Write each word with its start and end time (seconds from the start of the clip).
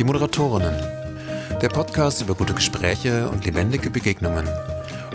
Die 0.00 0.04
Moderatorinnen. 0.04 0.74
Der 1.60 1.68
Podcast 1.68 2.22
über 2.22 2.34
gute 2.34 2.54
Gespräche 2.54 3.28
und 3.28 3.44
lebendige 3.44 3.90
Begegnungen. 3.90 4.48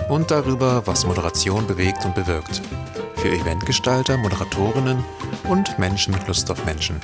Und 0.09 0.29
darüber, 0.29 0.85
was 0.85 1.07
Moderation 1.07 1.65
bewegt 1.65 2.05
und 2.05 2.13
bewirkt. 2.13 2.61
Für 3.15 3.29
Eventgestalter, 3.29 4.15
Moderatorinnen 4.15 5.03
und 5.49 5.79
Menschen 5.79 6.13
mit 6.13 6.27
Lust 6.27 6.51
auf 6.51 6.63
Menschen. 6.65 6.97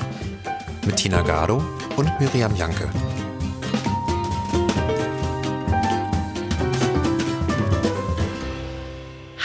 Mit 0.86 0.98
Tina 0.98 1.23
Gado 1.23 1.64
und 1.98 2.20
Miriam 2.20 2.55
Janke. 2.55 2.88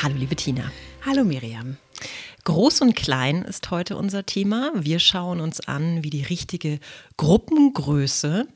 Hallo 0.03 0.15
liebe 0.15 0.37
Tina. 0.37 0.71
Hallo 1.07 1.25
Miriam. 1.25 1.79
Groß 2.47 2.81
und 2.83 2.95
klein 2.95 3.43
ist 3.43 3.73
heute 3.73 3.97
unser 3.97 4.25
Thema. 4.25 4.71
Wir 4.77 5.01
schauen 5.01 5.41
uns 5.41 5.67
an, 5.67 6.05
wie 6.05 6.11
die 6.11 6.23
richtige 6.23 6.79
Gruppengröße 7.17 8.47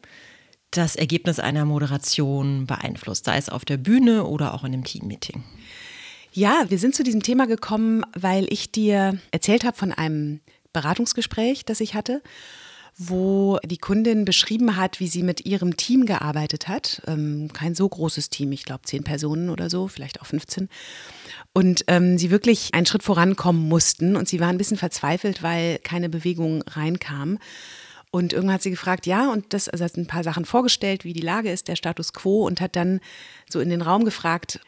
das 0.70 0.94
Ergebnis 0.94 1.40
einer 1.40 1.64
Moderation 1.64 2.68
beeinflusst, 2.68 3.24
sei 3.24 3.36
es 3.36 3.48
auf 3.48 3.64
der 3.64 3.78
Bühne 3.78 4.26
oder 4.26 4.54
auch 4.54 4.62
in 4.62 4.74
einem 4.74 4.84
Teammeeting. 4.84 5.42
Ja, 6.32 6.66
wir 6.68 6.78
sind 6.78 6.94
zu 6.94 7.02
diesem 7.02 7.24
Thema 7.24 7.48
gekommen, 7.48 8.04
weil 8.14 8.46
ich 8.52 8.70
dir 8.70 9.18
erzählt 9.32 9.64
habe 9.64 9.76
von 9.76 9.90
einem 9.90 10.38
Beratungsgespräch, 10.72 11.64
das 11.64 11.80
ich 11.80 11.94
hatte, 11.94 12.22
wo 12.96 13.58
die 13.64 13.78
Kundin 13.78 14.24
beschrieben 14.24 14.76
hat, 14.76 15.00
wie 15.00 15.08
sie 15.08 15.22
mit 15.22 15.46
ihrem 15.46 15.76
Team 15.76 16.06
gearbeitet 16.06 16.68
hat. 16.68 17.02
Ähm, 17.06 17.50
kein 17.52 17.74
so 17.74 17.88
großes 17.88 18.30
Team, 18.30 18.52
ich 18.52 18.64
glaube 18.64 18.82
zehn 18.84 19.04
Personen 19.04 19.50
oder 19.50 19.70
so, 19.70 19.88
vielleicht 19.88 20.20
auch 20.20 20.26
15 20.26 20.68
und 21.52 21.84
ähm, 21.88 22.16
sie 22.16 22.30
wirklich 22.30 22.74
einen 22.74 22.86
Schritt 22.86 23.02
vorankommen 23.02 23.68
mussten 23.68 24.16
und 24.16 24.28
sie 24.28 24.40
war 24.40 24.48
ein 24.48 24.58
bisschen 24.58 24.76
verzweifelt, 24.76 25.42
weil 25.42 25.78
keine 25.78 26.08
Bewegung 26.08 26.62
reinkam. 26.62 27.38
Und 28.12 28.32
irgendwann 28.32 28.54
hat 28.54 28.62
sie 28.62 28.70
gefragt, 28.70 29.06
ja, 29.06 29.30
und 29.30 29.52
das, 29.52 29.68
also 29.68 29.84
hat 29.84 29.96
ein 29.96 30.06
paar 30.06 30.24
Sachen 30.24 30.44
vorgestellt, 30.44 31.04
wie 31.04 31.12
die 31.12 31.20
Lage 31.20 31.50
ist, 31.50 31.68
der 31.68 31.76
Status 31.76 32.12
quo, 32.12 32.44
und 32.44 32.60
hat 32.60 32.74
dann 32.74 33.00
so 33.48 33.60
in 33.60 33.70
den 33.70 33.82
Raum 33.82 34.04
gefragt, 34.04 34.60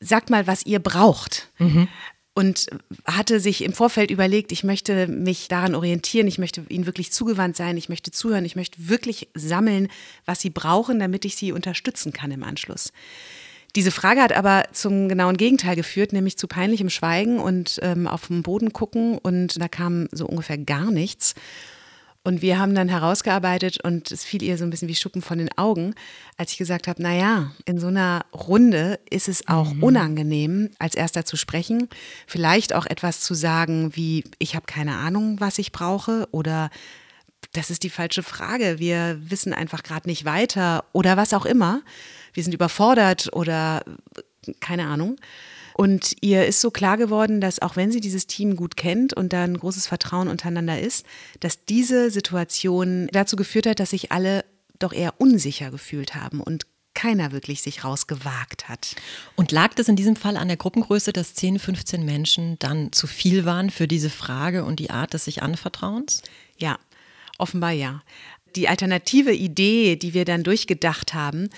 sagt 0.00 0.30
mal, 0.30 0.46
was 0.46 0.66
ihr 0.66 0.80
braucht. 0.80 1.48
Mhm. 1.58 1.88
Und 2.38 2.68
hatte 3.04 3.40
sich 3.40 3.64
im 3.64 3.72
Vorfeld 3.72 4.12
überlegt, 4.12 4.52
ich 4.52 4.62
möchte 4.62 5.08
mich 5.08 5.48
daran 5.48 5.74
orientieren, 5.74 6.28
ich 6.28 6.38
möchte 6.38 6.62
ihnen 6.68 6.86
wirklich 6.86 7.10
zugewandt 7.10 7.56
sein, 7.56 7.76
ich 7.76 7.88
möchte 7.88 8.12
zuhören, 8.12 8.44
ich 8.44 8.54
möchte 8.54 8.88
wirklich 8.88 9.28
sammeln, 9.34 9.88
was 10.24 10.38
sie 10.38 10.50
brauchen, 10.50 11.00
damit 11.00 11.24
ich 11.24 11.34
sie 11.34 11.50
unterstützen 11.50 12.12
kann 12.12 12.30
im 12.30 12.44
Anschluss. 12.44 12.92
Diese 13.74 13.90
Frage 13.90 14.22
hat 14.22 14.30
aber 14.30 14.66
zum 14.70 15.08
genauen 15.08 15.36
Gegenteil 15.36 15.74
geführt, 15.74 16.12
nämlich 16.12 16.38
zu 16.38 16.46
peinlichem 16.46 16.90
Schweigen 16.90 17.40
und 17.40 17.80
ähm, 17.82 18.06
auf 18.06 18.28
den 18.28 18.44
Boden 18.44 18.72
gucken 18.72 19.18
und 19.18 19.60
da 19.60 19.66
kam 19.66 20.06
so 20.12 20.24
ungefähr 20.24 20.58
gar 20.58 20.92
nichts. 20.92 21.34
Und 22.28 22.42
wir 22.42 22.58
haben 22.58 22.74
dann 22.74 22.90
herausgearbeitet 22.90 23.82
und 23.82 24.10
es 24.10 24.22
fiel 24.22 24.42
ihr 24.42 24.58
so 24.58 24.64
ein 24.64 24.68
bisschen 24.68 24.88
wie 24.88 24.94
Schuppen 24.94 25.22
von 25.22 25.38
den 25.38 25.48
Augen, 25.56 25.94
als 26.36 26.52
ich 26.52 26.58
gesagt 26.58 26.86
habe, 26.86 27.02
naja, 27.02 27.52
in 27.64 27.78
so 27.78 27.86
einer 27.86 28.26
Runde 28.34 29.00
ist 29.08 29.28
es 29.28 29.48
auch 29.48 29.72
mhm. 29.72 29.82
unangenehm, 29.82 30.68
als 30.78 30.94
erster 30.94 31.24
zu 31.24 31.38
sprechen, 31.38 31.88
vielleicht 32.26 32.74
auch 32.74 32.84
etwas 32.84 33.22
zu 33.22 33.32
sagen 33.32 33.96
wie, 33.96 34.24
ich 34.38 34.56
habe 34.56 34.66
keine 34.66 34.96
Ahnung, 34.96 35.40
was 35.40 35.58
ich 35.58 35.72
brauche 35.72 36.28
oder 36.30 36.68
das 37.54 37.70
ist 37.70 37.82
die 37.82 37.88
falsche 37.88 38.22
Frage, 38.22 38.78
wir 38.78 39.18
wissen 39.22 39.54
einfach 39.54 39.82
gerade 39.82 40.06
nicht 40.06 40.26
weiter 40.26 40.84
oder 40.92 41.16
was 41.16 41.32
auch 41.32 41.46
immer 41.46 41.80
wir 42.34 42.44
sind 42.44 42.52
überfordert 42.52 43.30
oder 43.32 43.82
keine 44.60 44.86
Ahnung. 44.86 45.16
Und 45.80 46.16
ihr 46.22 46.44
ist 46.44 46.60
so 46.60 46.72
klar 46.72 46.96
geworden, 46.96 47.40
dass 47.40 47.62
auch 47.62 47.76
wenn 47.76 47.92
sie 47.92 48.00
dieses 48.00 48.26
Team 48.26 48.56
gut 48.56 48.76
kennt 48.76 49.14
und 49.14 49.32
da 49.32 49.44
ein 49.44 49.56
großes 49.56 49.86
Vertrauen 49.86 50.26
untereinander 50.26 50.80
ist, 50.80 51.06
dass 51.38 51.64
diese 51.66 52.10
Situation 52.10 53.06
dazu 53.12 53.36
geführt 53.36 53.68
hat, 53.68 53.78
dass 53.78 53.90
sich 53.90 54.10
alle 54.10 54.44
doch 54.80 54.92
eher 54.92 55.20
unsicher 55.20 55.70
gefühlt 55.70 56.16
haben 56.16 56.40
und 56.40 56.66
keiner 56.94 57.30
wirklich 57.30 57.62
sich 57.62 57.84
rausgewagt 57.84 58.68
hat. 58.68 58.96
Und 59.36 59.52
lag 59.52 59.72
das 59.74 59.86
in 59.86 59.94
diesem 59.94 60.16
Fall 60.16 60.36
an 60.36 60.48
der 60.48 60.56
Gruppengröße, 60.56 61.12
dass 61.12 61.34
10, 61.34 61.60
15 61.60 62.04
Menschen 62.04 62.58
dann 62.58 62.90
zu 62.90 63.06
viel 63.06 63.44
waren 63.44 63.70
für 63.70 63.86
diese 63.86 64.10
Frage 64.10 64.64
und 64.64 64.80
die 64.80 64.90
Art 64.90 65.14
des 65.14 65.26
sich 65.26 65.44
Anvertrauens? 65.44 66.22
Ja, 66.56 66.80
offenbar 67.38 67.70
ja 67.70 68.02
die 68.56 68.68
alternative 68.68 69.32
Idee, 69.32 69.96
die 69.96 70.14
wir 70.14 70.24
dann 70.24 70.42
durchgedacht 70.42 71.14
haben, 71.14 71.48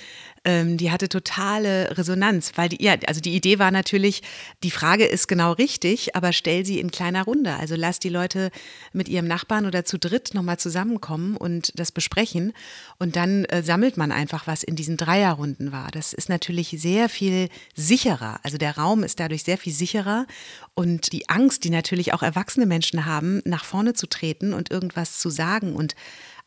ähm, 0.43 0.79
die 0.79 0.91
hatte 0.91 1.11
totale 1.11 1.99
Resonanz, 1.99 2.53
weil 2.57 2.71
die, 2.71 2.83
ja, 2.83 2.95
also 3.07 3.21
die 3.21 3.35
Idee 3.37 3.59
war 3.59 3.71
natürlich, 3.71 4.23
die 4.63 4.71
Frage 4.71 5.05
ist 5.05 5.29
genau 5.29 5.53
richtig, 5.53 6.17
aber 6.17 6.33
stell 6.33 6.65
sie 6.65 6.81
in 6.81 6.91
kleiner 6.91 7.25
Runde. 7.25 7.55
Also 7.57 7.75
lass 7.77 7.99
die 7.99 8.09
Leute 8.09 8.51
mit 8.95 9.11
ihrem 9.11 9.29
Nachbarn 9.29 9.67
oder 9.67 9.85
zu 9.85 9.99
dritt 9.99 10.33
nochmal 10.33 10.59
zusammenkommen 10.59 11.37
und 11.37 11.79
das 11.79 11.93
besprechen. 11.93 12.55
Und 12.99 13.17
dann 13.17 13.45
äh, 13.47 13.63
sammelt 13.63 13.99
man 13.99 14.13
einfach, 14.13 14.47
was 14.47 14.63
in 14.63 14.77
diesen 14.77 14.97
Dreierrunden 14.97 15.73
war. 15.73 15.91
Das 15.91 16.15
ist 16.15 16.31
natürlich 16.31 16.75
sehr 16.79 17.11
viel 17.11 17.51
sicherer. 17.75 18.41
Also 18.43 18.57
der 18.57 18.79
Raum 18.79 19.03
ist 19.03 19.21
dadurch 19.21 19.45
sehr 19.45 19.59
viel 19.59 19.75
sicherer. 19.75 20.27
Und 20.73 21.13
die 21.13 21.29
Angst, 21.29 21.65
die 21.65 21.71
natürlich 21.71 22.15
auch 22.15 22.23
erwachsene 22.23 22.65
Menschen 22.65 23.05
haben, 23.05 23.43
nach 23.45 23.65
vorne 23.65 23.93
zu 23.93 24.07
treten 24.07 24.55
und 24.55 24.71
irgendwas 24.71 25.19
zu 25.19 25.29
sagen 25.29 25.75
und 25.75 25.95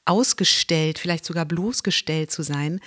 ausgestellt, 0.06 1.00
vielleicht 1.00 1.26
sogar 1.26 1.46
bloßgestellt 1.46 2.32
zu 2.32 2.44
sein, 2.44 2.80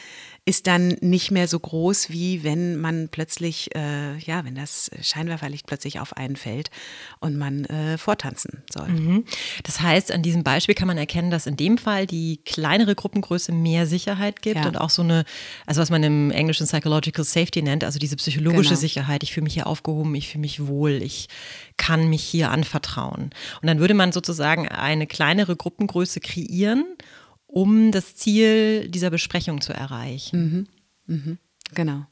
ist 0.48 0.68
dann 0.68 0.96
nicht 1.00 1.32
mehr 1.32 1.48
so 1.48 1.58
groß, 1.58 2.10
wie 2.10 2.44
wenn 2.44 2.76
man 2.76 3.08
plötzlich, 3.08 3.74
äh, 3.74 4.16
ja, 4.18 4.44
wenn 4.44 4.54
das 4.54 4.92
Scheinwerferlicht 5.02 5.66
plötzlich 5.66 5.98
auf 5.98 6.16
einen 6.16 6.36
fällt 6.36 6.70
und 7.18 7.36
man 7.36 7.64
äh, 7.64 7.98
vortanzen 7.98 8.62
soll. 8.72 8.88
Mhm. 8.88 9.24
Das 9.64 9.80
heißt, 9.80 10.12
an 10.12 10.22
diesem 10.22 10.44
Beispiel 10.44 10.76
kann 10.76 10.86
man 10.86 10.98
erkennen, 10.98 11.32
dass 11.32 11.48
in 11.48 11.56
dem 11.56 11.78
Fall 11.78 12.06
die 12.06 12.38
kleinere 12.44 12.94
Gruppengröße 12.94 13.50
mehr 13.50 13.86
Sicherheit 13.86 14.40
gibt 14.40 14.60
ja. 14.60 14.68
und 14.68 14.80
auch 14.80 14.90
so 14.90 15.02
eine, 15.02 15.24
also 15.66 15.80
was 15.80 15.90
man 15.90 16.04
im 16.04 16.30
Englischen 16.30 16.68
Psychological 16.68 17.24
Safety 17.24 17.62
nennt, 17.62 17.82
also 17.82 17.98
diese 17.98 18.14
psychologische 18.14 18.70
genau. 18.70 18.80
Sicherheit. 18.80 19.24
Ich 19.24 19.32
fühle 19.32 19.44
mich 19.44 19.54
hier 19.54 19.66
aufgehoben, 19.66 20.14
ich 20.14 20.28
fühle 20.28 20.42
mich 20.42 20.64
wohl, 20.64 21.02
ich 21.02 21.26
kann 21.76 22.08
mich 22.08 22.22
hier 22.22 22.52
anvertrauen. 22.52 23.30
Und 23.60 23.66
dann 23.66 23.80
würde 23.80 23.94
man 23.94 24.12
sozusagen 24.12 24.68
eine 24.68 25.08
kleinere 25.08 25.56
Gruppengröße 25.56 26.20
kreieren 26.20 26.84
um 27.56 27.90
das 27.90 28.14
Ziel 28.14 28.86
dieser 28.90 29.08
Besprechung 29.08 29.62
zu 29.62 29.72
erreichen. 29.72 30.68
Mhm. 31.06 31.14
Mhm. 31.14 31.38
Genau. 31.74 32.04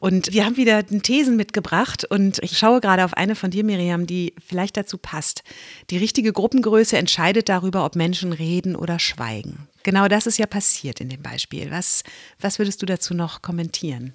Und 0.00 0.32
wir 0.32 0.44
haben 0.44 0.56
wieder 0.56 0.84
Thesen 0.84 1.36
mitgebracht 1.36 2.04
und 2.04 2.40
ich 2.42 2.58
schaue 2.58 2.80
gerade 2.80 3.04
auf 3.04 3.14
eine 3.14 3.36
von 3.36 3.52
dir, 3.52 3.62
Miriam, 3.62 4.08
die 4.08 4.34
vielleicht 4.44 4.76
dazu 4.76 4.98
passt. 4.98 5.44
Die 5.90 5.96
richtige 5.96 6.32
Gruppengröße 6.32 6.98
entscheidet 6.98 7.48
darüber, 7.48 7.84
ob 7.84 7.94
Menschen 7.94 8.32
reden 8.32 8.74
oder 8.74 8.98
schweigen. 8.98 9.68
Genau 9.84 10.08
das 10.08 10.26
ist 10.26 10.38
ja 10.38 10.46
passiert 10.46 11.00
in 11.00 11.08
dem 11.08 11.22
Beispiel. 11.22 11.70
Was, 11.70 12.02
was 12.40 12.58
würdest 12.58 12.82
du 12.82 12.86
dazu 12.86 13.14
noch 13.14 13.42
kommentieren? 13.42 14.12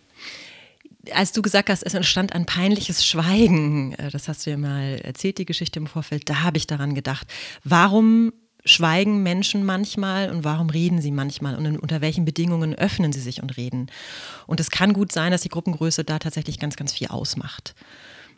als 1.13 1.31
du 1.31 1.41
gesagt 1.41 1.69
hast, 1.69 1.81
es 1.81 1.93
entstand 1.93 2.33
ein 2.33 2.45
peinliches 2.45 3.05
Schweigen, 3.05 3.93
äh, 3.93 4.11
das 4.11 4.27
hast 4.27 4.45
du 4.45 4.51
ja 4.51 4.57
mal 4.57 4.99
erzählt, 5.01 5.37
die 5.37 5.45
Geschichte 5.45 5.79
im 5.79 5.87
Vorfeld, 5.87 6.29
da 6.29 6.43
habe 6.43 6.57
ich 6.57 6.67
daran 6.67 6.93
gedacht. 6.93 7.25
Warum 7.63 8.33
schweigen 8.65 9.23
Menschen 9.23 9.65
manchmal 9.65 10.29
und 10.29 10.43
warum 10.43 10.69
reden 10.69 11.01
sie 11.01 11.11
manchmal 11.11 11.55
und 11.55 11.77
unter 11.77 12.01
welchen 12.01 12.25
Bedingungen 12.25 12.75
öffnen 12.75 13.13
sie 13.13 13.21
sich 13.21 13.41
und 13.41 13.57
reden. 13.57 13.87
Und 14.47 14.59
es 14.59 14.69
kann 14.69 14.93
gut 14.93 15.11
sein, 15.11 15.31
dass 15.31 15.41
die 15.41 15.49
Gruppengröße 15.49 16.03
da 16.03 16.19
tatsächlich 16.19 16.59
ganz, 16.59 16.75
ganz 16.75 16.93
viel 16.93 17.07
ausmacht. 17.07 17.73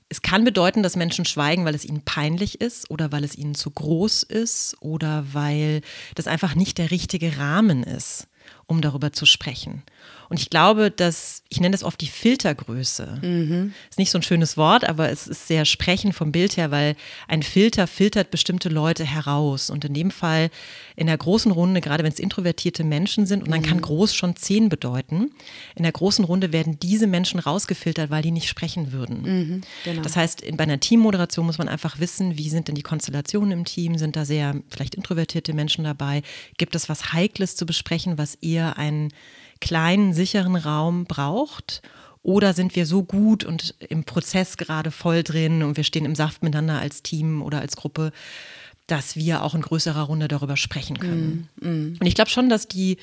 Es 0.10 0.22
kann 0.22 0.44
bedeuten, 0.44 0.84
dass 0.84 0.98
Menschen 0.98 1.24
schweigen, 1.24 1.64
weil 1.64 1.74
es 1.74 1.86
ihnen 1.86 2.02
peinlich 2.02 2.60
ist 2.60 2.92
oder 2.92 3.14
weil 3.14 3.24
es 3.24 3.38
ihnen 3.38 3.56
zu 3.56 3.72
groß 3.72 4.24
ist 4.24 4.76
oder 4.82 5.26
weil 5.32 5.82
das 6.16 6.28
einfach 6.28 6.54
nicht 6.54 6.78
der 6.78 6.92
richtige 6.92 7.38
Rahmen 7.38 7.84
ist, 7.84 8.28
um 8.68 8.82
darüber 8.82 9.14
zu 9.14 9.26
sprechen. 9.26 9.84
Und 10.32 10.40
ich 10.40 10.50
glaube, 10.50 10.92
dass, 10.92 11.44
ich 11.50 11.60
nenne 11.60 11.74
das 11.74 11.84
oft 11.84 12.00
die 12.00 12.08
Filtergröße. 12.08 13.20
Mhm. 13.22 13.74
Ist 13.90 14.00
nicht 14.00 14.12
so 14.12 14.18
ein 14.18 14.24
schönes 14.24 14.56
Wort, 14.56 14.88
aber 14.88 15.10
es 15.10 15.28
ist 15.28 15.50
sehr 15.50 15.66
sprechend 15.66 16.16
vom 16.16 16.32
Bild 16.32 16.56
her, 16.56 16.72
weil 16.72 16.96
ein 17.28 17.44
Filter 17.44 17.86
filtert 17.86 18.32
bestimmte 18.32 18.70
Leute 18.70 19.04
heraus. 19.04 19.70
Und 19.70 19.84
in 19.84 19.94
dem 19.94 20.10
Fall 20.10 20.50
in 20.96 21.08
der 21.08 21.18
großen 21.18 21.52
Runde, 21.52 21.82
gerade 21.82 22.06
wenn 22.06 22.14
es 22.14 22.18
introvertierte 22.18 22.86
Menschen 22.86 23.26
sind, 23.26 23.44
und 23.44 23.52
dann 23.52 23.60
mhm. 23.60 23.66
kann 23.66 23.82
groß 23.82 24.16
schon 24.16 24.38
zehn 24.38 24.70
bedeuten, 24.70 25.32
in 25.76 25.84
der 25.84 25.92
großen 25.92 26.24
Runde 26.24 26.54
werden 26.54 26.80
diese 26.80 27.08
Menschen 27.08 27.42
rausgefiltert, 27.42 28.10
weil 28.10 28.22
die 28.22 28.32
nicht 28.32 28.48
sprechen 28.48 28.94
würden. 28.94 29.24
Mhm, 29.24 29.62
genau. 29.84 30.02
Das 30.02 30.16
heißt, 30.16 30.46
bei 30.56 30.64
einer 30.64 30.80
Teammoderation 30.80 31.46
muss 31.46 31.58
man 31.58 31.68
einfach 31.68 32.00
wissen, 32.00 32.38
wie 32.38 32.50
sind 32.50 32.70
denn 32.70 32.76
die 32.76 32.84
Konstellationen 32.84 33.52
im 33.52 33.66
Team? 33.66 33.98
Sind 33.98 34.16
da 34.16 34.24
sehr 34.24 34.56
vielleicht 34.70 34.96
introvertierte 34.96 35.52
Menschen 35.52 35.84
dabei? 35.84 36.24
Gibt 36.58 36.74
es 36.76 36.88
was 36.88 37.12
Heikles 37.12 37.58
zu 37.58 37.66
besprechen, 37.66 38.18
was 38.18 38.36
eher 38.36 38.78
ein 38.78 39.12
kleinen, 39.62 40.14
sicheren 40.14 40.58
Raum 40.58 41.06
braucht? 41.06 41.82
Oder 42.24 42.54
sind 42.54 42.76
wir 42.76 42.86
so 42.86 43.04
gut 43.04 43.44
und 43.44 43.74
im 43.80 44.04
Prozess 44.04 44.58
gerade 44.58 44.92
voll 44.92 45.24
drin 45.24 45.64
und 45.64 45.78
wir 45.78 45.84
stehen 45.84 46.06
im 46.06 46.16
Saft 46.16 46.44
miteinander 46.44 46.80
als 46.80 47.02
Team 47.02 47.42
oder 47.42 47.62
als 47.62 47.76
Gruppe, 47.76 48.12
dass 48.86 49.16
wir 49.16 49.44
auch 49.44 49.56
in 49.56 49.62
größerer 49.62 50.04
Runde 50.04 50.28
darüber 50.28 50.58
sprechen 50.58 51.00
können? 51.00 51.50
Mm, 51.60 51.68
mm. 51.68 51.98
Und 52.00 52.06
ich 52.06 52.14
glaube 52.14 52.30
schon, 52.30 52.48
dass 52.48 52.68
die, 52.68 52.98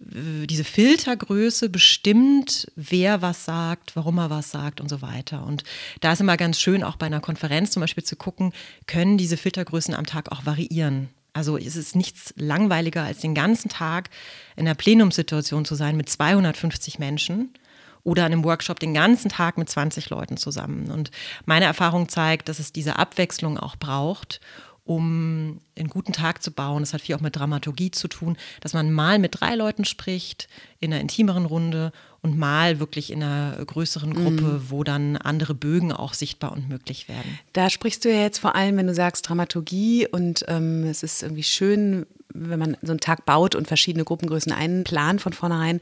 äh, 0.00 0.46
diese 0.46 0.64
Filtergröße 0.64 1.68
bestimmt, 1.68 2.66
wer 2.74 3.22
was 3.22 3.44
sagt, 3.44 3.94
warum 3.94 4.18
er 4.18 4.30
was 4.30 4.50
sagt 4.50 4.80
und 4.80 4.88
so 4.88 5.02
weiter. 5.02 5.46
Und 5.46 5.62
da 6.00 6.12
ist 6.12 6.20
immer 6.20 6.36
ganz 6.36 6.60
schön, 6.60 6.82
auch 6.82 6.96
bei 6.96 7.06
einer 7.06 7.20
Konferenz 7.20 7.70
zum 7.70 7.80
Beispiel 7.80 8.04
zu 8.04 8.16
gucken, 8.16 8.52
können 8.86 9.18
diese 9.18 9.36
Filtergrößen 9.36 9.94
am 9.94 10.06
Tag 10.06 10.32
auch 10.32 10.46
variieren. 10.46 11.10
Also 11.38 11.56
es 11.56 11.76
ist 11.76 11.94
nichts 11.94 12.34
langweiliger, 12.36 13.04
als 13.04 13.20
den 13.20 13.32
ganzen 13.32 13.68
Tag 13.68 14.10
in 14.56 14.66
einer 14.66 14.74
Plenumssituation 14.74 15.64
zu 15.64 15.76
sein 15.76 15.96
mit 15.96 16.08
250 16.08 16.98
Menschen 16.98 17.54
oder 18.02 18.24
an 18.24 18.32
einem 18.32 18.42
Workshop 18.42 18.80
den 18.80 18.92
ganzen 18.92 19.28
Tag 19.28 19.56
mit 19.56 19.70
20 19.70 20.10
Leuten 20.10 20.36
zusammen. 20.36 20.90
Und 20.90 21.12
meine 21.46 21.66
Erfahrung 21.66 22.08
zeigt, 22.08 22.48
dass 22.48 22.58
es 22.58 22.72
diese 22.72 22.98
Abwechslung 22.98 23.56
auch 23.56 23.76
braucht, 23.76 24.40
um 24.88 25.60
einen 25.78 25.90
guten 25.90 26.14
Tag 26.14 26.42
zu 26.42 26.50
bauen. 26.50 26.82
Das 26.82 26.94
hat 26.94 27.02
viel 27.02 27.14
auch 27.14 27.20
mit 27.20 27.36
Dramaturgie 27.36 27.90
zu 27.90 28.08
tun, 28.08 28.38
dass 28.62 28.72
man 28.72 28.90
mal 28.90 29.18
mit 29.18 29.38
drei 29.38 29.54
Leuten 29.54 29.84
spricht, 29.84 30.48
in 30.80 30.92
einer 30.92 31.02
intimeren 31.02 31.44
Runde 31.44 31.92
und 32.22 32.38
mal 32.38 32.80
wirklich 32.80 33.12
in 33.12 33.22
einer 33.22 33.62
größeren 33.64 34.14
Gruppe, 34.14 34.42
mhm. 34.42 34.70
wo 34.70 34.84
dann 34.84 35.18
andere 35.18 35.54
Bögen 35.54 35.92
auch 35.92 36.14
sichtbar 36.14 36.52
und 36.52 36.70
möglich 36.70 37.06
werden. 37.06 37.38
Da 37.52 37.68
sprichst 37.68 38.06
du 38.06 38.10
ja 38.10 38.22
jetzt 38.22 38.38
vor 38.38 38.54
allem, 38.54 38.78
wenn 38.78 38.86
du 38.86 38.94
sagst 38.94 39.28
Dramaturgie 39.28 40.08
und 40.08 40.46
ähm, 40.48 40.84
es 40.84 41.02
ist 41.02 41.22
irgendwie 41.22 41.42
schön, 41.42 42.06
wenn 42.34 42.58
man 42.58 42.76
so 42.82 42.92
einen 42.92 43.00
Tag 43.00 43.24
baut 43.24 43.54
und 43.54 43.68
verschiedene 43.68 44.04
Gruppengrößen 44.04 44.52
einplant 44.52 45.20
von 45.20 45.32
vornherein. 45.32 45.80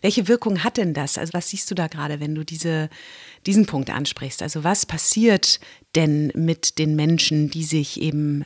Welche 0.00 0.28
Wirkung 0.28 0.62
hat 0.64 0.76
denn 0.76 0.94
das? 0.94 1.18
Also 1.18 1.32
was 1.32 1.48
siehst 1.48 1.70
du 1.70 1.74
da 1.74 1.88
gerade, 1.88 2.20
wenn 2.20 2.34
du 2.34 2.44
diese, 2.44 2.88
diesen 3.46 3.66
Punkt 3.66 3.90
ansprichst? 3.90 4.42
Also 4.42 4.64
was 4.64 4.86
passiert 4.86 5.60
denn 5.94 6.32
mit 6.34 6.78
den 6.78 6.96
Menschen, 6.96 7.50
die 7.50 7.64
sich 7.64 8.00
eben 8.00 8.44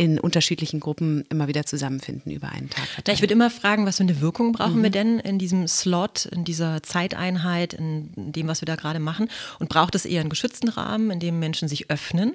in 0.00 0.18
unterschiedlichen 0.18 0.80
Gruppen 0.80 1.26
immer 1.28 1.46
wieder 1.46 1.66
zusammenfinden 1.66 2.32
über 2.32 2.48
einen 2.48 2.70
Tag. 2.70 2.86
Ja, 3.06 3.12
ich 3.12 3.20
würde 3.20 3.34
immer 3.34 3.50
fragen, 3.50 3.84
was 3.84 3.98
für 3.98 4.02
eine 4.02 4.22
Wirkung 4.22 4.52
brauchen 4.52 4.78
mhm. 4.78 4.82
wir 4.84 4.88
denn 4.88 5.18
in 5.18 5.38
diesem 5.38 5.68
Slot, 5.68 6.24
in 6.24 6.42
dieser 6.44 6.82
Zeiteinheit, 6.82 7.74
in 7.74 8.08
dem, 8.16 8.48
was 8.48 8.62
wir 8.62 8.66
da 8.66 8.76
gerade 8.76 8.98
machen? 8.98 9.28
Und 9.58 9.68
braucht 9.68 9.94
es 9.94 10.06
eher 10.06 10.22
einen 10.22 10.30
geschützten 10.30 10.70
Rahmen, 10.70 11.10
in 11.10 11.20
dem 11.20 11.38
Menschen 11.38 11.68
sich 11.68 11.90
öffnen? 11.90 12.32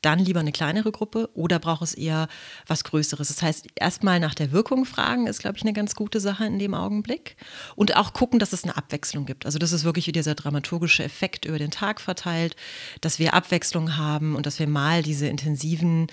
Dann 0.00 0.20
lieber 0.20 0.38
eine 0.38 0.52
kleinere 0.52 0.92
Gruppe 0.92 1.28
oder 1.34 1.58
braucht 1.58 1.82
es 1.82 1.92
eher 1.92 2.28
was 2.68 2.84
Größeres? 2.84 3.26
Das 3.26 3.42
heißt, 3.42 3.66
erstmal 3.74 4.20
nach 4.20 4.36
der 4.36 4.52
Wirkung 4.52 4.84
fragen 4.84 5.26
ist, 5.26 5.40
glaube 5.40 5.56
ich, 5.56 5.64
eine 5.64 5.72
ganz 5.72 5.96
gute 5.96 6.20
Sache 6.20 6.44
in 6.44 6.60
dem 6.60 6.72
Augenblick. 6.72 7.34
Und 7.74 7.96
auch 7.96 8.12
gucken, 8.12 8.38
dass 8.38 8.52
es 8.52 8.62
eine 8.62 8.76
Abwechslung 8.76 9.26
gibt. 9.26 9.44
Also, 9.44 9.58
das 9.58 9.72
ist 9.72 9.82
wirklich 9.82 10.06
wie 10.06 10.12
dieser 10.12 10.36
dramaturgische 10.36 11.02
Effekt 11.02 11.46
über 11.46 11.58
den 11.58 11.72
Tag 11.72 12.00
verteilt, 12.00 12.54
dass 13.00 13.18
wir 13.18 13.34
Abwechslung 13.34 13.96
haben 13.96 14.36
und 14.36 14.46
dass 14.46 14.60
wir 14.60 14.68
mal 14.68 15.02
diese 15.02 15.26
intensiven 15.26 16.06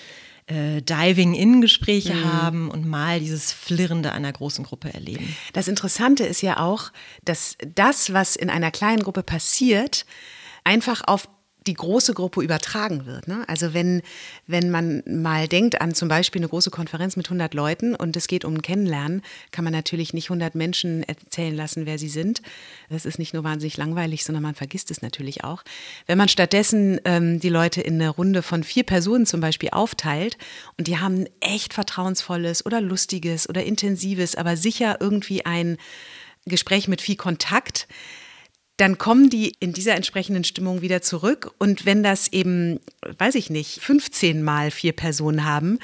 äh, 0.47 0.81
Diving-In-Gespräche 0.81 2.13
mhm. 2.13 2.33
haben 2.33 2.69
und 2.69 2.87
mal 2.87 3.19
dieses 3.19 3.51
Flirrende 3.51 4.11
einer 4.11 4.31
großen 4.31 4.63
Gruppe 4.63 4.93
erleben. 4.93 5.35
Das 5.53 5.67
Interessante 5.67 6.23
ist 6.23 6.41
ja 6.41 6.59
auch, 6.59 6.91
dass 7.23 7.57
das, 7.73 8.13
was 8.13 8.35
in 8.35 8.49
einer 8.49 8.71
kleinen 8.71 9.03
Gruppe 9.03 9.23
passiert, 9.23 10.05
einfach 10.63 11.01
auf 11.05 11.27
die 11.67 11.73
große 11.73 12.13
Gruppe 12.13 12.41
übertragen 12.41 13.05
wird. 13.05 13.27
Ne? 13.27 13.43
Also 13.47 13.73
wenn, 13.73 14.01
wenn 14.47 14.69
man 14.69 15.03
mal 15.07 15.47
denkt 15.47 15.81
an 15.81 15.93
zum 15.93 16.07
Beispiel 16.07 16.39
eine 16.39 16.49
große 16.49 16.69
Konferenz 16.69 17.15
mit 17.15 17.27
100 17.27 17.53
Leuten 17.53 17.95
und 17.95 18.15
es 18.15 18.27
geht 18.27 18.45
um 18.45 18.55
ein 18.55 18.61
Kennenlernen, 18.61 19.21
kann 19.51 19.63
man 19.63 19.73
natürlich 19.73 20.13
nicht 20.13 20.29
100 20.29 20.55
Menschen 20.55 21.03
erzählen 21.03 21.55
lassen, 21.55 21.85
wer 21.85 21.97
sie 21.97 22.09
sind. 22.09 22.41
Das 22.89 23.05
ist 23.05 23.19
nicht 23.19 23.33
nur 23.33 23.43
wahnsinnig 23.43 23.77
langweilig, 23.77 24.23
sondern 24.23 24.43
man 24.43 24.55
vergisst 24.55 24.91
es 24.91 25.01
natürlich 25.01 25.43
auch. 25.43 25.63
Wenn 26.05 26.17
man 26.17 26.29
stattdessen 26.29 27.01
ähm, 27.05 27.39
die 27.39 27.49
Leute 27.49 27.81
in 27.81 27.95
eine 27.95 28.09
Runde 28.09 28.41
von 28.43 28.63
vier 28.63 28.83
Personen 28.83 29.25
zum 29.25 29.41
Beispiel 29.41 29.69
aufteilt 29.71 30.37
und 30.77 30.87
die 30.87 30.99
haben 30.99 31.25
echt 31.39 31.73
vertrauensvolles 31.73 32.65
oder 32.65 32.81
lustiges 32.81 33.49
oder 33.49 33.63
intensives, 33.63 34.35
aber 34.35 34.55
sicher 34.57 34.97
irgendwie 34.99 35.45
ein 35.45 35.77
Gespräch 36.45 36.87
mit 36.87 37.01
viel 37.01 37.15
Kontakt, 37.15 37.87
dann 38.77 38.97
kommen 38.97 39.29
die 39.29 39.55
in 39.59 39.73
dieser 39.73 39.95
entsprechenden 39.95 40.43
Stimmung 40.43 40.81
wieder 40.81 41.01
zurück. 41.01 41.53
Und 41.59 41.85
wenn 41.85 42.03
das 42.03 42.27
eben, 42.27 42.79
weiß 43.17 43.35
ich 43.35 43.49
nicht, 43.49 43.79
15 43.81 44.43
mal 44.43 44.69
vier 44.69 44.93
Personen 44.93 45.45
haben, 45.45 45.79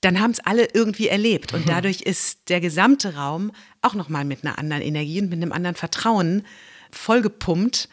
dann 0.00 0.20
haben 0.20 0.30
es 0.30 0.40
alle 0.40 0.68
irgendwie 0.72 1.08
erlebt. 1.08 1.52
Und 1.52 1.66
mhm. 1.66 1.70
dadurch 1.70 2.02
ist 2.02 2.48
der 2.48 2.60
gesamte 2.60 3.14
Raum 3.14 3.52
auch 3.82 3.94
nochmal 3.94 4.24
mit 4.24 4.44
einer 4.44 4.58
anderen 4.58 4.82
Energie 4.82 5.20
und 5.20 5.28
mit 5.28 5.42
einem 5.42 5.52
anderen 5.52 5.76
Vertrauen 5.76 6.44
vollgepumpt. 6.90 7.88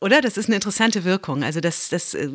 Oder? 0.00 0.20
Das 0.20 0.36
ist 0.36 0.46
eine 0.46 0.56
interessante 0.56 1.04
Wirkung. 1.04 1.42
Also 1.42 1.60
das, 1.60 1.88
das 1.88 2.14
äh, 2.14 2.28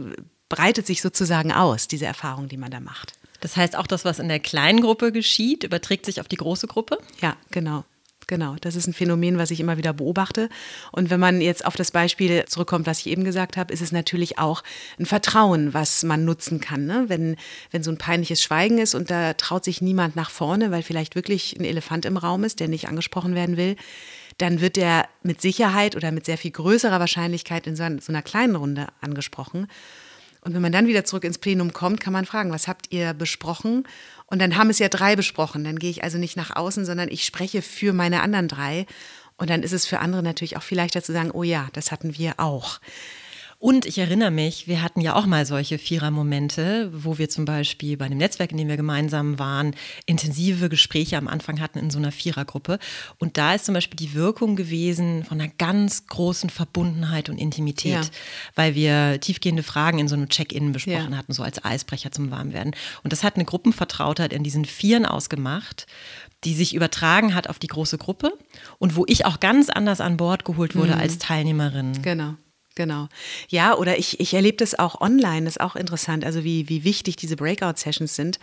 breitet 0.49 0.85
sich 0.87 1.01
sozusagen 1.01 1.51
aus, 1.51 1.87
diese 1.87 2.05
Erfahrung, 2.05 2.49
die 2.49 2.57
man 2.57 2.71
da 2.71 2.79
macht. 2.79 3.13
Das 3.39 3.55
heißt, 3.55 3.75
auch 3.75 3.87
das, 3.87 4.03
was 4.03 4.19
in 4.19 4.29
der 4.29 4.39
kleinen 4.39 4.81
Gruppe 4.81 5.11
geschieht, 5.11 5.63
überträgt 5.63 6.05
sich 6.05 6.19
auf 6.19 6.27
die 6.27 6.37
große 6.37 6.67
Gruppe? 6.67 6.97
Ja, 7.21 7.35
genau. 7.51 7.85
Genau, 8.27 8.57
das 8.59 8.75
ist 8.75 8.87
ein 8.87 8.93
Phänomen, 8.93 9.37
was 9.37 9.51
ich 9.51 9.61
immer 9.61 9.77
wieder 9.77 9.93
beobachte. 9.93 10.49
Und 10.91 11.09
wenn 11.09 11.19
man 11.19 11.39
jetzt 11.39 11.65
auf 11.65 11.77
das 11.77 11.91
Beispiel 11.91 12.43
zurückkommt, 12.45 12.85
was 12.85 12.99
ich 12.99 13.07
eben 13.07 13.23
gesagt 13.23 13.55
habe, 13.55 13.73
ist 13.73 13.81
es 13.81 13.93
natürlich 13.93 14.37
auch 14.37 14.63
ein 14.99 15.05
Vertrauen, 15.05 15.73
was 15.73 16.03
man 16.03 16.25
nutzen 16.25 16.59
kann. 16.59 16.85
Ne? 16.85 17.05
Wenn, 17.07 17.37
wenn 17.71 17.83
so 17.83 17.91
ein 17.91 17.97
peinliches 17.97 18.43
Schweigen 18.43 18.79
ist 18.79 18.95
und 18.95 19.09
da 19.09 19.33
traut 19.33 19.63
sich 19.63 19.81
niemand 19.81 20.17
nach 20.17 20.29
vorne, 20.29 20.71
weil 20.71 20.83
vielleicht 20.83 21.15
wirklich 21.15 21.57
ein 21.57 21.63
Elefant 21.63 22.03
im 22.03 22.17
Raum 22.17 22.43
ist, 22.43 22.59
der 22.59 22.67
nicht 22.67 22.89
angesprochen 22.89 23.33
werden 23.33 23.55
will, 23.55 23.77
dann 24.37 24.59
wird 24.59 24.75
der 24.75 25.07
mit 25.23 25.41
Sicherheit 25.41 25.95
oder 25.95 26.11
mit 26.11 26.25
sehr 26.25 26.37
viel 26.37 26.51
größerer 26.51 26.99
Wahrscheinlichkeit 26.99 27.65
in 27.65 27.77
so, 27.77 27.83
einer 27.83 28.21
kleinen 28.21 28.57
Runde 28.57 28.87
angesprochen. 28.99 29.67
Und 30.47 30.53
wenn 30.53 30.61
man 30.61 30.71
dann 30.71 30.87
wieder 30.87 31.03
zurück 31.03 31.25
ins 31.25 31.39
Plenum 31.39 31.73
kommt, 31.73 31.99
kann 31.99 32.13
man 32.13 32.25
fragen, 32.25 32.51
was 32.53 32.69
habt 32.69 32.93
ihr 32.93 33.13
besprochen? 33.13 33.85
Und 34.27 34.41
dann 34.41 34.55
haben 34.55 34.69
es 34.69 34.79
ja 34.79 34.87
drei 34.87 35.17
besprochen. 35.17 35.65
Dann 35.65 35.77
gehe 35.77 35.89
ich 35.89 36.05
also 36.05 36.17
nicht 36.17 36.37
nach 36.37 36.55
außen, 36.55 36.85
sondern 36.85 37.09
ich 37.09 37.25
spreche 37.25 37.61
für 37.61 37.91
meine 37.91 38.21
anderen 38.21 38.47
drei. 38.47 38.85
Und 39.35 39.49
dann 39.49 39.61
ist 39.61 39.73
es 39.73 39.85
für 39.85 39.99
andere 39.99 40.23
natürlich 40.23 40.55
auch 40.55 40.63
viel 40.63 40.77
leichter 40.77 41.03
zu 41.03 41.11
sagen, 41.11 41.31
oh 41.31 41.43
ja, 41.43 41.67
das 41.73 41.91
hatten 41.91 42.17
wir 42.17 42.35
auch. 42.37 42.79
Und 43.59 43.87
ich 43.87 43.97
erinnere 43.97 44.29
mich, 44.29 44.67
wir 44.67 44.83
hatten 44.83 45.01
ja 45.01 45.15
auch 45.15 45.25
mal 45.25 45.43
solche 45.47 45.79
Vierer-Momente, 45.79 46.91
wo 46.93 47.17
wir 47.17 47.27
zum 47.27 47.45
Beispiel 47.45 47.97
bei 47.97 48.05
einem 48.05 48.19
Netzwerk, 48.19 48.51
in 48.51 48.57
dem 48.59 48.67
wir 48.67 48.77
gemeinsam 48.77 49.39
waren, 49.39 49.75
intensive 50.05 50.69
Gespräche 50.69 51.17
am 51.17 51.27
Anfang 51.27 51.59
hatten 51.59 51.79
in 51.79 51.89
so 51.89 51.97
einer 51.97 52.11
Vierergruppe. 52.11 52.77
Und 53.17 53.37
da 53.37 53.55
ist 53.55 53.65
zum 53.65 53.73
Beispiel 53.73 53.97
die 53.97 54.13
Wirkung 54.13 54.55
gewesen 54.55 55.23
von 55.23 55.41
einer 55.41 55.51
ganz 55.57 56.05
großen 56.05 56.51
Verbundenheit 56.51 57.29
und 57.29 57.39
Intimität, 57.39 57.93
ja. 57.93 58.01
weil 58.53 58.75
wir 58.75 59.19
tiefgehende 59.21 59.63
Fragen 59.63 59.97
in 59.97 60.07
so 60.07 60.15
einem 60.15 60.29
Check-in 60.29 60.71
besprochen 60.71 61.13
ja. 61.13 61.17
hatten, 61.17 61.33
so 61.33 61.41
als 61.41 61.65
Eisbrecher 61.65 62.11
zum 62.11 62.29
Warmwerden. 62.29 62.75
Und 63.03 63.11
das 63.11 63.23
hat 63.23 63.37
eine 63.37 63.45
Gruppenvertrautheit 63.45 64.33
in 64.33 64.43
diesen 64.43 64.65
Vieren 64.65 65.05
ausgemacht 65.05 65.87
die 66.43 66.53
sich 66.53 66.75
übertragen 66.75 67.33
hat 67.33 67.49
auf 67.49 67.57
die 67.57 67.65
große 67.65 67.97
Gruppe 67.97 68.31
und 68.77 68.95
wo 68.95 69.05
ich 69.07 69.25
auch 69.25 69.39
ganz 69.39 69.69
anders 69.69 69.99
an 69.99 70.17
Bord 70.17 70.45
geholt 70.45 70.75
wurde 70.75 70.93
mhm. 70.93 71.01
als 71.01 71.17
Teilnehmerin. 71.17 71.99
Genau. 72.03 72.35
Genau. 72.77 73.07
Ja, 73.49 73.73
oder 73.75 73.97
ich, 73.97 74.19
ich 74.19 74.35
erlebe 74.35 74.57
das 74.57 74.77
auch 74.77 75.01
online, 75.01 75.45
das 75.45 75.55
ist 75.55 75.61
auch 75.61 75.75
interessant, 75.75 76.23
also 76.23 76.43
wie, 76.43 76.69
wie 76.69 76.83
wichtig 76.83 77.15
diese 77.15 77.35
Breakout-Sessions 77.35 78.15
sind. 78.15 78.37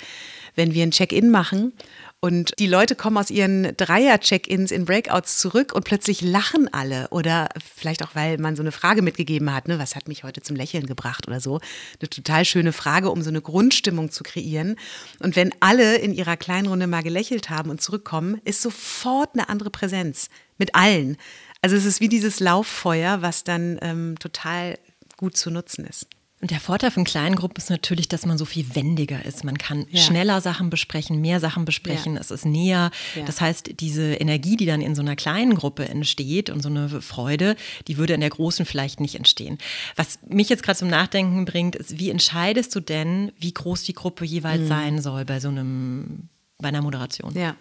Wenn 0.56 0.74
wir 0.74 0.82
ein 0.82 0.90
Check-in 0.90 1.30
machen 1.30 1.72
und 2.18 2.52
die 2.58 2.66
Leute 2.66 2.96
kommen 2.96 3.16
aus 3.16 3.30
ihren 3.30 3.76
Dreier-Check-ins 3.76 4.72
in 4.72 4.86
Breakouts 4.86 5.38
zurück 5.38 5.72
und 5.72 5.84
plötzlich 5.84 6.20
lachen 6.20 6.66
alle. 6.72 7.06
Oder 7.10 7.48
vielleicht 7.76 8.02
auch, 8.02 8.16
weil 8.16 8.38
man 8.38 8.56
so 8.56 8.64
eine 8.64 8.72
Frage 8.72 9.02
mitgegeben 9.02 9.54
hat, 9.54 9.68
ne, 9.68 9.78
was 9.78 9.94
hat 9.94 10.08
mich 10.08 10.24
heute 10.24 10.42
zum 10.42 10.56
Lächeln 10.56 10.86
gebracht 10.86 11.28
oder 11.28 11.38
so. 11.38 11.60
Eine 12.00 12.10
total 12.10 12.44
schöne 12.44 12.72
Frage, 12.72 13.10
um 13.10 13.22
so 13.22 13.30
eine 13.30 13.40
Grundstimmung 13.40 14.10
zu 14.10 14.24
kreieren. 14.24 14.74
Und 15.20 15.36
wenn 15.36 15.52
alle 15.60 15.98
in 15.98 16.12
ihrer 16.12 16.36
kleinen 16.36 16.66
Runde 16.66 16.88
mal 16.88 17.04
gelächelt 17.04 17.50
haben 17.50 17.70
und 17.70 17.80
zurückkommen, 17.80 18.40
ist 18.44 18.62
sofort 18.62 19.34
eine 19.34 19.48
andere 19.48 19.70
Präsenz 19.70 20.28
mit 20.58 20.74
allen. 20.74 21.18
Also 21.64 21.76
es 21.76 21.86
ist 21.86 22.02
wie 22.02 22.10
dieses 22.10 22.40
Lauffeuer, 22.40 23.22
was 23.22 23.42
dann 23.42 23.78
ähm, 23.80 24.16
total 24.18 24.78
gut 25.16 25.34
zu 25.34 25.50
nutzen 25.50 25.86
ist. 25.86 26.06
Und 26.42 26.50
der 26.50 26.60
Vorteil 26.60 26.90
von 26.90 27.04
kleinen 27.04 27.36
Gruppen 27.36 27.56
ist 27.56 27.70
natürlich, 27.70 28.06
dass 28.06 28.26
man 28.26 28.36
so 28.36 28.44
viel 28.44 28.74
wendiger 28.74 29.24
ist. 29.24 29.44
Man 29.44 29.56
kann 29.56 29.86
ja. 29.88 29.98
schneller 29.98 30.42
Sachen 30.42 30.68
besprechen, 30.68 31.22
mehr 31.22 31.40
Sachen 31.40 31.64
besprechen, 31.64 32.16
ja. 32.16 32.20
es 32.20 32.30
ist 32.30 32.44
näher. 32.44 32.90
Ja. 33.14 33.24
Das 33.24 33.40
heißt, 33.40 33.80
diese 33.80 34.12
Energie, 34.12 34.58
die 34.58 34.66
dann 34.66 34.82
in 34.82 34.94
so 34.94 35.00
einer 35.00 35.16
kleinen 35.16 35.54
Gruppe 35.54 35.88
entsteht 35.88 36.50
und 36.50 36.60
so 36.60 36.68
eine 36.68 37.00
Freude, 37.00 37.56
die 37.88 37.96
würde 37.96 38.12
in 38.12 38.20
der 38.20 38.28
großen 38.28 38.66
vielleicht 38.66 39.00
nicht 39.00 39.14
entstehen. 39.14 39.56
Was 39.96 40.18
mich 40.28 40.50
jetzt 40.50 40.64
gerade 40.64 40.78
zum 40.78 40.88
Nachdenken 40.88 41.46
bringt, 41.46 41.76
ist, 41.76 41.98
wie 41.98 42.10
entscheidest 42.10 42.74
du 42.76 42.80
denn, 42.80 43.32
wie 43.38 43.54
groß 43.54 43.84
die 43.84 43.94
Gruppe 43.94 44.26
jeweils 44.26 44.64
mhm. 44.64 44.68
sein 44.68 45.00
soll 45.00 45.24
bei 45.24 45.40
so 45.40 45.48
einem 45.48 46.28
bei 46.64 46.70
einer 46.70 46.82
Moderation? 46.82 47.32
Ja, 47.36 47.56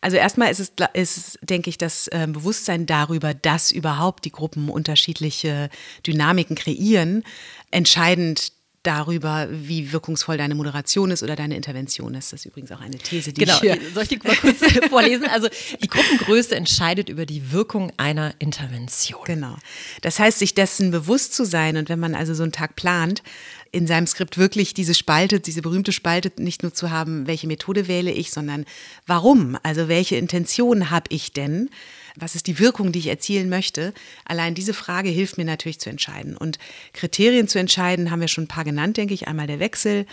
also 0.00 0.16
erstmal 0.16 0.50
ist 0.50 0.58
es, 0.58 0.72
ist 0.92 1.38
denke 1.40 1.70
ich, 1.70 1.78
das 1.78 2.08
äh, 2.08 2.26
Bewusstsein 2.28 2.84
darüber, 2.84 3.32
dass 3.32 3.70
überhaupt 3.70 4.24
die 4.24 4.32
Gruppen 4.32 4.68
unterschiedliche 4.68 5.70
Dynamiken 6.04 6.56
kreieren, 6.56 7.22
entscheidend 7.70 8.52
darüber, 8.82 9.46
wie 9.50 9.92
wirkungsvoll 9.92 10.38
deine 10.38 10.54
Moderation 10.54 11.10
ist 11.10 11.22
oder 11.22 11.36
deine 11.36 11.54
Intervention 11.54 12.14
ist. 12.14 12.32
Das 12.32 12.40
ist 12.40 12.46
übrigens 12.46 12.72
auch 12.72 12.80
eine 12.80 12.96
These, 12.96 13.32
die 13.32 13.42
genau. 13.42 13.54
ich 13.54 13.60
hier 13.60 13.78
Soll 13.92 14.04
ich 14.04 14.08
die 14.08 14.18
mal 14.18 14.34
kurz 14.36 14.56
vorlesen? 14.88 15.26
Also 15.26 15.48
die 15.82 15.88
Gruppengröße 15.88 16.56
entscheidet 16.56 17.08
über 17.08 17.26
die 17.26 17.52
Wirkung 17.52 17.92
einer 17.98 18.34
Intervention. 18.38 19.24
Genau. 19.26 19.56
Das 20.00 20.18
heißt, 20.18 20.38
sich 20.38 20.54
dessen 20.54 20.90
bewusst 20.90 21.34
zu 21.34 21.44
sein 21.44 21.76
und 21.76 21.88
wenn 21.90 22.00
man 22.00 22.14
also 22.14 22.32
so 22.32 22.42
einen 22.42 22.52
Tag 22.52 22.74
plant, 22.74 23.22
in 23.72 23.86
seinem 23.86 24.06
Skript 24.06 24.36
wirklich 24.36 24.74
diese 24.74 24.94
Spalte, 24.94 25.40
diese 25.40 25.62
berühmte 25.62 25.92
Spalte 25.92 26.32
nicht 26.42 26.62
nur 26.62 26.74
zu 26.74 26.90
haben, 26.90 27.26
welche 27.26 27.46
Methode 27.46 27.86
wähle 27.86 28.10
ich, 28.10 28.32
sondern 28.32 28.64
warum? 29.06 29.56
Also 29.62 29.88
welche 29.88 30.16
Intention 30.16 30.90
habe 30.90 31.06
ich 31.10 31.32
denn? 31.32 31.70
Was 32.16 32.34
ist 32.34 32.48
die 32.48 32.58
Wirkung, 32.58 32.90
die 32.90 32.98
ich 32.98 33.06
erzielen 33.06 33.48
möchte? 33.48 33.94
Allein 34.24 34.54
diese 34.54 34.74
Frage 34.74 35.08
hilft 35.08 35.38
mir 35.38 35.44
natürlich 35.44 35.78
zu 35.78 35.88
entscheiden. 35.88 36.36
Und 36.36 36.58
Kriterien 36.92 37.46
zu 37.46 37.58
entscheiden 37.58 38.10
haben 38.10 38.20
wir 38.20 38.28
schon 38.28 38.44
ein 38.44 38.48
paar 38.48 38.64
genannt, 38.64 38.96
denke 38.96 39.14
ich. 39.14 39.28
Einmal 39.28 39.46
der 39.46 39.60
Wechsel, 39.60 40.06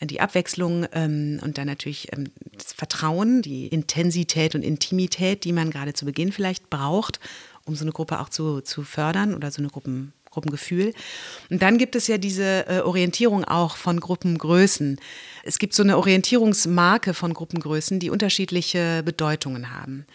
die 0.00 0.20
Abwechslung 0.20 0.86
ähm, 0.92 1.38
und 1.42 1.58
dann 1.58 1.66
natürlich 1.66 2.12
ähm, 2.12 2.30
das 2.56 2.72
Vertrauen, 2.72 3.42
die 3.42 3.68
Intensität 3.68 4.54
und 4.54 4.62
Intimität, 4.62 5.44
die 5.44 5.52
man 5.52 5.70
gerade 5.70 5.92
zu 5.92 6.06
Beginn 6.06 6.32
vielleicht 6.32 6.70
braucht, 6.70 7.20
um 7.64 7.76
so 7.76 7.84
eine 7.84 7.92
Gruppe 7.92 8.20
auch 8.20 8.28
zu, 8.28 8.62
zu 8.62 8.82
fördern 8.82 9.34
oder 9.34 9.50
so 9.50 9.60
eine 9.60 9.68
Gruppen, 9.68 10.12
Gruppengefühl. 10.32 10.94
Und 11.50 11.62
dann 11.62 11.78
gibt 11.78 11.94
es 11.94 12.08
ja 12.08 12.18
diese 12.18 12.66
äh, 12.66 12.80
Orientierung 12.80 13.44
auch 13.44 13.76
von 13.76 14.00
Gruppengrößen. 14.00 14.98
Es 15.44 15.58
gibt 15.58 15.74
so 15.74 15.82
eine 15.82 15.96
Orientierungsmarke 15.98 17.14
von 17.14 17.34
Gruppengrößen, 17.34 18.00
die 18.00 18.10
unterschiedliche 18.10 19.02
Bedeutungen 19.04 19.70
haben. 19.70 20.06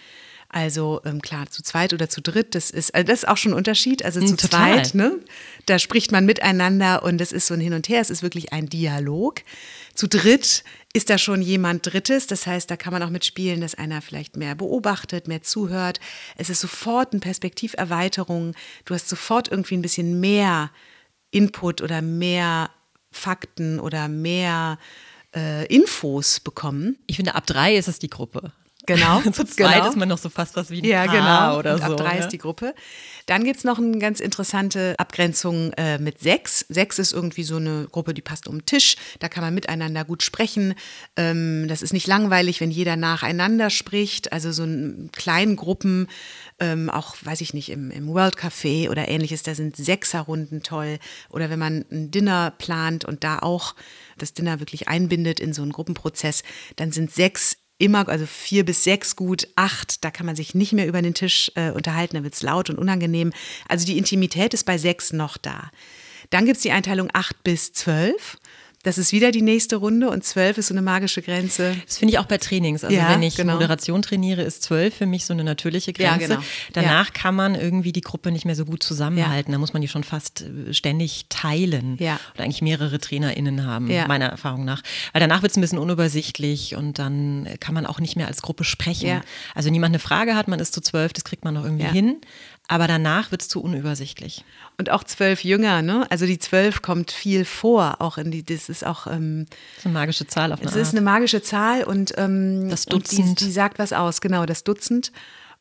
Also 0.50 1.02
ähm, 1.06 1.22
klar, 1.22 1.50
zu 1.50 1.62
zweit 1.62 1.94
oder 1.94 2.08
zu 2.08 2.22
dritt, 2.22 2.56
das 2.56 2.72
ist, 2.72 2.96
also 2.96 3.06
das 3.06 3.24
ist 3.24 3.28
auch 3.28 3.36
schon 3.36 3.52
ein 3.52 3.58
Unterschied. 3.58 4.04
Also 4.06 4.22
zu 4.22 4.38
Total. 4.38 4.76
zweit, 4.76 4.96
ne, 4.96 5.20
da 5.66 5.78
spricht 5.78 6.12
man 6.12 6.26
miteinander 6.26 7.04
und 7.04 7.20
es 7.20 7.34
ist 7.34 7.48
so 7.48 7.54
ein 7.54 7.60
Hin 7.60 7.74
und 7.74 7.90
Her, 7.90 8.00
es 8.00 8.10
ist 8.10 8.24
wirklich 8.24 8.54
ein 8.54 8.68
Dialog. 8.68 9.42
Zu 9.98 10.08
dritt 10.08 10.64
ist 10.94 11.10
da 11.10 11.18
schon 11.18 11.42
jemand 11.42 11.92
Drittes, 11.92 12.28
das 12.28 12.46
heißt, 12.46 12.70
da 12.70 12.78
kann 12.78 12.94
man 12.94 13.02
auch 13.02 13.10
mitspielen, 13.10 13.62
dass 13.62 13.74
einer 13.74 14.04
vielleicht 14.04 14.38
mehr 14.38 14.54
beobachtet, 14.54 15.28
mehr 15.28 15.42
zuhört. 15.42 16.00
Es 16.36 16.52
ist 16.52 16.62
sofort 16.62 17.14
eine 17.14 17.20
Perspektiverweiterung. 17.20 18.54
Du 18.86 18.94
hast 18.94 19.10
sofort 19.10 19.48
irgendwie 19.48 19.76
ein 19.76 19.82
bisschen 19.82 20.20
mehr 20.20 20.70
Input 21.32 21.82
oder 21.82 22.04
mehr 22.04 22.70
Fakten 23.10 23.80
oder 23.80 24.08
mehr 24.08 24.78
äh, 25.36 25.66
Infos 25.66 26.42
bekommen. 26.42 27.00
Ich 27.08 27.16
finde, 27.16 27.34
ab 27.34 27.48
drei 27.48 27.76
ist 27.76 27.88
es 27.88 27.98
die 27.98 28.12
Gruppe. 28.12 28.54
Genau. 28.88 29.22
Zu 29.32 29.46
zweit 29.46 29.76
genau. 29.76 29.90
ist 29.90 29.98
man 29.98 30.10
noch 30.10 30.18
so 30.18 30.30
fast 30.30 30.56
was 30.56 30.72
wie 30.72 30.82
ein 30.82 30.86
ja, 30.86 31.06
Paar 31.06 31.16
genau. 31.16 31.60
oder 31.60 31.74
Und 31.76 31.82
so. 31.82 31.92
Ab 31.92 31.98
drei 31.98 32.16
ne? 32.16 32.20
ist 32.22 32.30
die 32.30 32.40
Gruppe. 32.40 32.74
Dann 33.28 33.44
gibt 33.44 33.58
es 33.58 33.64
noch 33.66 33.78
eine 33.78 33.98
ganz 34.00 34.22
interessante 34.22 34.96
Abgrenzung 34.98 35.74
äh, 35.74 36.00
mit 36.00 36.20
sechs. 36.20 36.66
Sechs 36.70 36.98
ist 36.98 37.12
irgendwie 37.12 37.44
so 37.44 37.58
eine 37.58 37.88
Gruppe, 37.92 38.14
die 38.14 38.22
passt 38.22 38.48
um 38.48 38.60
den 38.60 38.66
Tisch. 38.66 38.96
Da 39.20 39.28
kann 39.28 39.44
man 39.44 39.54
miteinander 39.54 40.06
gut 40.06 40.24
sprechen. 40.24 40.74
Ähm, 41.18 41.68
das 41.68 41.82
ist 41.82 41.92
nicht 41.92 42.08
langweilig, 42.08 42.62
wenn 42.62 42.72
jeder 42.72 42.96
nacheinander 42.96 43.70
spricht. 43.70 44.32
Also 44.32 44.54
so 44.54 44.64
in 44.64 45.10
kleinen 45.12 45.58
Gruppen, 45.58 46.08
ähm, 46.60 46.90
auch, 46.90 47.18
weiß 47.22 47.42
ich 47.42 47.54
nicht, 47.54 47.70
im, 47.70 47.92
im 47.92 48.08
World 48.08 48.38
Café 48.38 48.90
oder 48.90 49.10
ähnliches, 49.10 49.44
da 49.44 49.54
sind 49.54 49.76
Sechserrunden 49.76 50.64
toll. 50.64 50.98
Oder 51.30 51.50
wenn 51.50 51.60
man 51.60 51.86
ein 51.92 52.10
Dinner 52.10 52.54
plant 52.58 53.04
und 53.04 53.26
da 53.26 53.40
auch 53.40 53.76
das 54.18 54.34
Dinner 54.34 54.62
wirklich 54.62 54.88
einbindet 54.88 55.42
in 55.42 55.52
so 55.52 55.62
einen 55.62 55.74
Gruppenprozess, 55.74 56.44
dann 56.78 56.94
sind 56.94 57.14
sechs 57.14 57.58
immer, 57.78 58.08
also 58.08 58.26
vier 58.26 58.66
bis 58.66 58.84
sechs 58.84 59.16
gut, 59.16 59.48
acht, 59.56 60.04
da 60.04 60.12
kann 60.12 60.26
man 60.26 60.36
sich 60.36 60.56
nicht 60.56 60.74
mehr 60.74 60.88
über 60.88 61.02
den 61.02 61.14
Tisch 61.14 61.52
äh, 61.56 61.72
unterhalten, 61.72 62.16
da 62.16 62.24
wird 62.24 62.34
es 62.34 62.42
laut 62.42 62.70
und 62.70 62.78
unangenehm. 62.78 63.34
Also 63.68 63.86
die 63.86 63.98
Intimität 63.98 64.54
ist 64.54 64.66
bei 64.66 64.78
sechs 64.78 65.14
noch 65.14 65.38
da. 65.38 65.72
Dann 66.30 66.46
gibt 66.46 66.58
es 66.58 66.64
die 66.64 66.72
Einteilung 66.72 67.10
acht 67.14 67.44
bis 67.44 67.74
zwölf. 67.74 68.38
Das 68.88 68.98
ist 68.98 69.12
wieder 69.12 69.32
die 69.32 69.42
nächste 69.42 69.76
Runde 69.76 70.10
und 70.10 70.24
zwölf 70.24 70.58
ist 70.58 70.68
so 70.68 70.74
eine 70.74 70.82
magische 70.82 71.22
Grenze. 71.22 71.76
Das 71.86 71.98
finde 71.98 72.14
ich 72.14 72.20
auch 72.20 72.26
bei 72.26 72.38
Trainings. 72.38 72.86
Also 72.86 72.96
Ja, 72.96 73.10
wenn 73.10 73.22
ich 73.22 73.36
genau. 73.36 73.54
Moderation 73.54 74.02
trainiere, 74.02 74.44
ist 74.44 74.64
zwölf 74.64 74.96
für 74.96 75.06
mich 75.06 75.26
so 75.26 75.34
eine 75.34 75.44
natürliche 75.44 75.92
Ja, 75.98 76.12
Grenze. 76.16 76.28
genau. 76.36 76.42
Danach 76.72 77.12
kann 77.12 77.36
man 77.36 77.56
irgendwie 77.56 77.92
die 77.92 78.00
Gruppe 78.00 78.32
nicht 78.32 78.46
mehr 78.46 78.56
so 78.56 78.64
gut 78.64 78.82
zusammenhalten. 78.84 79.52
Da 79.52 79.58
muss 79.58 79.74
man 79.74 79.82
die 79.82 79.90
schon 79.90 80.06
fast 80.06 80.42
äh, 80.44 80.74
ständig 80.74 81.26
teilen. 81.28 81.98
Ja. 82.00 82.18
Oder 82.36 82.46
eigentlich 82.46 82.62
mehrere 82.62 82.98
TrainerInnen 83.00 83.66
haben, 83.66 83.92
Ja. 83.92 84.08
meiner 84.08 84.28
Erfahrung 84.28 84.64
nach. 84.64 84.82
Weil 85.12 85.20
danach 85.20 85.42
wird 85.42 85.52
es 85.52 85.58
ein 85.58 85.62
bisschen 85.62 85.80
unübersichtlich 85.80 86.76
und 86.76 86.98
dann 86.98 87.48
kann 87.60 87.74
man 87.74 87.86
auch 87.86 88.00
nicht 88.00 88.16
mehr 88.16 88.28
als 88.28 88.42
Gruppe 88.42 88.64
sprechen. 88.64 89.08
Ja. 89.10 89.22
Also 89.54 89.68
wenn 89.68 89.74
jemand 89.74 89.92
eine 89.92 90.00
Frage 90.00 90.36
hat, 90.36 90.48
man 90.48 90.60
ist 90.62 90.74
zu 90.74 90.80
zwölf, 90.80 91.12
das 91.12 91.26
kriegt 91.26 91.44
man 91.44 91.54
noch 91.56 91.66
irgendwie 91.66 91.84
Ja. 91.86 91.92
hin. 91.92 92.22
Aber 92.70 92.88
danach 92.88 93.32
wird 93.32 93.42
es 93.44 93.48
zu 93.48 93.62
unübersichtlich. 93.62 94.44
Und 94.78 94.90
auch 94.90 95.06
zwölf 95.06 95.44
Jünger, 95.46 95.82
ne? 95.82 96.06
Also 96.10 96.26
die 96.26 96.38
zwölf 96.38 96.82
kommt 96.82 97.12
viel 97.12 97.46
vor, 97.46 98.02
auch 98.02 98.18
in 98.18 98.30
die, 98.30 98.44
das 98.44 98.68
ist 98.68 98.86
auch, 98.86 99.08
ähm, 99.08 99.46
Das 99.50 99.78
ist 99.80 99.86
eine 99.86 99.94
magische 99.94 100.28
Zahl 100.28 100.52
auf 100.52 100.60
eine 100.60 100.68
es 100.68 100.76
Art. 100.76 100.82
ist 100.82 100.92
eine 100.92 101.02
magische 101.02 101.42
Zahl 101.42 101.84
und 101.86 102.14
ähm, 102.18 102.68
Das 102.70 102.86
und 102.86 102.94
Dutzend. 102.94 103.40
Die, 103.40 103.46
die 103.46 103.52
sagt 103.52 103.80
was 103.80 103.94
aus, 103.94 104.20
genau, 104.20 104.46
das 104.46 104.66
Dutzend. 104.66 105.14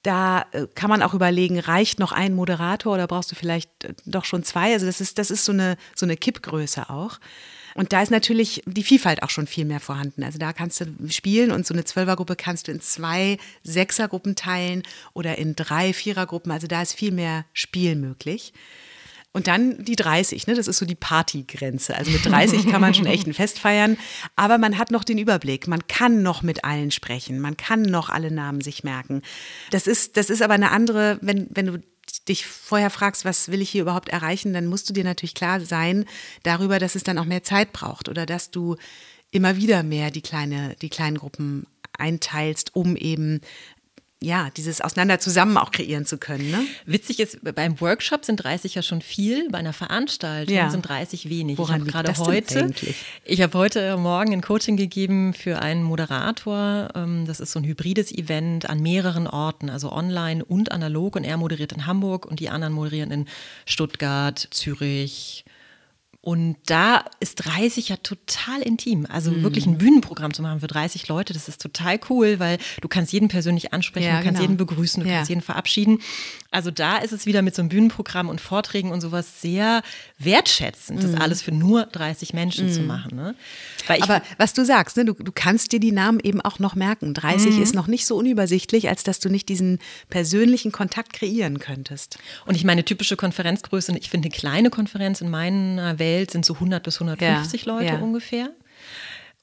Da 0.03 0.47
äh, 0.53 0.67
kann 0.75 0.91
man 0.91 1.03
auch 1.03 1.15
überlegen, 1.15 1.59
reicht 1.61 2.01
noch 2.01 2.11
ein 2.13 2.35
Moderator 2.35 2.95
oder 2.95 3.07
brauchst 3.07 3.31
du 3.31 3.37
vielleicht 3.37 3.85
äh, 3.85 3.95
doch 4.05 4.25
schon 4.25 4.43
zwei? 4.43 4.73
Also 4.73 4.87
das 4.87 5.01
ist, 5.01 5.19
das 5.19 5.31
ist 5.31 5.45
so 5.45 5.53
eine, 5.53 5.77
so 5.95 6.07
eine 6.07 6.17
Kippgröße 6.17 6.91
auch. 6.91 7.19
Und 7.77 7.93
da 7.93 8.03
ist 8.03 8.11
natürlich 8.11 8.63
die 8.65 8.83
Vielfalt 8.83 9.23
auch 9.23 9.29
schon 9.29 9.47
viel 9.47 9.67
mehr 9.67 9.81
vorhanden. 9.81 10.23
Also 10.23 10.39
da 10.39 10.55
kannst 10.55 10.81
du 10.81 10.87
spielen 11.11 11.51
und 11.51 11.67
so 11.67 11.75
eine 11.75 11.85
Zwölfergruppe 11.85 12.35
kannst 12.35 12.69
du 12.69 12.73
in 12.73 12.81
zwei 12.81 13.37
Sechsergruppen 13.65 14.35
teilen 14.35 14.83
oder 15.13 15.37
in 15.37 15.55
drei 15.57 15.93
Vierergruppen. 15.93 16.51
Also 16.51 16.67
da 16.69 16.81
ist 16.81 16.95
viel 16.95 17.13
mehr 17.13 17.45
Spiel 17.53 17.95
möglich. 17.95 18.55
Und 19.33 19.47
dann 19.49 19.85
die 19.85 19.97
30, 19.97 20.47
ne? 20.47 20.55
das 20.55 20.67
ist 20.67 20.79
so 20.79 20.87
die 20.87 20.95
Partygrenze. 20.95 21.95
Also 21.95 22.11
mit 22.11 22.25
30 22.25 22.67
kann 22.71 22.81
man 22.81 22.95
schon 22.95 23.05
echt 23.05 23.27
ein 23.27 23.35
Fest 23.35 23.59
feiern, 23.59 23.99
aber 24.35 24.57
man 24.57 24.79
hat 24.79 24.91
noch 24.91 25.05
den 25.05 25.19
Überblick. 25.19 25.69
Man 25.69 25.87
kann 25.87 26.23
noch 26.23 26.43
mit 26.43 26.65
allen 26.65 26.91
sprechen, 26.91 27.39
man 27.41 27.59
kann 27.59 27.83
noch 27.83 28.09
alle 28.09 28.31
Namen 28.31 28.63
sich 28.63 28.83
merken. 28.85 29.21
Das 29.71 29.87
ist, 29.87 30.17
das 30.17 30.31
ist 30.31 30.41
aber 30.41 30.55
eine 30.55 30.71
andere, 30.71 31.19
wenn, 31.21 31.49
wenn 31.51 31.67
du 31.67 31.83
dich 32.29 32.47
vorher 32.47 32.91
fragst, 32.91 33.25
was 33.25 33.49
will 33.51 33.63
ich 33.63 33.71
hier 33.71 33.83
überhaupt 33.83 34.09
erreichen, 34.09 34.53
dann 34.53 34.67
musst 34.67 34.89
du 34.89 34.93
dir 34.93 35.05
natürlich 35.05 35.35
klar 35.35 35.61
sein 35.61 36.05
darüber, 36.43 36.79
dass 36.79 36.95
es 36.95 37.03
dann 37.03 37.19
auch 37.19 37.25
mehr 37.25 37.43
Zeit 37.43 37.73
braucht 37.73 38.09
oder 38.09 38.27
dass 38.27 38.51
du 38.51 38.77
immer 39.31 39.57
wieder 39.57 39.83
mehr 39.83 40.11
die, 40.11 40.23
kleine, 40.23 40.77
die 40.81 40.89
kleinen 40.89 41.19
Gruppen 41.19 41.67
einteilst, 41.99 42.75
um 42.75 42.97
eben 42.97 43.41
ja, 44.27 44.51
dieses 44.57 44.81
Auseinander 44.81 45.21
zusammen 45.21 45.57
auch 45.57 45.71
kreieren 45.71 46.05
zu 46.05 46.19
können. 46.19 46.51
Ne? 46.51 46.63
Witzig 46.85 47.21
ist, 47.21 47.39
beim 47.55 47.81
Workshop 47.81 48.25
sind 48.25 48.37
30 48.37 48.75
ja 48.75 48.83
schon 48.83 49.01
viel, 49.01 49.49
bei 49.51 49.59
einer 49.59 49.73
Veranstaltung 49.73 50.55
Ja. 50.55 50.69
sind 50.69 50.83
30 50.83 51.29
wenig. 51.29 51.59
Woran 51.59 51.83
ich 51.87 51.93
gerade 51.93 52.13
heute, 52.19 52.73
ich 53.25 53.41
habe 53.41 53.57
heute 53.57 53.97
Morgen 53.97 54.33
ein 54.33 54.41
Coaching 54.43 54.77
gegeben 54.77 55.33
für 55.33 55.61
einen 55.61 55.83
Moderator. 55.83 56.89
Ähm, 56.95 57.25
Das 57.27 57.39
ist 57.41 57.53
so 57.53 57.61
ein 57.61 57.65
hybrides 57.65 58.11
Event 58.13 58.69
an 58.69 58.81
mehreren 58.81 59.27
Orten, 59.29 59.71
also 59.71 59.93
online 59.93 60.45
und 60.45 60.73
analog. 60.73 61.15
Und 61.17 61.25
er 61.25 61.37
moderiert 61.37 61.73
in 61.73 61.87
Hamburg 61.87 62.27
und 62.27 62.41
die 62.41 62.49
anderen 62.49 62.73
moderieren 62.75 63.11
in 63.13 63.27
Stuttgart, 63.65 64.49
Zürich, 64.51 65.45
und 66.27 66.57
da 66.67 67.05
ist 67.21 67.37
30 67.37 67.89
ja 67.91 67.97
total 67.99 68.61
intim. 68.61 69.07
Also 69.09 69.31
Mhm. 69.31 69.43
wirklich 69.45 69.65
ein 69.67 69.79
Bühnenprogramm 69.79 70.35
zu 70.35 70.43
machen 70.43 70.59
für 70.59 70.67
30 70.67 71.07
Leute, 71.07 71.33
das 71.33 71.47
ist 71.47 71.61
total 71.63 72.01
cool, 72.11 72.41
weil 72.41 72.59
du 72.81 72.89
kannst 72.89 73.13
jeden 73.13 73.29
persönlich 73.29 73.73
ansprechen, 73.73 74.07
Ja, 74.09 74.19
du 74.19 74.25
kannst 74.25 74.41
genau. 74.41 74.43
jeden 74.43 74.57
begrüßen, 74.57 75.05
du 75.05 75.09
Ja. 75.09 75.17
kannst 75.19 75.29
jeden 75.29 75.41
verabschieden. 75.41 76.01
Also 76.51 76.73
da 76.73 76.97
ist 76.97 77.13
es 77.13 77.27
wieder 77.27 77.43
mit 77.43 77.55
so 77.55 77.63
einem 77.63 77.69
Bühnenprogramm 77.69 78.29
und 78.29 78.41
Vorträgen 78.41 78.91
und 78.91 79.01
sowas 79.03 79.41
sehr 79.41 79.83
wertschätzend, 80.19 80.99
Mhm. 81.03 81.13
das 81.13 81.21
alles 81.21 81.43
für 81.43 81.53
nur 81.53 81.85
30 81.87 82.35
Menschen 82.35 82.73
zu 82.73 82.81
machen. 82.81 83.15
Ne? 83.15 83.37
Weil 83.87 83.99
ich, 83.99 84.03
Aber 84.05 84.21
was 84.39 84.53
du 84.53 84.65
sagst, 84.65 84.97
ne, 84.97 85.05
du, 85.05 85.13
du 85.13 85.31
kannst 85.33 85.71
dir 85.71 85.79
die 85.79 85.93
Namen 85.93 86.19
eben 86.19 86.41
auch 86.41 86.59
noch 86.59 86.75
merken. 86.75 87.15
30 87.15 87.59
ist 87.59 87.75
noch 87.75 87.87
nicht 87.87 88.05
so 88.05 88.17
unübersichtlich, 88.17 88.89
als 88.89 89.05
dass 89.05 89.21
du 89.21 89.29
nicht 89.29 89.49
diesen 89.49 89.79
persönlichen 90.11 90.73
Kontakt 90.73 91.13
kreieren 91.13 91.61
könntest. 91.61 92.19
und 92.47 92.57
ich 92.57 92.65
meine, 92.65 92.85
typische 92.85 93.17
Konferenzgröße, 93.17 93.97
ich 93.99 94.11
finde, 94.11 94.27
eine 94.27 94.37
kleine 94.37 94.71
Konferenz 94.71 95.21
in 95.21 95.31
meiner 95.31 95.99
Welt 96.01 96.16
sind 96.25 96.45
so 96.45 96.55
100 96.55 96.83
bis 96.83 97.01
150 97.01 97.65
Ja, 97.65 97.73
Leute 97.73 97.87
ja. 97.87 97.99
ungefähr. 97.99 98.51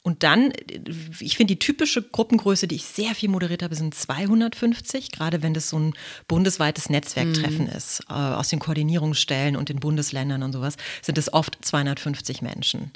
Und 0.03 0.23
dann, 0.23 0.51
ich 1.21 1.37
finde 1.37 1.55
die 1.55 1.59
typische 1.59 2.01
Gruppengröße, 2.01 2.67
die 2.67 2.75
ich 2.75 2.83
sehr 2.83 3.15
viel 3.15 3.29
moderiert 3.29 3.63
habe, 3.63 3.73
sind 3.73 3.95
250, 3.95 5.11
gerade 5.11 5.41
wenn 5.41 5.53
das 5.53 5.69
so 5.69 5.79
ein 5.79 5.93
bundesweites 6.27 6.89
Netzwerktreffen 6.89 7.67
ist, 7.69 8.01
äh, 8.09 8.13
aus 8.13 8.49
den 8.49 8.59
Koordinierungsstellen 8.59 9.55
und 9.55 9.69
den 9.69 9.79
Bundesländern 9.79 10.43
und 10.43 10.51
sowas, 10.51 10.75
sind 11.01 11.17
es 11.17 11.31
oft 11.31 11.57
250 11.61 12.41
Menschen. 12.41 12.91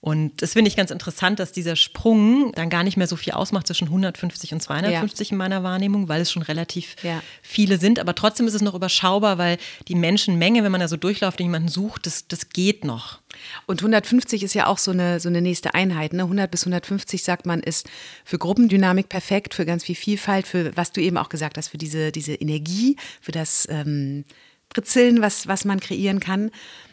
Und 0.00 0.42
das 0.42 0.52
finde 0.52 0.68
ich 0.68 0.76
ganz 0.76 0.92
interessant, 0.92 1.40
dass 1.40 1.50
dieser 1.50 1.74
Sprung 1.74 2.52
dann 2.52 2.70
gar 2.70 2.84
nicht 2.84 2.96
mehr 2.96 3.08
so 3.08 3.16
viel 3.16 3.32
ausmacht 3.32 3.66
zwischen 3.66 3.86
150 3.88 4.52
und 4.54 4.62
250 4.62 5.32
in 5.32 5.36
meiner 5.36 5.64
Wahrnehmung, 5.64 6.08
weil 6.08 6.20
es 6.20 6.30
schon 6.30 6.42
relativ 6.42 6.94
Ja. 7.02 7.20
viele 7.42 7.78
sind. 7.78 7.98
Aber 7.98 8.14
trotzdem 8.14 8.46
ist 8.46 8.54
es 8.54 8.62
noch 8.62 8.74
überschaubar, 8.74 9.38
weil 9.38 9.58
die 9.88 9.96
Menschenmenge, 9.96 10.62
wenn 10.62 10.70
man 10.70 10.80
da 10.80 10.86
so 10.86 10.96
durchläuft 10.96 11.40
und 11.40 11.46
jemanden 11.46 11.68
sucht, 11.68 12.06
das, 12.06 12.28
das 12.28 12.50
geht 12.50 12.84
noch. 12.84 13.18
Und 13.66 13.80
150 13.80 14.44
ist 14.44 14.54
ja 14.54 14.68
auch 14.68 14.78
so 14.78 14.92
eine, 14.92 15.18
so 15.18 15.28
eine 15.28 15.42
nächste 15.42 15.74
Einheit. 15.74 16.12
Ne? 16.12 16.22
100 16.22 16.48
bis 16.48 16.62
150 16.62 17.24
sagt 17.24 17.44
man, 17.44 17.58
ist 17.60 17.88
für 18.24 18.38
Gruppendynamik 18.38 19.08
perfekt, 19.08 19.52
für 19.52 19.66
ganz 19.66 19.82
viel 19.82 19.96
Vielfalt, 19.96 20.46
für 20.46 20.76
was 20.76 20.92
du 20.92 21.00
eben 21.00 21.16
auch 21.16 21.28
gesagt 21.28 21.56
hast, 21.56 21.68
für 21.68 21.78
diese, 21.78 22.12
diese 22.12 22.34
Energie, 22.34 22.96
für 23.20 23.32
das 23.32 23.66
ähm, 23.68 24.24
Britzeln, 24.68 25.22
was, 25.22 25.48
was 25.48 25.64
man 25.64 25.80
kreieren 25.80 26.20
kann. 26.20 26.52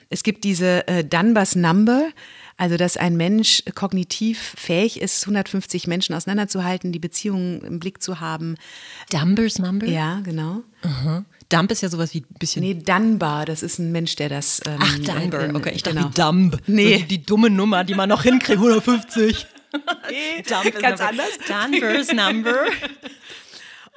Es 0.10 0.24
gibt 0.24 0.44
diese 0.44 0.88
äh, 0.88 1.04
Dunbar's 1.04 1.56
Number, 1.56 2.08
also 2.58 2.78
dass 2.78 2.96
ein 2.98 3.18
Mensch 3.18 3.64
kognitiv 3.76 4.54
fähig 4.58 5.02
ist, 5.02 5.24
150 5.24 5.88
Menschen 5.88 6.16
auseinanderzuhalten, 6.16 6.92
die 6.92 7.00
Beziehungen 7.00 7.62
im 7.62 7.80
Blick 7.80 8.02
zu 8.02 8.20
haben. 8.20 8.56
Dumbers 9.12 9.60
Number? 9.60 9.86
Ja, 9.88 10.22
genau. 10.24 10.62
Dump 11.50 11.72
ist 11.72 11.82
ja 11.82 11.90
sowas 11.90 12.14
wie 12.14 12.20
ein 12.22 12.36
bisschen. 12.40 12.62
Nee, 12.64 12.76
Dunbar, 12.76 13.46
das 13.46 13.62
ist 13.64 13.80
ein 13.80 13.92
Mensch, 13.92 14.16
der 14.16 14.30
das. 14.30 14.62
Ähm, 14.66 14.78
Ach, 14.80 14.98
Dumber. 15.00 15.50
äh, 15.50 15.52
Okay, 15.54 15.72
ich 15.76 15.84
dachte 15.84 15.98
genau. 15.98 16.10
Dumb. 16.10 16.58
Nee. 16.68 16.94
So 16.94 17.00
die, 17.00 17.06
die 17.08 17.24
dumme 17.26 17.50
Nummer, 17.50 17.84
die 17.84 17.94
man 17.96 18.10
noch 18.10 18.24
hinkriegt, 18.24 18.58
150. 18.60 19.48
Dump 20.48 20.66
ist 20.66 20.80
Ganz 20.80 21.00
Number. 21.02 21.10
anders. 21.10 21.30
Dunbar's 21.48 22.14
Number. 22.14 22.66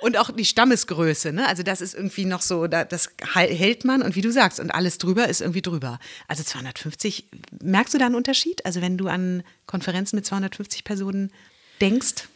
Und 0.01 0.17
auch 0.17 0.31
die 0.31 0.45
Stammesgröße, 0.45 1.33
ne? 1.33 1.49
Also 1.49 1.63
das 1.63 1.81
ist 1.81 1.95
irgendwie 1.95 2.25
noch 2.25 2.43
so, 2.43 2.69
das 2.69 3.11
hält 3.35 3.85
man 3.85 4.03
und 4.03 4.15
wie 4.15 4.21
du 4.21 4.31
sagst, 4.31 4.61
und 4.61 4.71
alles 4.71 4.99
drüber 4.99 5.29
ist 5.29 5.41
irgendwie 5.41 5.63
drüber. 5.63 5.99
Also 6.29 6.45
250, 6.45 7.27
merkst 7.63 7.95
du 7.95 7.99
da 7.99 8.07
einen 8.07 8.15
Unterschied? 8.15 8.65
Also 8.65 8.81
wenn 8.81 8.97
du 8.97 9.09
an 9.09 9.43
Konferenzen 9.67 10.17
mit 10.17 10.25
250 10.25 10.85
Personen 10.85 11.33
denkst? 11.81 12.29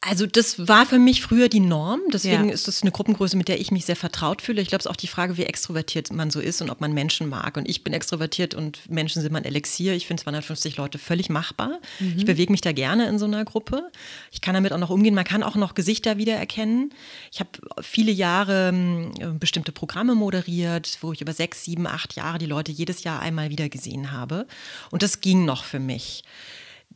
Also 0.00 0.26
das 0.26 0.68
war 0.68 0.86
für 0.86 1.00
mich 1.00 1.22
früher 1.22 1.48
die 1.48 1.58
Norm. 1.58 2.00
Deswegen 2.12 2.48
ja. 2.48 2.54
ist 2.54 2.68
es 2.68 2.82
eine 2.82 2.92
Gruppengröße, 2.92 3.36
mit 3.36 3.48
der 3.48 3.60
ich 3.60 3.72
mich 3.72 3.84
sehr 3.84 3.96
vertraut 3.96 4.42
fühle. 4.42 4.62
Ich 4.62 4.68
glaube, 4.68 4.78
es 4.80 4.86
ist 4.86 4.90
auch 4.90 4.96
die 4.96 5.08
Frage, 5.08 5.36
wie 5.36 5.42
extrovertiert 5.42 6.12
man 6.12 6.30
so 6.30 6.38
ist 6.38 6.62
und 6.62 6.70
ob 6.70 6.80
man 6.80 6.92
Menschen 6.92 7.28
mag. 7.28 7.56
Und 7.56 7.68
ich 7.68 7.82
bin 7.82 7.92
extrovertiert 7.92 8.54
und 8.54 8.88
Menschen 8.88 9.22
sind 9.22 9.32
mein 9.32 9.44
Elixier. 9.44 9.94
Ich 9.94 10.06
finde 10.06 10.22
250 10.22 10.76
Leute 10.76 10.98
völlig 10.98 11.30
machbar. 11.30 11.80
Mhm. 11.98 12.14
Ich 12.16 12.24
bewege 12.24 12.52
mich 12.52 12.60
da 12.60 12.70
gerne 12.70 13.08
in 13.08 13.18
so 13.18 13.24
einer 13.24 13.44
Gruppe. 13.44 13.90
Ich 14.30 14.40
kann 14.40 14.54
damit 14.54 14.72
auch 14.72 14.78
noch 14.78 14.90
umgehen. 14.90 15.16
Man 15.16 15.24
kann 15.24 15.42
auch 15.42 15.56
noch 15.56 15.74
Gesichter 15.74 16.16
wiedererkennen. 16.16 16.94
Ich 17.32 17.40
habe 17.40 17.50
viele 17.82 18.12
Jahre 18.12 18.72
äh, 19.18 19.26
bestimmte 19.32 19.72
Programme 19.72 20.14
moderiert, 20.14 20.98
wo 21.00 21.12
ich 21.12 21.20
über 21.20 21.32
sechs, 21.32 21.64
sieben, 21.64 21.88
acht 21.88 22.14
Jahre 22.14 22.38
die 22.38 22.46
Leute 22.46 22.70
jedes 22.70 23.02
Jahr 23.02 23.20
einmal 23.20 23.50
wieder 23.50 23.68
gesehen 23.68 24.12
habe. 24.12 24.46
Und 24.92 25.02
das 25.02 25.20
ging 25.20 25.44
noch 25.44 25.64
für 25.64 25.80
mich. 25.80 26.22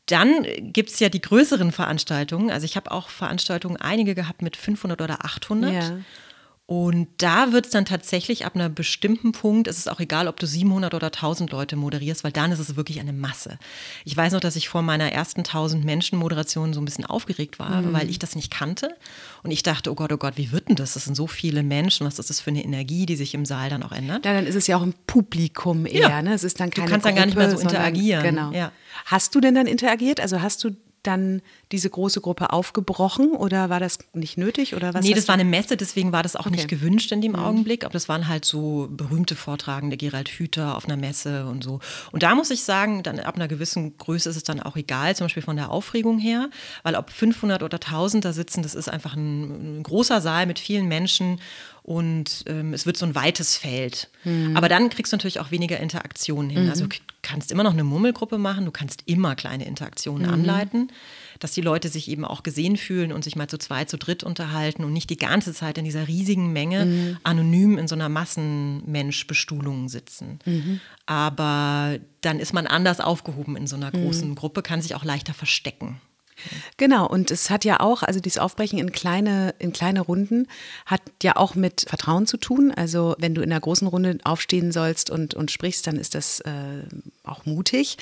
Dann 0.07 0.45
gibt 0.59 0.91
es 0.91 0.99
ja 0.99 1.09
die 1.09 1.21
größeren 1.21 1.73
Veranstaltungen. 1.73 2.51
Also 2.51 2.65
ich 2.65 2.77
habe 2.77 2.91
auch 2.91 3.09
Veranstaltungen, 3.09 3.77
einige 3.77 4.15
gehabt 4.15 4.43
mit 4.43 4.57
500 4.57 5.01
oder 5.01 5.25
800. 5.25 5.73
Ja. 5.73 5.99
Und 6.73 7.09
da 7.19 7.53
wird 7.53 7.67
es 7.67 7.73
dann 7.73 7.85
tatsächlich 7.85 8.47
ab 8.47 8.55
einem 8.55 8.73
bestimmten 8.73 9.33
Punkt, 9.33 9.69
es 9.69 9.77
ist 9.77 9.91
auch 9.91 10.01
egal, 10.01 10.27
ob 10.27 10.41
du 10.41 10.47
700 10.47 10.95
oder 10.95 11.09
1000 11.09 11.51
Leute 11.51 11.77
moderierst, 11.77 12.25
weil 12.25 12.33
dann 12.33 12.51
ist 12.51 12.61
es 12.61 12.77
wirklich 12.77 12.99
eine 12.99 13.13
Masse. 13.13 13.59
Ich 14.07 14.17
weiß 14.17 14.33
noch, 14.33 14.41
dass 14.41 14.57
ich 14.57 14.71
vor 14.71 14.81
meiner 14.81 15.13
ersten 15.13 15.41
1000 15.41 15.85
Menschen 15.85 16.19
Moderation 16.19 16.73
so 16.73 16.81
ein 16.81 16.87
bisschen 16.87 17.05
aufgeregt 17.05 17.59
war, 17.59 17.83
mhm. 17.83 17.93
weil 17.93 18.09
ich 18.09 18.19
das 18.19 18.37
nicht 18.37 18.51
kannte. 18.51 18.97
Und 19.43 19.51
ich 19.51 19.63
dachte, 19.63 19.91
oh 19.91 19.95
Gott, 19.95 20.15
oh 20.15 20.17
Gott, 20.17 20.39
wie 20.39 20.51
wird 20.51 20.71
denn 20.71 20.77
das? 20.77 20.95
Das 20.95 21.05
sind 21.05 21.15
so 21.15 21.27
viele 21.27 21.63
Menschen, 21.63 22.07
was 22.07 22.19
ist 22.19 22.31
das 22.31 22.41
für 22.41 22.49
eine 22.49 22.65
Energie, 22.65 23.05
die 23.05 23.17
sich 23.17 23.35
im 23.35 23.45
Saal 23.45 23.69
dann 23.69 23.83
auch 23.83 23.93
ändert? 23.93 24.25
Ja, 24.25 24.33
dann 24.33 24.47
ist 24.47 24.55
es 24.55 24.67
ja 24.67 24.79
auch 24.79 24.83
ein 24.83 24.95
Publikum 25.07 25.85
eher, 25.85 26.09
ja. 26.09 26.23
ne? 26.23 26.33
Es 26.33 26.43
ist 26.43 26.59
dann 26.59 26.71
keine 26.71 26.87
Du 26.87 26.91
kannst 26.91 27.05
Gruppe, 27.05 27.17
dann 27.17 27.17
gar 27.17 27.27
nicht 27.27 27.37
mehr 27.37 27.51
so 27.51 27.59
interagieren. 27.59 28.23
Genau. 28.23 28.51
Ja. 28.53 28.73
Hast 29.05 29.35
du 29.35 29.43
denn 29.43 29.55
dann 29.55 29.67
interagiert? 29.67 30.21
Also 30.21 30.41
hast 30.41 30.65
du 30.65 30.71
dann 31.03 31.43
diese 31.73 31.91
große 31.91 32.21
Gruppe 32.21 32.53
aufgebrochen 32.53 33.33
oder 33.33 33.71
war 33.71 33.81
das 33.81 33.99
nicht 34.13 34.39
nötig? 34.39 34.77
Oder 34.77 34.95
was 34.95 35.05
nee, 35.05 35.15
das 35.15 35.27
war 35.29 35.35
eine 35.35 35.45
Messe, 35.45 35.77
deswegen 35.77 36.13
war 36.13 36.23
das 36.23 36.37
auch 36.37 36.47
okay. 36.47 36.57
nicht 36.57 36.69
gewünscht 36.69 37.11
in 37.13 37.21
dem 37.21 37.33
mhm. 37.33 37.39
Augenblick. 37.39 37.85
Aber 37.85 37.93
das 37.93 38.09
waren 38.09 38.29
halt 38.29 38.45
so 38.45 38.89
berühmte 38.91 39.35
Vortragende, 39.35 39.97
Gerald 39.97 40.29
Hüther 40.29 40.77
auf 40.77 40.85
einer 40.85 40.97
Messe 40.97 41.47
und 41.47 41.65
so. 41.65 41.81
Und 42.13 42.23
da 42.23 42.35
muss 42.35 42.51
ich 42.51 42.63
sagen, 42.63 43.03
dann 43.03 43.19
ab 43.19 43.37
einer 43.37 43.49
gewissen 43.49 43.97
Größe 43.97 44.29
ist 44.29 44.37
es 44.37 44.45
dann 44.45 44.61
auch 44.61 44.77
egal, 44.77 45.17
zum 45.17 45.25
Beispiel 45.25 45.43
von 45.43 45.57
der 45.57 45.71
Aufregung 45.71 46.19
her, 46.19 46.51
weil 46.83 46.95
ob 46.95 47.11
500 47.11 47.63
oder 47.63 47.77
1000 47.77 48.25
da 48.25 48.33
sitzen, 48.33 48.63
das 48.63 48.75
ist 48.75 48.89
einfach 48.89 49.17
ein, 49.17 49.79
ein 49.79 49.83
großer 49.83 50.21
Saal 50.21 50.47
mit 50.47 50.59
vielen 50.59 50.87
Menschen 50.87 51.41
und 51.83 52.45
ähm, 52.47 52.73
es 52.75 52.87
wird 52.87 52.97
so 52.97 53.07
ein 53.07 53.15
weites 53.15 53.57
Feld. 53.57 54.09
Mhm. 54.25 54.57
Aber 54.57 54.69
dann 54.69 54.89
kriegst 54.89 55.13
du 55.13 55.17
natürlich 55.17 55.41
auch 55.41 55.51
weniger 55.51 55.81
Interaktionen 55.81 56.51
hin. 56.51 56.69
Also 56.69 56.85
mhm. 56.85 56.91
Also 56.91 56.99
du 56.99 57.13
kannst 57.23 57.53
immer 57.53 57.63
noch 57.63 57.73
eine 57.73 57.85
Murmelgruppe 57.85 58.39
machen, 58.39 58.65
du 58.65 58.71
kannst 58.71 59.03
immer 59.07 59.37
kleine 59.37 59.67
Interaktionen 59.67 60.27
mhm. 60.27 60.35
anleiten, 60.35 60.93
dass 61.39 61.53
die 61.53 61.61
Leute 61.61 61.89
sich 61.89 62.09
eben 62.09 62.25
auch 62.25 62.43
gesehen 62.43 62.77
fühlen 62.77 63.13
und 63.13 63.25
sich 63.25 63.37
mal 63.37 63.49
zu 63.49 63.59
zweit, 63.59 63.91
zu 63.91 63.99
dritt 63.99 64.25
unterhalten 64.25 64.85
und 64.85 64.93
nicht 64.93 65.11
die 65.11 65.17
ganze 65.17 65.53
Zeit 65.53 65.79
in 65.79 65.85
dieser 65.85 66.09
riesigen 66.09 66.53
Menge 66.53 66.87
mhm. 66.87 67.17
anonym 67.23 67.79
in 67.79 67.89
so 67.89 67.95
einer 67.95 68.09
Massenmensch-Bestuhlung 68.09 69.89
sitzen. 69.89 70.39
Mhm. 70.45 70.81
Aber 71.07 71.99
dann 72.21 72.39
ist 72.39 72.53
man 72.53 72.67
anders 72.67 73.01
aufgehoben 73.01 73.57
in 73.57 73.67
so 73.67 73.77
einer 73.77 73.89
mhm. 73.89 74.05
großen 74.05 74.35
Gruppe, 74.35 74.63
kann 74.63 74.83
sich 74.83 74.95
auch 74.95 75.05
leichter 75.05 75.35
verstecken. 75.35 76.01
Genau, 76.77 77.07
und 77.07 77.31
es 77.31 77.51
hat 77.51 77.65
ja 77.65 77.81
auch, 77.81 78.03
also 78.03 78.21
dieses 78.21 78.39
Aufbrechen 78.39 78.79
in 78.79 78.93
kleine, 78.93 79.55
in 79.59 79.73
kleine 79.73 80.01
Runden 80.01 80.49
hat 80.87 81.03
ja 81.23 81.37
auch 81.37 81.55
mit 81.55 81.85
Vertrauen 81.89 82.27
zu 82.27 82.37
tun. 82.37 82.73
Also 82.75 83.15
wenn 83.19 83.35
du 83.35 83.43
in 83.43 83.53
einer 83.53 83.61
großen 83.61 83.87
Runde 83.87 84.19
aufstehen 84.25 84.73
sollst 84.73 85.11
und, 85.11 85.35
und 85.35 85.51
sprichst, 85.51 85.87
dann 85.87 85.97
ist 85.97 86.15
das 86.15 86.41
äh, 86.41 86.85
auch 87.25 87.47
mutig. 87.47 87.99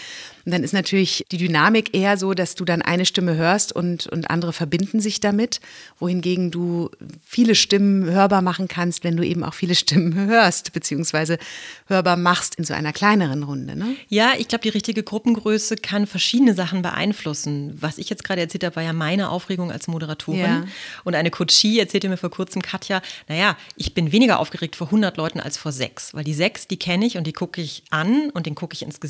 Und 0.47 0.53
dann 0.53 0.65
ist 0.65 0.73
natürlich 0.73 1.27
die 1.31 1.37
Dynamik 1.37 1.95
eher 1.95 2.17
so, 2.17 2.33
dass 2.33 2.55
du 2.55 2.65
dann 2.65 2.81
eine 2.81 3.05
Stimme 3.05 3.37
hörst 3.37 3.73
und, 3.73 4.07
und 4.07 4.31
andere 4.31 4.55
verbinden 4.55 5.00
sich 5.00 5.21
damit, 5.21 5.61
wohingegen 5.99 6.50
du 6.50 6.91
viele 7.25 7.54
Stimmen 7.54 8.04
hörbar 8.04 8.41
machen 8.41 8.67
kannst, 8.67 9.04
wenn 9.04 9.17
du 9.17 9.23
eben 9.25 9.45
auch 9.45 9.52
viele 9.52 9.75
Stimmen 9.80 10.15
hörst, 10.15 10.73
beziehungsweise 10.73 11.39
hörbar 11.87 12.17
machst 12.17 12.54
in 12.54 12.65
so 12.65 12.73
einer 12.73 12.95
kleineren 12.95 13.43
Runde. 13.43 13.76
Ne? 13.76 13.95
Ja, 14.09 14.33
ich 14.39 14.49
glaube, 14.49 14.63
die 14.63 14.71
richtige 14.71 15.02
Gruppengröße 15.02 15.76
kann 15.76 16.06
verschiedene 16.06 16.54
Sachen 16.54 16.80
beeinflussen. 16.80 17.76
Was 17.78 17.99
ich 17.99 18.09
jetzt 18.09 18.25
gerade 18.25 18.41
erzählt 18.41 18.65
habe, 18.65 18.76
war 18.76 18.83
ja 18.83 18.95
meine 18.95 19.28
Aufregung 19.28 19.71
als 19.71 19.87
Moderatorin. 19.87 20.41
Ja. 20.41 20.65
Und 21.04 21.15
eine 21.15 21.30
Coachie 21.30 21.78
erzählte 21.78 22.09
mir 22.09 22.17
vor 22.17 22.30
kurzem, 22.30 22.63
Katja, 22.63 23.02
naja, 23.28 23.56
ich 23.76 23.93
bin 23.93 24.13
weniger 24.13 24.39
aufgeregt 24.39 24.76
vor 24.76 24.87
100 24.87 25.19
Leuten 25.19 25.41
als 25.41 25.59
vor 25.59 25.73
sechs, 25.73 26.15
weil 26.15 26.25
die 26.25 26.35
sechs, 26.35 26.67
die 26.67 26.78
kenne 26.78 27.04
ich 27.04 27.19
und 27.19 27.26
die 27.26 27.33
gucke 27.35 27.61
ich 27.61 27.83
an 27.91 28.30
und 28.30 28.47
den 28.47 28.54
gucke 28.54 28.75
ich 28.75 28.83
ins 28.83 28.99
Gesicht 28.99 29.10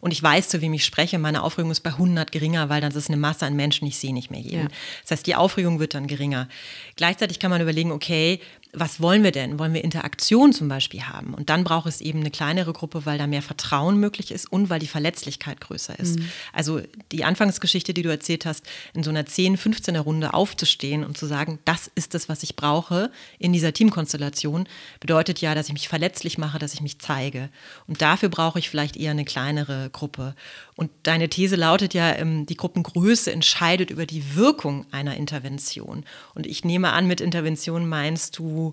und 0.00 0.12
ich 0.12 0.22
weiß, 0.22 0.48
zu 0.48 0.60
wem 0.60 0.72
ich 0.74 0.84
spreche. 0.84 1.18
Meine 1.18 1.42
Aufregung 1.42 1.70
ist 1.70 1.80
bei 1.80 1.90
100 1.90 2.32
geringer, 2.32 2.68
weil 2.68 2.80
dann 2.80 2.92
ist 2.92 3.08
eine 3.08 3.16
Masse 3.16 3.46
an 3.46 3.56
Menschen, 3.56 3.86
ich 3.86 3.98
sehe 3.98 4.14
nicht 4.14 4.30
mehr 4.30 4.40
jeden. 4.40 4.62
Ja. 4.62 4.68
Das 5.02 5.12
heißt, 5.12 5.26
die 5.26 5.34
Aufregung 5.34 5.80
wird 5.80 5.94
dann 5.94 6.06
geringer. 6.06 6.48
Gleichzeitig 6.96 7.38
kann 7.38 7.50
man 7.50 7.60
überlegen, 7.60 7.92
okay, 7.92 8.40
was 8.78 9.00
wollen 9.00 9.24
wir 9.24 9.32
denn? 9.32 9.58
Wollen 9.58 9.72
wir 9.72 9.82
Interaktion 9.82 10.52
zum 10.52 10.68
Beispiel 10.68 11.02
haben? 11.02 11.32
Und 11.32 11.48
dann 11.48 11.64
braucht 11.64 11.86
es 11.86 12.02
eben 12.02 12.20
eine 12.20 12.30
kleinere 12.30 12.74
Gruppe, 12.74 13.06
weil 13.06 13.16
da 13.16 13.26
mehr 13.26 13.40
Vertrauen 13.40 13.98
möglich 13.98 14.30
ist 14.30 14.52
und 14.52 14.68
weil 14.68 14.78
die 14.78 14.86
Verletzlichkeit 14.86 15.62
größer 15.62 15.98
ist. 15.98 16.18
Mhm. 16.18 16.28
Also 16.52 16.82
die 17.10 17.24
Anfangsgeschichte, 17.24 17.94
die 17.94 18.02
du 18.02 18.10
erzählt 18.10 18.44
hast, 18.44 18.64
in 18.92 19.02
so 19.02 19.08
einer 19.08 19.24
10, 19.24 19.56
15er 19.56 20.00
Runde 20.00 20.34
aufzustehen 20.34 21.04
und 21.04 21.16
zu 21.16 21.24
sagen, 21.24 21.58
das 21.64 21.90
ist 21.94 22.14
es, 22.14 22.28
was 22.28 22.42
ich 22.42 22.54
brauche 22.54 23.10
in 23.38 23.54
dieser 23.54 23.72
Teamkonstellation, 23.72 24.68
bedeutet 25.00 25.40
ja, 25.40 25.54
dass 25.54 25.68
ich 25.68 25.72
mich 25.72 25.88
verletzlich 25.88 26.36
mache, 26.36 26.58
dass 26.58 26.74
ich 26.74 26.82
mich 26.82 26.98
zeige. 26.98 27.48
Und 27.86 28.02
dafür 28.02 28.28
brauche 28.28 28.58
ich 28.58 28.68
vielleicht 28.68 28.98
eher 28.98 29.12
eine 29.12 29.24
kleinere 29.24 29.88
Gruppe. 29.90 30.34
Und 30.74 30.90
deine 31.04 31.30
These 31.30 31.56
lautet 31.56 31.94
ja, 31.94 32.14
ähm, 32.14 32.44
die 32.44 32.56
Gruppengröße 32.56 33.32
entscheidet 33.32 33.90
über 33.90 34.04
die 34.04 34.36
Wirkung 34.36 34.84
einer 34.90 35.16
Intervention. 35.16 36.04
Und 36.34 36.46
ich 36.46 36.64
nehme 36.64 36.92
an, 36.92 37.06
mit 37.06 37.22
Intervention 37.22 37.88
meinst 37.88 38.38
du 38.38 38.65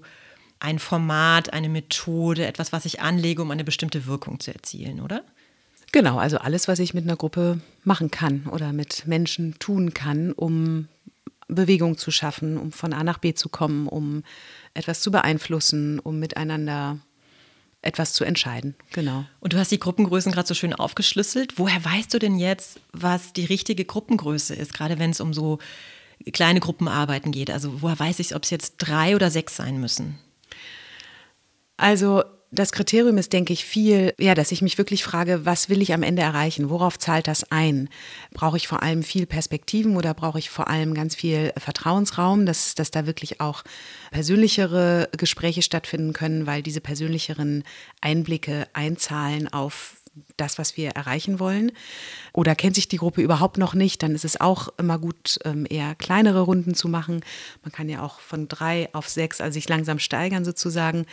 ein 0.60 0.80
Format, 0.80 1.52
eine 1.52 1.70
Methode, 1.70 2.46
etwas, 2.46 2.72
was 2.72 2.86
ich 2.86 3.02
anlege, 3.02 3.42
um 3.42 3.52
eine 3.52 3.66
bestimmte 3.66 4.06
Wirkung 4.06 4.40
zu 4.40 4.54
erzielen, 4.54 5.02
oder? 5.02 5.24
Genau, 5.92 6.18
also 6.18 6.38
alles, 6.38 6.68
was 6.68 6.80
ich 6.80 6.94
mit 6.94 7.04
einer 7.04 7.18
Gruppe 7.18 7.60
machen 7.84 8.10
kann 8.10 8.48
oder 8.48 8.74
mit 8.74 9.06
Menschen 9.06 9.60
tun 9.60 9.94
kann, 9.94 10.32
um 10.32 10.88
Bewegung 11.48 11.98
zu 11.98 12.12
schaffen, 12.12 12.58
um 12.58 12.72
von 12.72 12.94
A 12.94 13.04
nach 13.04 13.20
B 13.20 13.34
zu 13.34 13.50
kommen, 13.50 13.88
um 13.88 14.24
etwas 14.74 15.02
zu 15.02 15.12
beeinflussen, 15.12 16.00
um 16.00 16.20
miteinander 16.20 16.98
etwas 17.84 18.14
zu 18.14 18.24
entscheiden. 18.24 18.76
Genau. 18.94 19.26
Und 19.40 19.54
du 19.54 19.58
hast 19.58 19.72
die 19.72 19.80
Gruppengrößen 19.80 20.32
gerade 20.32 20.48
so 20.48 20.54
schön 20.54 20.74
aufgeschlüsselt. 20.74 21.60
Woher 21.60 21.84
weißt 21.84 22.14
du 22.14 22.20
denn 22.20 22.38
jetzt, 22.38 22.80
was 22.94 23.34
die 23.34 23.46
richtige 23.46 23.86
Gruppengröße 23.86 24.56
ist, 24.56 24.74
gerade 24.74 24.98
wenn 25.00 25.12
es 25.12 25.20
um 25.20 25.34
so 25.34 25.60
kleine 26.32 26.60
Gruppenarbeiten 26.60 27.32
geht? 27.32 27.52
Also 27.52 27.82
woher 27.82 28.00
weiß 28.00 28.20
ich, 28.20 28.36
ob 28.36 28.44
es 28.44 28.50
jetzt 28.50 28.76
drei 28.78 29.16
oder 29.16 29.32
sechs 29.32 29.56
sein 29.56 29.80
müssen? 29.80 30.20
Also 31.78 32.24
das 32.54 32.72
Kriterium 32.72 33.18
ist, 33.18 33.34
denke 33.34 33.52
ich, 33.52 33.66
viel, 33.66 34.14
ja, 34.20 34.36
dass 34.36 34.52
ich 34.52 34.62
mich 34.62 34.78
wirklich 34.78 35.04
frage, 35.04 35.46
was 35.46 35.70
will 35.70 35.82
ich 35.82 35.92
am 35.92 36.04
Ende 36.04 36.22
erreichen? 36.22 36.70
Worauf 36.70 37.00
zahlt 37.00 37.28
das 37.28 37.52
ein? 37.52 37.90
Brauche 38.32 38.58
ich 38.58 38.68
vor 38.68 38.84
allem 38.84 39.02
viel 39.02 39.26
Perspektiven 39.26 39.98
oder 39.98 40.14
brauche 40.14 40.38
ich 40.38 40.52
vor 40.52 40.68
allem 40.68 40.94
ganz 40.94 41.16
viel 41.16 41.52
Vertrauensraum, 41.58 42.46
dass, 42.46 42.76
dass 42.76 42.92
da 42.92 43.08
wirklich 43.08 43.42
auch 43.42 43.64
persönlichere 44.12 45.10
Gespräche 45.18 45.64
stattfinden 45.64 46.14
können, 46.14 46.46
weil 46.46 46.62
diese 46.62 46.82
persönlicheren 46.82 47.64
Einblicke 48.02 48.68
einzahlen 48.74 49.52
auf 49.52 49.96
das, 50.38 50.58
was 50.58 50.78
wir 50.78 50.90
erreichen 50.90 51.40
wollen? 51.40 51.72
Oder 52.34 52.56
kennt 52.56 52.76
sich 52.76 52.88
die 52.88 52.98
Gruppe 52.98 53.22
überhaupt 53.22 53.58
noch 53.58 53.74
nicht? 53.74 54.04
Dann 54.04 54.16
ist 54.16 54.26
es 54.26 54.40
auch 54.40 54.70
immer 54.78 55.00
gut, 55.00 55.40
ähm, 55.46 55.66
eher 55.70 55.96
kleinere 55.96 56.42
Runden 56.42 56.76
zu 56.76 56.88
machen. 56.88 57.22
Man 57.64 57.72
kann 57.72 57.90
ja 57.90 58.02
auch 58.02 58.20
von 58.20 58.48
drei 58.48 58.90
auf 58.94 59.10
sechs, 59.10 59.42
also 59.42 59.54
sich 59.54 59.68
langsam 59.70 60.00
steigern 60.00 60.46
sozusagen. 60.46 61.06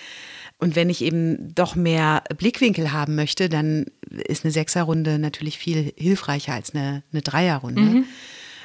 Und 0.59 0.77
wenn 0.77 0.91
ich 0.91 1.03
eben 1.03 1.55
doch 1.55 1.75
mehr 1.75 2.23
Blickwinkel 2.37 2.93
haben 2.93 3.15
möchte, 3.15 3.49
dann 3.49 3.87
ist 4.11 4.45
eine 4.45 4.53
Sechserrunde 4.53 5.19
natürlich 5.19 5.59
viel 5.59 5.93
hilfreicher 5.97 6.55
als 6.55 6.75
eine, 6.75 7.03
eine 7.13 7.23
Dreierrunde. 7.23 7.81
Mhm. 7.81 8.05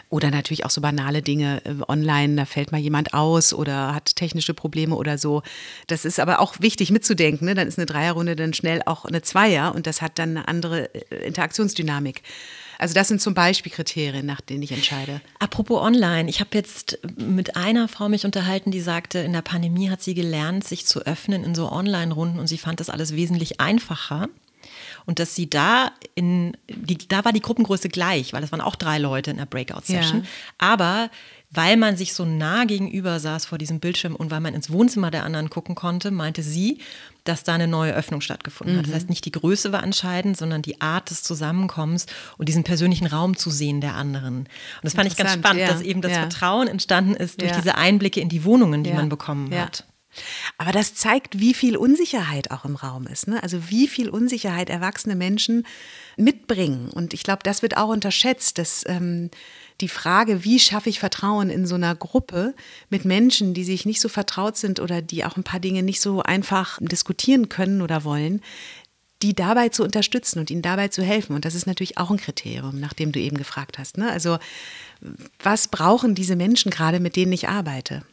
Oder 0.09 0.31
natürlich 0.31 0.65
auch 0.65 0.69
so 0.69 0.81
banale 0.81 1.21
Dinge 1.21 1.61
äh, 1.65 1.73
online, 1.87 2.35
da 2.35 2.45
fällt 2.45 2.71
mal 2.71 2.79
jemand 2.79 3.13
aus 3.13 3.53
oder 3.53 3.95
hat 3.95 4.15
technische 4.15 4.53
Probleme 4.53 4.95
oder 4.95 5.17
so. 5.17 5.41
Das 5.87 6.05
ist 6.05 6.19
aber 6.19 6.39
auch 6.39 6.59
wichtig 6.59 6.91
mitzudenken. 6.91 7.47
Ne? 7.47 7.55
Dann 7.55 7.67
ist 7.67 7.79
eine 7.79 7.85
Dreierrunde 7.85 8.35
dann 8.35 8.53
schnell 8.53 8.81
auch 8.85 9.05
eine 9.05 9.21
Zweier 9.21 9.73
und 9.73 9.87
das 9.87 10.01
hat 10.01 10.19
dann 10.19 10.37
eine 10.37 10.47
andere 10.47 10.93
äh, 10.93 11.25
Interaktionsdynamik. 11.25 12.21
Also 12.77 12.93
das 12.93 13.07
sind 13.07 13.21
zum 13.21 13.33
Beispiel 13.33 13.71
Kriterien, 13.71 14.25
nach 14.25 14.41
denen 14.41 14.63
ich 14.63 14.71
entscheide. 14.71 15.21
Apropos 15.39 15.81
online, 15.81 16.29
ich 16.29 16.39
habe 16.39 16.49
jetzt 16.53 16.99
mit 17.17 17.55
einer 17.55 17.87
Frau 17.87 18.09
mich 18.09 18.25
unterhalten, 18.25 18.71
die 18.71 18.81
sagte, 18.81 19.19
in 19.19 19.33
der 19.33 19.41
Pandemie 19.41 19.89
hat 19.89 20.01
sie 20.01 20.13
gelernt, 20.13 20.63
sich 20.63 20.85
zu 20.85 21.05
öffnen 21.05 21.43
in 21.43 21.55
so 21.55 21.71
Online-Runden 21.71 22.39
und 22.39 22.47
sie 22.47 22.57
fand 22.57 22.79
das 22.79 22.89
alles 22.89 23.15
wesentlich 23.15 23.59
einfacher. 23.59 24.27
Und 25.05 25.19
dass 25.19 25.35
sie 25.35 25.49
da 25.49 25.91
in, 26.15 26.57
die, 26.67 26.97
da 26.97 27.23
war 27.25 27.31
die 27.31 27.41
Gruppengröße 27.41 27.89
gleich, 27.89 28.33
weil 28.33 28.41
das 28.41 28.51
waren 28.51 28.61
auch 28.61 28.75
drei 28.75 28.97
Leute 28.97 29.31
in 29.31 29.37
der 29.37 29.45
Breakout-Session. 29.45 30.21
Ja. 30.21 30.27
Aber 30.57 31.09
weil 31.51 31.77
man 31.77 31.95
sich 31.95 32.13
so 32.13 32.25
nah 32.25 32.65
gegenüber 32.65 33.19
saß 33.19 33.45
vor 33.45 33.57
diesem 33.57 33.79
Bildschirm 33.79 34.15
und 34.15 34.31
weil 34.31 34.41
man 34.41 34.53
ins 34.53 34.69
Wohnzimmer 34.69 35.11
der 35.11 35.23
anderen 35.23 35.49
gucken 35.49 35.75
konnte, 35.75 36.11
meinte 36.11 36.43
sie, 36.43 36.79
dass 37.23 37.43
da 37.43 37.53
eine 37.53 37.67
neue 37.67 37.93
Öffnung 37.93 38.21
stattgefunden 38.21 38.77
hat. 38.77 38.87
Das 38.87 38.93
heißt, 38.93 39.09
nicht 39.09 39.25
die 39.25 39.31
Größe 39.31 39.71
war 39.71 39.83
entscheidend, 39.83 40.37
sondern 40.37 40.61
die 40.61 40.81
Art 40.81 41.09
des 41.09 41.23
Zusammenkommens 41.23 42.05
und 42.37 42.49
diesen 42.49 42.63
persönlichen 42.63 43.07
Raum 43.07 43.37
zu 43.37 43.49
sehen 43.49 43.81
der 43.81 43.95
anderen. 43.95 44.39
Und 44.39 44.47
das 44.83 44.93
fand 44.93 45.07
ich 45.07 45.15
ganz 45.15 45.33
spannend, 45.33 45.61
ja. 45.61 45.67
dass 45.67 45.81
eben 45.81 46.01
das 46.01 46.11
ja. 46.11 46.19
Vertrauen 46.19 46.67
entstanden 46.67 47.15
ist 47.15 47.41
durch 47.41 47.51
ja. 47.51 47.57
diese 47.57 47.75
Einblicke 47.75 48.19
in 48.19 48.29
die 48.29 48.43
Wohnungen, 48.43 48.83
die 48.83 48.93
man 48.93 49.09
bekommen 49.09 49.53
hat. 49.57 49.85
Aber 50.57 50.71
das 50.71 50.95
zeigt, 50.95 51.39
wie 51.39 51.53
viel 51.53 51.77
Unsicherheit 51.77 52.51
auch 52.51 52.65
im 52.65 52.75
Raum 52.75 53.07
ist. 53.07 53.27
Ne? 53.27 53.41
Also 53.43 53.69
wie 53.69 53.87
viel 53.87 54.09
Unsicherheit 54.09 54.69
erwachsene 54.69 55.15
Menschen 55.15 55.65
mitbringen. 56.17 56.89
Und 56.89 57.13
ich 57.13 57.23
glaube, 57.23 57.43
das 57.43 57.61
wird 57.61 57.77
auch 57.77 57.89
unterschätzt, 57.89 58.57
dass 58.57 58.83
ähm, 58.87 59.29
die 59.81 59.89
Frage, 59.89 60.43
wie 60.43 60.59
schaffe 60.59 60.89
ich 60.89 60.99
Vertrauen 60.99 61.49
in 61.49 61.67
so 61.67 61.75
einer 61.75 61.95
Gruppe 61.95 62.53
mit 62.89 63.05
Menschen, 63.05 63.53
die 63.53 63.63
sich 63.63 63.85
nicht 63.85 63.99
so 63.99 64.07
vertraut 64.07 64.57
sind 64.57 64.79
oder 64.79 65.01
die 65.01 65.25
auch 65.25 65.35
ein 65.35 65.43
paar 65.43 65.59
Dinge 65.59 65.83
nicht 65.83 65.99
so 65.99 66.21
einfach 66.23 66.79
diskutieren 66.81 67.49
können 67.49 67.81
oder 67.81 68.03
wollen, 68.03 68.41
die 69.21 69.33
dabei 69.33 69.69
zu 69.69 69.83
unterstützen 69.83 70.39
und 70.39 70.51
ihnen 70.51 70.61
dabei 70.61 70.89
zu 70.89 71.03
helfen. 71.03 71.35
Und 71.35 71.45
das 71.45 71.55
ist 71.55 71.67
natürlich 71.67 71.97
auch 71.97 72.11
ein 72.11 72.17
Kriterium, 72.17 72.79
nach 72.79 72.93
dem 72.93 73.11
du 73.11 73.19
eben 73.19 73.37
gefragt 73.37 73.77
hast. 73.79 73.97
Ne? 73.97 74.09
Also 74.09 74.37
was 75.41 75.67
brauchen 75.67 76.15
diese 76.15 76.35
Menschen 76.35 76.71
gerade, 76.71 76.99
mit 76.99 77.15
denen 77.15 77.31
ich 77.31 77.47
arbeite? 77.47 78.03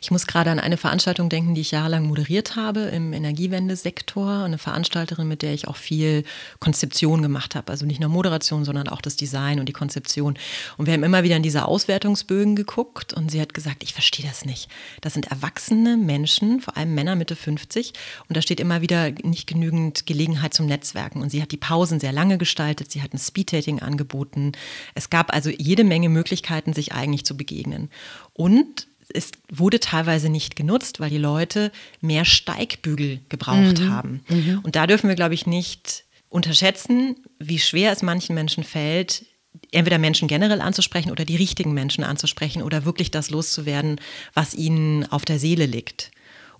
Ich 0.00 0.10
muss 0.10 0.26
gerade 0.26 0.50
an 0.50 0.58
eine 0.58 0.76
Veranstaltung 0.76 1.28
denken, 1.28 1.54
die 1.54 1.60
ich 1.60 1.70
jahrelang 1.70 2.06
moderiert 2.06 2.56
habe 2.56 2.80
im 2.80 3.12
Energiewendesektor. 3.12 4.44
Eine 4.44 4.58
Veranstalterin, 4.58 5.28
mit 5.28 5.42
der 5.42 5.54
ich 5.54 5.68
auch 5.68 5.76
viel 5.76 6.24
Konzeption 6.58 7.22
gemacht 7.22 7.54
habe. 7.54 7.70
Also 7.70 7.86
nicht 7.86 8.00
nur 8.00 8.10
Moderation, 8.10 8.64
sondern 8.64 8.88
auch 8.88 9.00
das 9.00 9.16
Design 9.16 9.60
und 9.60 9.68
die 9.68 9.72
Konzeption. 9.72 10.38
Und 10.76 10.86
wir 10.86 10.94
haben 10.94 11.04
immer 11.04 11.22
wieder 11.22 11.36
in 11.36 11.42
diese 11.42 11.66
Auswertungsbögen 11.66 12.56
geguckt 12.56 13.12
und 13.12 13.30
sie 13.30 13.40
hat 13.40 13.54
gesagt, 13.54 13.82
ich 13.82 13.92
verstehe 13.92 14.26
das 14.26 14.44
nicht. 14.44 14.68
Das 15.00 15.14
sind 15.14 15.30
erwachsene 15.30 15.96
Menschen, 15.96 16.60
vor 16.60 16.76
allem 16.76 16.94
Männer 16.94 17.16
Mitte 17.16 17.36
50. 17.36 17.92
Und 18.28 18.36
da 18.36 18.42
steht 18.42 18.60
immer 18.60 18.80
wieder 18.80 19.10
nicht 19.22 19.46
genügend 19.46 20.06
Gelegenheit 20.06 20.54
zum 20.54 20.66
Netzwerken. 20.66 21.22
Und 21.22 21.30
sie 21.30 21.42
hat 21.42 21.52
die 21.52 21.56
Pausen 21.56 22.00
sehr 22.00 22.12
lange 22.12 22.38
gestaltet. 22.38 22.90
Sie 22.90 23.02
hat 23.02 23.12
ein 23.12 23.18
Speed-Dating 23.18 23.80
angeboten. 23.80 24.52
Es 24.94 25.10
gab 25.10 25.32
also 25.32 25.50
jede 25.50 25.84
Menge 25.84 26.08
Möglichkeiten, 26.08 26.72
sich 26.72 26.92
eigentlich 26.92 27.24
zu 27.24 27.36
begegnen. 27.36 27.90
Und 28.32 28.88
es 29.14 29.32
wurde 29.50 29.80
teilweise 29.80 30.28
nicht 30.28 30.56
genutzt, 30.56 31.00
weil 31.00 31.10
die 31.10 31.18
Leute 31.18 31.72
mehr 32.00 32.24
Steigbügel 32.24 33.20
gebraucht 33.28 33.80
mhm. 33.80 33.90
haben. 33.90 34.24
Mhm. 34.28 34.60
Und 34.62 34.76
da 34.76 34.86
dürfen 34.86 35.08
wir, 35.08 35.16
glaube 35.16 35.34
ich, 35.34 35.46
nicht 35.46 36.04
unterschätzen, 36.28 37.16
wie 37.38 37.58
schwer 37.58 37.92
es 37.92 38.02
manchen 38.02 38.34
Menschen 38.34 38.64
fällt, 38.64 39.24
entweder 39.72 39.98
Menschen 39.98 40.28
generell 40.28 40.60
anzusprechen 40.60 41.10
oder 41.10 41.24
die 41.24 41.36
richtigen 41.36 41.74
Menschen 41.74 42.04
anzusprechen 42.04 42.62
oder 42.62 42.84
wirklich 42.84 43.10
das 43.10 43.30
loszuwerden, 43.30 44.00
was 44.34 44.54
ihnen 44.54 45.10
auf 45.10 45.24
der 45.24 45.38
Seele 45.38 45.66
liegt 45.66 46.10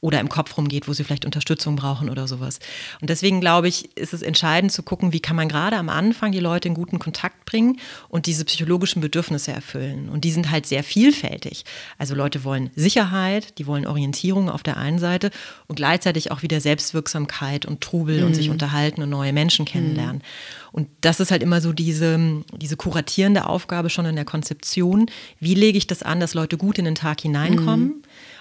oder 0.00 0.20
im 0.20 0.28
Kopf 0.28 0.56
rumgeht, 0.56 0.88
wo 0.88 0.92
sie 0.92 1.04
vielleicht 1.04 1.24
Unterstützung 1.24 1.76
brauchen 1.76 2.08
oder 2.08 2.26
sowas. 2.26 2.58
Und 3.00 3.10
deswegen 3.10 3.40
glaube 3.40 3.68
ich, 3.68 3.96
ist 3.96 4.14
es 4.14 4.22
entscheidend 4.22 4.72
zu 4.72 4.82
gucken, 4.82 5.12
wie 5.12 5.20
kann 5.20 5.36
man 5.36 5.48
gerade 5.48 5.76
am 5.76 5.88
Anfang 5.88 6.32
die 6.32 6.40
Leute 6.40 6.68
in 6.68 6.74
guten 6.74 6.98
Kontakt 6.98 7.44
bringen 7.44 7.78
und 8.08 8.26
diese 8.26 8.44
psychologischen 8.44 9.00
Bedürfnisse 9.00 9.52
erfüllen. 9.52 10.08
Und 10.08 10.24
die 10.24 10.30
sind 10.30 10.50
halt 10.50 10.66
sehr 10.66 10.82
vielfältig. 10.82 11.64
Also 11.98 12.14
Leute 12.14 12.44
wollen 12.44 12.70
Sicherheit, 12.76 13.58
die 13.58 13.66
wollen 13.66 13.86
Orientierung 13.86 14.48
auf 14.48 14.62
der 14.62 14.76
einen 14.78 14.98
Seite 14.98 15.30
und 15.66 15.76
gleichzeitig 15.76 16.30
auch 16.30 16.42
wieder 16.42 16.60
Selbstwirksamkeit 16.60 17.66
und 17.66 17.80
Trubel 17.80 18.20
mhm. 18.20 18.26
und 18.26 18.34
sich 18.34 18.46
mhm. 18.46 18.52
unterhalten 18.52 19.02
und 19.02 19.10
neue 19.10 19.32
Menschen 19.32 19.64
kennenlernen. 19.64 20.16
Mhm. 20.16 20.60
Und 20.72 20.88
das 21.00 21.20
ist 21.20 21.30
halt 21.30 21.42
immer 21.42 21.60
so 21.60 21.72
diese, 21.72 22.42
diese 22.56 22.76
kuratierende 22.76 23.46
Aufgabe 23.46 23.90
schon 23.90 24.06
in 24.06 24.14
der 24.14 24.24
Konzeption. 24.24 25.10
Wie 25.40 25.54
lege 25.54 25.76
ich 25.76 25.86
das 25.86 26.02
an, 26.02 26.20
dass 26.20 26.34
Leute 26.34 26.56
gut 26.56 26.78
in 26.78 26.84
den 26.84 26.94
Tag 26.94 27.20
hineinkommen? 27.20 27.86
Mhm. 27.86 27.99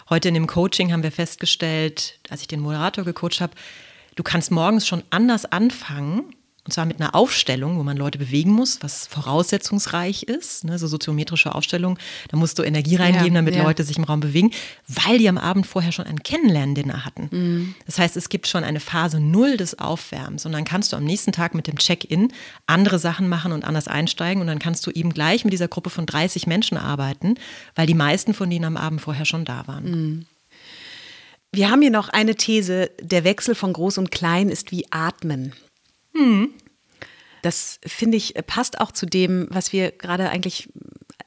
Heute 0.09 0.29
in 0.29 0.33
dem 0.33 0.47
Coaching 0.47 0.91
haben 0.91 1.03
wir 1.03 1.11
festgestellt, 1.11 2.19
als 2.29 2.41
ich 2.41 2.47
den 2.47 2.61
Moderator 2.61 3.05
gecoacht 3.05 3.41
habe, 3.41 3.53
du 4.15 4.23
kannst 4.23 4.49
morgens 4.49 4.87
schon 4.87 5.03
anders 5.11 5.45
anfangen 5.45 6.35
und 6.69 6.73
zwar 6.73 6.85
mit 6.85 7.01
einer 7.01 7.15
Aufstellung, 7.15 7.79
wo 7.79 7.83
man 7.83 7.97
Leute 7.97 8.19
bewegen 8.19 8.51
muss, 8.51 8.83
was 8.83 9.07
voraussetzungsreich 9.07 10.21
ist, 10.21 10.65
ne, 10.65 10.77
so 10.77 10.85
soziometrische 10.85 11.55
Aufstellung. 11.55 11.97
Da 12.27 12.37
musst 12.37 12.59
du 12.59 12.63
Energie 12.63 12.95
reingeben, 12.95 13.33
damit 13.33 13.55
ja. 13.55 13.63
Leute 13.63 13.83
sich 13.83 13.97
im 13.97 14.03
Raum 14.03 14.19
bewegen, 14.19 14.51
weil 14.87 15.17
die 15.17 15.27
am 15.27 15.39
Abend 15.39 15.65
vorher 15.65 15.91
schon 15.91 16.05
ein 16.05 16.21
Kennenlernen-Dinner 16.21 17.05
hatten. 17.05 17.29
Mhm. 17.31 17.75
Das 17.87 17.97
heißt, 17.97 18.15
es 18.17 18.29
gibt 18.29 18.45
schon 18.45 18.63
eine 18.63 18.79
Phase 18.79 19.19
Null 19.19 19.57
des 19.57 19.79
Aufwärms 19.79 20.45
und 20.45 20.51
dann 20.51 20.63
kannst 20.63 20.93
du 20.93 20.97
am 20.97 21.05
nächsten 21.05 21.31
Tag 21.31 21.55
mit 21.55 21.65
dem 21.65 21.79
Check-in 21.79 22.31
andere 22.67 22.99
Sachen 22.99 23.27
machen 23.29 23.51
und 23.51 23.65
anders 23.65 23.87
einsteigen 23.87 24.39
und 24.39 24.45
dann 24.45 24.59
kannst 24.59 24.85
du 24.85 24.91
eben 24.91 25.11
gleich 25.11 25.45
mit 25.45 25.53
dieser 25.53 25.69
Gruppe 25.69 25.89
von 25.89 26.05
30 26.05 26.45
Menschen 26.45 26.77
arbeiten, 26.77 27.33
weil 27.73 27.87
die 27.87 27.95
meisten 27.95 28.35
von 28.35 28.47
denen 28.47 28.65
am 28.65 28.77
Abend 28.77 29.01
vorher 29.01 29.25
schon 29.25 29.43
da 29.43 29.65
waren. 29.65 29.85
Mhm. 29.89 30.25
Wir 31.51 31.71
haben 31.71 31.81
hier 31.81 31.89
noch 31.89 32.09
eine 32.09 32.35
These, 32.35 32.91
der 33.01 33.23
Wechsel 33.23 33.55
von 33.55 33.73
groß 33.73 33.97
und 33.97 34.11
klein 34.11 34.49
ist 34.49 34.71
wie 34.71 34.85
Atmen. 34.91 35.53
Hm. 36.13 36.53
Das 37.41 37.79
finde 37.85 38.17
ich 38.17 38.33
passt 38.47 38.81
auch 38.81 38.91
zu 38.91 39.05
dem, 39.05 39.47
was 39.49 39.71
wir 39.71 39.91
gerade 39.91 40.29
eigentlich 40.29 40.69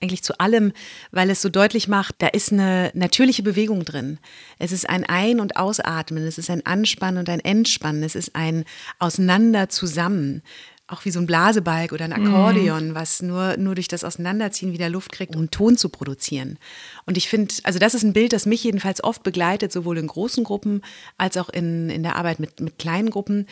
eigentlich 0.03 0.23
zu 0.23 0.39
allem, 0.39 0.73
weil 1.13 1.31
es 1.31 1.41
so 1.41 1.49
deutlich 1.49 1.89
macht, 1.89 2.17
da 2.19 2.27
ist 2.27 2.53
eine 2.53 2.91
natürliche 2.95 3.43
Bewegung 3.43 3.85
drin. 3.85 4.19
Es 4.59 4.73
ist 4.73 4.89
ein 4.89 5.05
Ein- 5.05 5.41
und 5.41 5.57
Ausatmen, 5.57 6.27
es 6.27 6.39
ist 6.39 6.51
ein 6.51 6.67
Anspannen 6.67 7.19
und 7.19 7.29
ein 7.29 7.41
Entspannen, 7.41 8.03
es 8.03 8.17
ist 8.17 8.35
ein 8.35 8.65
Auseinander 8.99 9.69
zusammen. 9.69 10.43
Auch 10.89 11.05
wie 11.07 11.11
so 11.11 11.21
ein 11.21 11.27
Blasebalg 11.27 11.93
oder 11.93 12.05
ein 12.05 12.13
Akkordeon, 12.13 12.89
mhm. 12.89 12.95
was 12.95 13.23
nur, 13.23 13.57
nur 13.57 13.75
durch 13.77 13.89
das 13.89 14.05
Auseinanderziehen 14.05 14.73
wieder 14.73 14.91
Luft 14.91 15.13
kriegt, 15.13 15.37
um 15.37 15.51
Ton 15.51 15.79
zu 15.79 15.89
produzieren. 15.89 16.59
Und 17.07 17.17
ich 17.17 17.29
finde, 17.31 17.55
also 17.63 17.79
das 17.79 17.95
ist 17.95 18.03
ein 18.03 18.13
Bild, 18.13 18.35
das 18.35 18.45
mich 18.45 18.63
jedenfalls 18.65 19.03
oft 19.03 19.23
begleitet, 19.23 19.73
sowohl 19.73 19.97
in 19.97 20.09
großen 20.09 20.45
Gruppen 20.45 20.83
als 21.17 21.39
auch 21.39 21.49
in, 21.49 21.89
in 21.89 22.03
der 22.03 22.17
Arbeit 22.17 22.41
mit, 22.41 22.61
mit 22.61 22.79
kleinen 22.79 23.09
Gruppen 23.09 23.47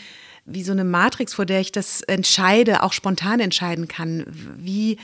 wie 0.53 0.63
so 0.63 0.73
eine 0.73 0.85
Matrix, 0.85 1.35
vor 1.35 1.47
der 1.47 1.61
ich 1.61 1.73
das 1.73 2.03
entscheide, 2.03 2.83
auch 2.83 2.93
spontan 2.93 3.41
entscheiden 3.41 3.89
kann. 3.89 4.25
Wie 4.29 4.99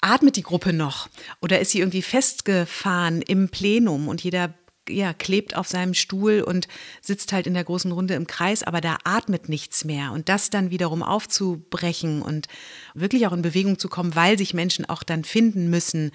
atmet 0.00 0.36
die 0.36 0.42
Gruppe 0.42 0.72
noch? 0.72 1.08
Oder 1.40 1.60
ist 1.60 1.70
sie 1.70 1.80
irgendwie 1.80 2.02
festgefahren 2.02 3.22
im 3.22 3.48
Plenum 3.48 4.08
und 4.08 4.22
jeder 4.22 4.54
ja, 4.88 5.12
klebt 5.12 5.56
auf 5.56 5.66
seinem 5.66 5.94
Stuhl 5.94 6.42
und 6.42 6.68
sitzt 7.00 7.32
halt 7.32 7.46
in 7.46 7.54
der 7.54 7.64
großen 7.64 7.90
Runde 7.90 8.14
im 8.14 8.26
Kreis, 8.26 8.62
aber 8.62 8.80
da 8.80 8.98
atmet 9.04 9.48
nichts 9.48 9.84
mehr. 9.84 10.12
Und 10.12 10.28
das 10.28 10.50
dann 10.50 10.70
wiederum 10.70 11.02
aufzubrechen 11.02 12.22
und 12.22 12.46
wirklich 12.94 13.26
auch 13.26 13.32
in 13.32 13.42
Bewegung 13.42 13.78
zu 13.78 13.88
kommen, 13.88 14.14
weil 14.14 14.38
sich 14.38 14.54
Menschen 14.54 14.88
auch 14.88 15.02
dann 15.02 15.24
finden 15.24 15.70
müssen 15.70 16.12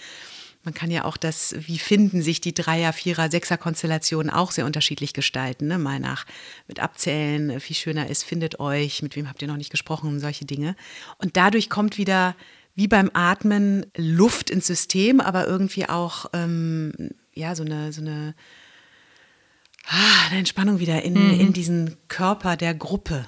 man 0.64 0.74
kann 0.74 0.92
ja 0.92 1.06
auch 1.06 1.18
das, 1.18 1.56
wie 1.58 1.80
finden 1.80 2.22
sich 2.22 2.42
die 2.42 2.54
Dreier-, 2.54 2.94
Vierer-, 2.94 3.32
Sechser-Konstellationen 3.32 4.30
auch 4.30 4.52
sehr 4.52 4.66
unterschiedlich 4.66 5.14
gestalten. 5.14 5.68
Ne? 5.68 5.78
Mal 5.78 6.00
nach 6.00 6.26
mit 6.68 6.80
Abzählen, 6.80 7.62
wie 7.68 7.74
schöner 7.74 8.08
ist, 8.08 8.24
findet 8.24 8.60
euch, 8.60 9.02
mit 9.02 9.16
wem 9.16 9.28
habt 9.28 9.42
ihr 9.42 9.48
noch 9.48 9.58
nicht 9.58 9.72
gesprochen, 9.72 10.20
solche 10.20 10.46
Dinge. 10.46 10.76
Und 11.18 11.36
dadurch 11.36 11.70
kommt 11.70 11.98
wieder, 11.98 12.36
wie 12.76 12.88
beim 12.88 13.10
Atmen, 13.14 13.86
Luft 13.98 14.50
ins 14.50 14.68
System, 14.68 15.20
aber 15.20 15.48
irgendwie 15.48 15.90
auch 15.90 16.28
ähm, 16.34 17.12
ja, 17.34 17.56
so 17.56 17.64
eine, 17.64 17.92
so 17.92 18.02
eine, 18.02 18.36
ah, 19.88 20.28
eine 20.30 20.40
Entspannung 20.40 20.80
wieder 20.80 21.02
in, 21.02 21.14
mhm. 21.14 21.40
in 21.40 21.54
diesen 21.54 21.98
Körper 22.08 22.56
der 22.56 22.76
Gruppe. 22.76 23.28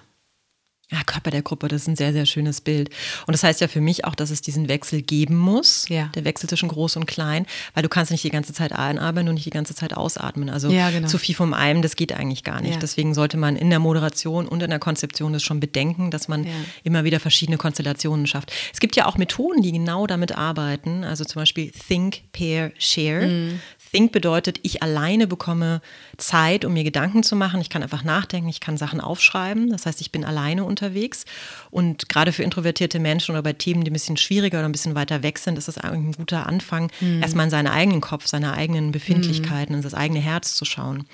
Ja, 0.93 1.03
Körper 1.03 1.31
der 1.31 1.41
Gruppe, 1.41 1.67
das 1.69 1.81
ist 1.81 1.87
ein 1.87 1.95
sehr, 1.95 2.13
sehr 2.13 2.27
schönes 2.27 2.61
Bild. 2.61 2.91
Und 3.25 3.31
das 3.33 3.41
heißt 3.41 3.61
ja 3.61 3.67
für 3.67 3.81
mich 3.81 4.05
auch, 4.05 4.13
dass 4.13 4.29
es 4.29 4.41
diesen 4.41 4.69
Wechsel 4.69 5.01
geben 5.01 5.35
muss, 5.35 5.89
ja. 5.89 6.11
der 6.13 6.23
Wechsel 6.23 6.47
zwischen 6.47 6.69
groß 6.69 6.97
und 6.97 7.07
klein, 7.07 7.47
weil 7.73 7.81
du 7.81 7.89
kannst 7.89 8.11
nicht 8.11 8.23
die 8.23 8.29
ganze 8.29 8.53
Zeit 8.53 8.73
einatmen 8.73 9.27
und 9.27 9.33
nicht 9.33 9.47
die 9.47 9.49
ganze 9.49 9.73
Zeit 9.73 9.97
ausatmen. 9.97 10.51
Also 10.51 10.69
ja, 10.69 10.91
genau. 10.91 11.07
zu 11.07 11.17
viel 11.17 11.33
vom 11.33 11.55
einem, 11.55 11.81
das 11.81 11.95
geht 11.95 12.13
eigentlich 12.13 12.43
gar 12.43 12.61
nicht. 12.61 12.75
Ja. 12.75 12.79
Deswegen 12.79 13.15
sollte 13.15 13.37
man 13.37 13.55
in 13.55 13.71
der 13.71 13.79
Moderation 13.79 14.47
und 14.47 14.61
in 14.61 14.69
der 14.69 14.77
Konzeption 14.77 15.33
das 15.33 15.41
schon 15.41 15.59
bedenken, 15.59 16.11
dass 16.11 16.27
man 16.27 16.45
immer 16.83 17.03
wieder 17.03 17.19
verschiedene 17.19 17.57
Konstellationen 17.57 18.27
schafft. 18.27 18.51
Es 18.71 18.79
gibt 18.79 18.95
ja 18.95 19.07
auch 19.07 19.17
Methoden, 19.17 19.63
die 19.63 19.71
genau 19.71 20.05
damit 20.05 20.37
arbeiten, 20.37 21.03
also 21.03 21.25
zum 21.25 21.41
Beispiel 21.41 21.71
Think, 21.71 22.21
Pair, 22.33 22.71
Share. 22.77 23.27
Mhm. 23.27 23.59
Think 23.93 24.11
bedeutet, 24.11 24.59
ich 24.63 24.81
alleine 24.81 25.27
bekomme 25.27 25.81
Zeit, 26.17 26.65
um 26.65 26.73
mir 26.73 26.83
Gedanken 26.83 27.21
zu 27.21 27.35
machen. 27.35 27.61
Ich 27.61 27.69
kann 27.69 27.83
einfach 27.83 28.03
nachdenken, 28.03 28.49
ich 28.49 28.59
kann 28.59 28.75
Sachen 28.75 28.99
aufschreiben. 28.99 29.69
Das 29.69 29.85
heißt, 29.85 30.01
ich 30.01 30.11
bin 30.11 30.25
alleine 30.25 30.63
unterwegs. 30.63 31.25
Und 31.69 32.09
gerade 32.09 32.31
für 32.31 32.41
introvertierte 32.41 32.99
Menschen 32.99 33.33
oder 33.33 33.43
bei 33.43 33.53
Themen, 33.53 33.83
die 33.83 33.91
ein 33.91 33.93
bisschen 33.93 34.17
schwieriger 34.17 34.57
oder 34.57 34.67
ein 34.67 34.71
bisschen 34.71 34.95
weiter 34.95 35.21
weg 35.21 35.37
sind, 35.37 35.59
ist 35.59 35.67
das 35.67 35.77
eigentlich 35.77 36.15
ein 36.15 36.19
guter 36.19 36.47
Anfang, 36.47 36.91
mhm. 37.01 37.21
erstmal 37.21 37.45
in 37.45 37.51
seinen 37.51 37.67
eigenen 37.67 38.01
Kopf, 38.01 38.25
seine 38.25 38.53
eigenen 38.53 38.91
Befindlichkeiten, 38.91 39.73
mhm. 39.73 39.79
in 39.79 39.83
das 39.83 39.93
eigene 39.93 40.19
Herz 40.19 40.55
zu 40.55 40.65
schauen. 40.65 41.05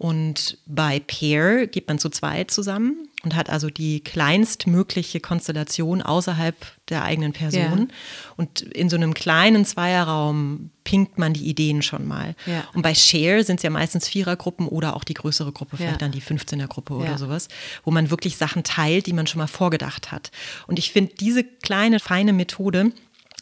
Und 0.00 0.56
bei 0.64 0.98
Pair 0.98 1.66
geht 1.66 1.86
man 1.86 1.98
zu 1.98 2.08
zweit 2.08 2.50
zusammen 2.50 3.06
und 3.22 3.36
hat 3.36 3.50
also 3.50 3.68
die 3.68 4.02
kleinstmögliche 4.02 5.20
Konstellation 5.20 6.00
außerhalb 6.00 6.56
der 6.88 7.04
eigenen 7.04 7.34
Person. 7.34 7.88
Ja. 7.90 7.94
Und 8.38 8.62
in 8.62 8.88
so 8.88 8.96
einem 8.96 9.12
kleinen 9.12 9.66
Zweierraum 9.66 10.70
pinkt 10.84 11.18
man 11.18 11.34
die 11.34 11.46
Ideen 11.46 11.82
schon 11.82 12.08
mal. 12.08 12.34
Ja. 12.46 12.64
Und 12.72 12.80
bei 12.80 12.94
Share 12.94 13.44
sind 13.44 13.56
es 13.56 13.62
ja 13.62 13.68
meistens 13.68 14.08
Vierergruppen 14.08 14.68
oder 14.68 14.96
auch 14.96 15.04
die 15.04 15.12
größere 15.12 15.52
Gruppe, 15.52 15.76
vielleicht 15.76 15.92
ja. 15.92 15.98
dann 15.98 16.12
die 16.12 16.22
15er-Gruppe 16.22 16.94
oder 16.94 17.18
sowas, 17.18 17.48
wo 17.84 17.90
man 17.90 18.10
wirklich 18.10 18.38
Sachen 18.38 18.64
teilt, 18.64 19.04
die 19.04 19.12
man 19.12 19.26
schon 19.26 19.40
mal 19.40 19.48
vorgedacht 19.48 20.12
hat. 20.12 20.30
Und 20.66 20.78
ich 20.78 20.92
finde 20.92 21.12
diese 21.20 21.44
kleine, 21.44 22.00
feine 22.00 22.32
Methode, 22.32 22.92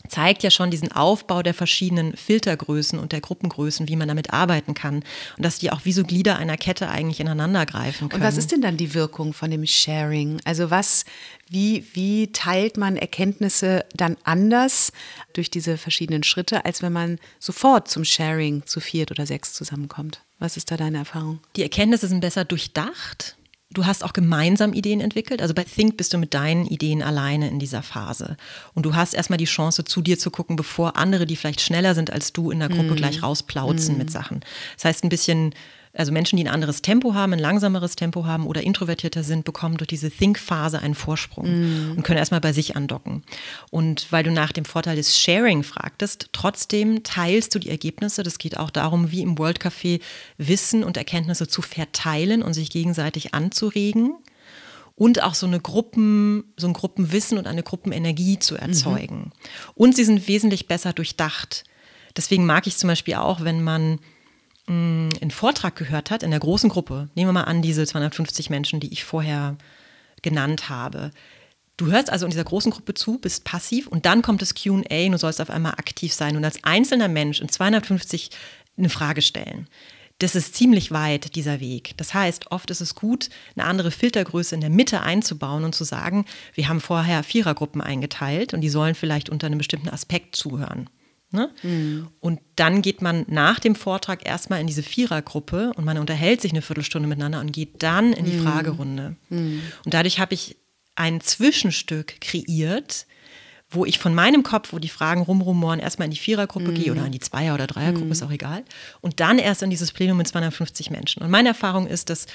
zeigt 0.08 0.42
ja 0.42 0.50
schon 0.50 0.70
diesen 0.70 0.92
Aufbau 0.92 1.42
der 1.42 1.54
verschiedenen 1.54 2.16
Filtergrößen 2.16 2.98
und 2.98 3.12
der 3.12 3.20
Gruppengrößen, 3.20 3.88
wie 3.88 3.96
man 3.96 4.08
damit 4.08 4.32
arbeiten 4.32 4.74
kann. 4.74 4.96
Und 5.36 5.44
dass 5.44 5.58
die 5.58 5.70
auch 5.70 5.84
wie 5.84 5.92
so 5.92 6.04
Glieder 6.04 6.36
einer 6.36 6.56
Kette 6.56 6.88
eigentlich 6.88 7.20
ineinander 7.20 7.66
greifen 7.66 8.08
können. 8.08 8.22
Und 8.22 8.28
was 8.28 8.36
ist 8.36 8.52
denn 8.52 8.60
dann 8.60 8.76
die 8.76 8.94
Wirkung 8.94 9.32
von 9.32 9.50
dem 9.50 9.66
Sharing? 9.66 10.40
Also 10.44 10.70
was, 10.70 11.04
wie, 11.48 11.86
wie 11.92 12.32
teilt 12.32 12.76
man 12.76 12.96
Erkenntnisse 12.96 13.84
dann 13.94 14.16
anders 14.24 14.92
durch 15.32 15.50
diese 15.50 15.78
verschiedenen 15.78 16.22
Schritte, 16.22 16.64
als 16.64 16.82
wenn 16.82 16.92
man 16.92 17.18
sofort 17.38 17.88
zum 17.88 18.04
Sharing 18.04 18.66
zu 18.66 18.80
viert 18.80 19.10
oder 19.10 19.26
sechs 19.26 19.52
zusammenkommt? 19.52 20.22
Was 20.38 20.56
ist 20.56 20.70
da 20.70 20.76
deine 20.76 20.98
Erfahrung? 20.98 21.40
Die 21.56 21.62
Erkenntnisse 21.62 22.06
sind 22.06 22.20
besser 22.20 22.44
durchdacht 22.44 23.36
Du 23.70 23.84
hast 23.84 24.02
auch 24.02 24.14
gemeinsam 24.14 24.72
Ideen 24.72 25.00
entwickelt. 25.00 25.42
Also 25.42 25.52
bei 25.52 25.64
Think 25.64 25.98
bist 25.98 26.14
du 26.14 26.18
mit 26.18 26.32
deinen 26.32 26.64
Ideen 26.66 27.02
alleine 27.02 27.48
in 27.48 27.58
dieser 27.58 27.82
Phase. 27.82 28.38
Und 28.74 28.86
du 28.86 28.94
hast 28.94 29.12
erstmal 29.12 29.36
die 29.36 29.44
Chance, 29.44 29.84
zu 29.84 30.00
dir 30.00 30.18
zu 30.18 30.30
gucken, 30.30 30.56
bevor 30.56 30.96
andere, 30.96 31.26
die 31.26 31.36
vielleicht 31.36 31.60
schneller 31.60 31.94
sind 31.94 32.10
als 32.10 32.32
du, 32.32 32.50
in 32.50 32.60
der 32.60 32.70
Gruppe 32.70 32.94
mm. 32.94 32.96
gleich 32.96 33.22
rausplauzen 33.22 33.96
mm. 33.96 33.98
mit 33.98 34.10
Sachen. 34.10 34.40
Das 34.76 34.86
heißt, 34.86 35.04
ein 35.04 35.10
bisschen 35.10 35.54
also 35.92 36.12
Menschen, 36.12 36.36
die 36.36 36.44
ein 36.44 36.52
anderes 36.52 36.82
Tempo 36.82 37.14
haben, 37.14 37.32
ein 37.32 37.38
langsameres 37.38 37.96
Tempo 37.96 38.26
haben 38.26 38.46
oder 38.46 38.62
introvertierter 38.62 39.22
sind, 39.22 39.44
bekommen 39.44 39.76
durch 39.76 39.88
diese 39.88 40.10
Think-Phase 40.10 40.80
einen 40.80 40.94
Vorsprung 40.94 41.46
mm. 41.46 41.96
und 41.96 42.02
können 42.02 42.18
erstmal 42.18 42.40
bei 42.40 42.52
sich 42.52 42.76
andocken. 42.76 43.22
Und 43.70 44.10
weil 44.10 44.24
du 44.24 44.30
nach 44.30 44.52
dem 44.52 44.64
Vorteil 44.64 44.96
des 44.96 45.18
Sharing 45.18 45.62
fragtest, 45.62 46.28
trotzdem 46.32 47.02
teilst 47.02 47.54
du 47.54 47.58
die 47.58 47.70
Ergebnisse. 47.70 48.22
Das 48.22 48.38
geht 48.38 48.56
auch 48.56 48.70
darum, 48.70 49.10
wie 49.10 49.22
im 49.22 49.38
World 49.38 49.60
Café 49.60 50.00
Wissen 50.36 50.84
und 50.84 50.96
Erkenntnisse 50.96 51.48
zu 51.48 51.62
verteilen 51.62 52.42
und 52.42 52.54
sich 52.54 52.70
gegenseitig 52.70 53.34
anzuregen 53.34 54.14
und 54.98 55.22
auch 55.22 55.34
so 55.34 55.46
eine 55.46 55.60
Gruppen, 55.60 56.52
so 56.56 56.66
ein 56.66 56.72
Gruppenwissen 56.72 57.38
und 57.38 57.46
eine 57.46 57.62
Gruppenenergie 57.62 58.38
zu 58.40 58.56
erzeugen. 58.56 59.16
Mhm. 59.16 59.32
Und 59.74 59.96
sie 59.96 60.04
sind 60.04 60.26
wesentlich 60.26 60.66
besser 60.66 60.92
durchdacht. 60.92 61.64
Deswegen 62.16 62.44
mag 62.46 62.66
ich 62.66 62.76
zum 62.76 62.88
Beispiel 62.88 63.14
auch, 63.14 63.44
wenn 63.44 63.62
man 63.62 64.00
Mm, 64.68 65.08
einen 65.20 65.30
Vortrag 65.30 65.76
gehört 65.76 66.10
hat 66.10 66.22
in 66.22 66.30
der 66.30 66.40
großen 66.40 66.68
Gruppe, 66.68 67.08
nehmen 67.14 67.28
wir 67.28 67.32
mal 67.32 67.44
an, 67.44 67.62
diese 67.62 67.86
250 67.86 68.50
Menschen, 68.50 68.80
die 68.80 68.92
ich 68.92 69.02
vorher 69.02 69.56
genannt 70.22 70.68
habe. 70.68 71.10
Du 71.78 71.86
hörst 71.86 72.10
also 72.10 72.26
in 72.26 72.30
dieser 72.30 72.44
großen 72.44 72.70
Gruppe 72.70 72.92
zu, 72.94 73.18
bist 73.18 73.44
passiv 73.44 73.86
und 73.86 74.04
dann 74.04 74.20
kommt 74.20 74.42
das 74.42 74.54
QA 74.54 74.74
und 74.74 75.12
du 75.12 75.18
sollst 75.18 75.40
auf 75.40 75.48
einmal 75.48 75.72
aktiv 75.72 76.12
sein 76.12 76.36
und 76.36 76.44
als 76.44 76.62
einzelner 76.64 77.08
Mensch 77.08 77.40
in 77.40 77.48
250 77.48 78.30
eine 78.76 78.90
Frage 78.90 79.22
stellen. 79.22 79.68
Das 80.18 80.34
ist 80.34 80.56
ziemlich 80.56 80.90
weit, 80.90 81.36
dieser 81.36 81.60
Weg. 81.60 81.94
Das 81.96 82.12
heißt, 82.12 82.50
oft 82.50 82.70
ist 82.70 82.80
es 82.80 82.96
gut, 82.96 83.30
eine 83.56 83.66
andere 83.66 83.92
Filtergröße 83.92 84.54
in 84.54 84.60
der 84.60 84.70
Mitte 84.70 85.00
einzubauen 85.00 85.64
und 85.64 85.76
zu 85.76 85.84
sagen, 85.84 86.26
wir 86.54 86.68
haben 86.68 86.80
vorher 86.80 87.22
Vierergruppen 87.22 87.80
eingeteilt 87.80 88.52
und 88.52 88.60
die 88.60 88.68
sollen 88.68 88.96
vielleicht 88.96 89.30
unter 89.30 89.46
einem 89.46 89.58
bestimmten 89.58 89.88
Aspekt 89.88 90.34
zuhören. 90.34 90.90
Ne? 91.30 91.50
Mhm. 91.62 92.08
Und 92.20 92.40
dann 92.56 92.80
geht 92.80 93.02
man 93.02 93.26
nach 93.28 93.60
dem 93.60 93.74
Vortrag 93.74 94.26
erstmal 94.26 94.60
in 94.60 94.66
diese 94.66 94.82
Vierergruppe 94.82 95.72
und 95.76 95.84
man 95.84 95.98
unterhält 95.98 96.40
sich 96.40 96.52
eine 96.52 96.62
Viertelstunde 96.62 97.06
miteinander 97.06 97.40
und 97.40 97.52
geht 97.52 97.82
dann 97.82 98.14
in 98.14 98.24
die 98.24 98.38
mhm. 98.38 98.44
Fragerunde. 98.44 99.16
Mhm. 99.28 99.60
Und 99.84 99.92
dadurch 99.92 100.20
habe 100.20 100.32
ich 100.32 100.56
ein 100.94 101.20
Zwischenstück 101.20 102.20
kreiert, 102.20 103.06
wo 103.70 103.84
ich 103.84 103.98
von 103.98 104.14
meinem 104.14 104.42
Kopf, 104.42 104.72
wo 104.72 104.78
die 104.78 104.88
Fragen 104.88 105.20
rumrumoren, 105.20 105.80
erstmal 105.80 106.06
in 106.06 106.12
die 106.12 106.18
Vierergruppe 106.18 106.72
gehe 106.72 106.90
oder 106.90 107.04
in 107.04 107.12
die 107.12 107.20
Zweier- 107.20 107.52
oder 107.52 107.66
Dreiergruppe, 107.66 108.10
ist 108.10 108.22
auch 108.22 108.30
egal. 108.30 108.64
Und 109.02 109.20
dann 109.20 109.38
erst 109.38 109.62
in 109.62 109.68
dieses 109.68 109.92
Plenum 109.92 110.16
mit 110.16 110.26
250 110.26 110.90
Menschen. 110.90 111.22
Und 111.22 111.30
meine 111.30 111.50
Erfahrung 111.50 111.86
ist, 111.86 112.08
dass 112.08 112.26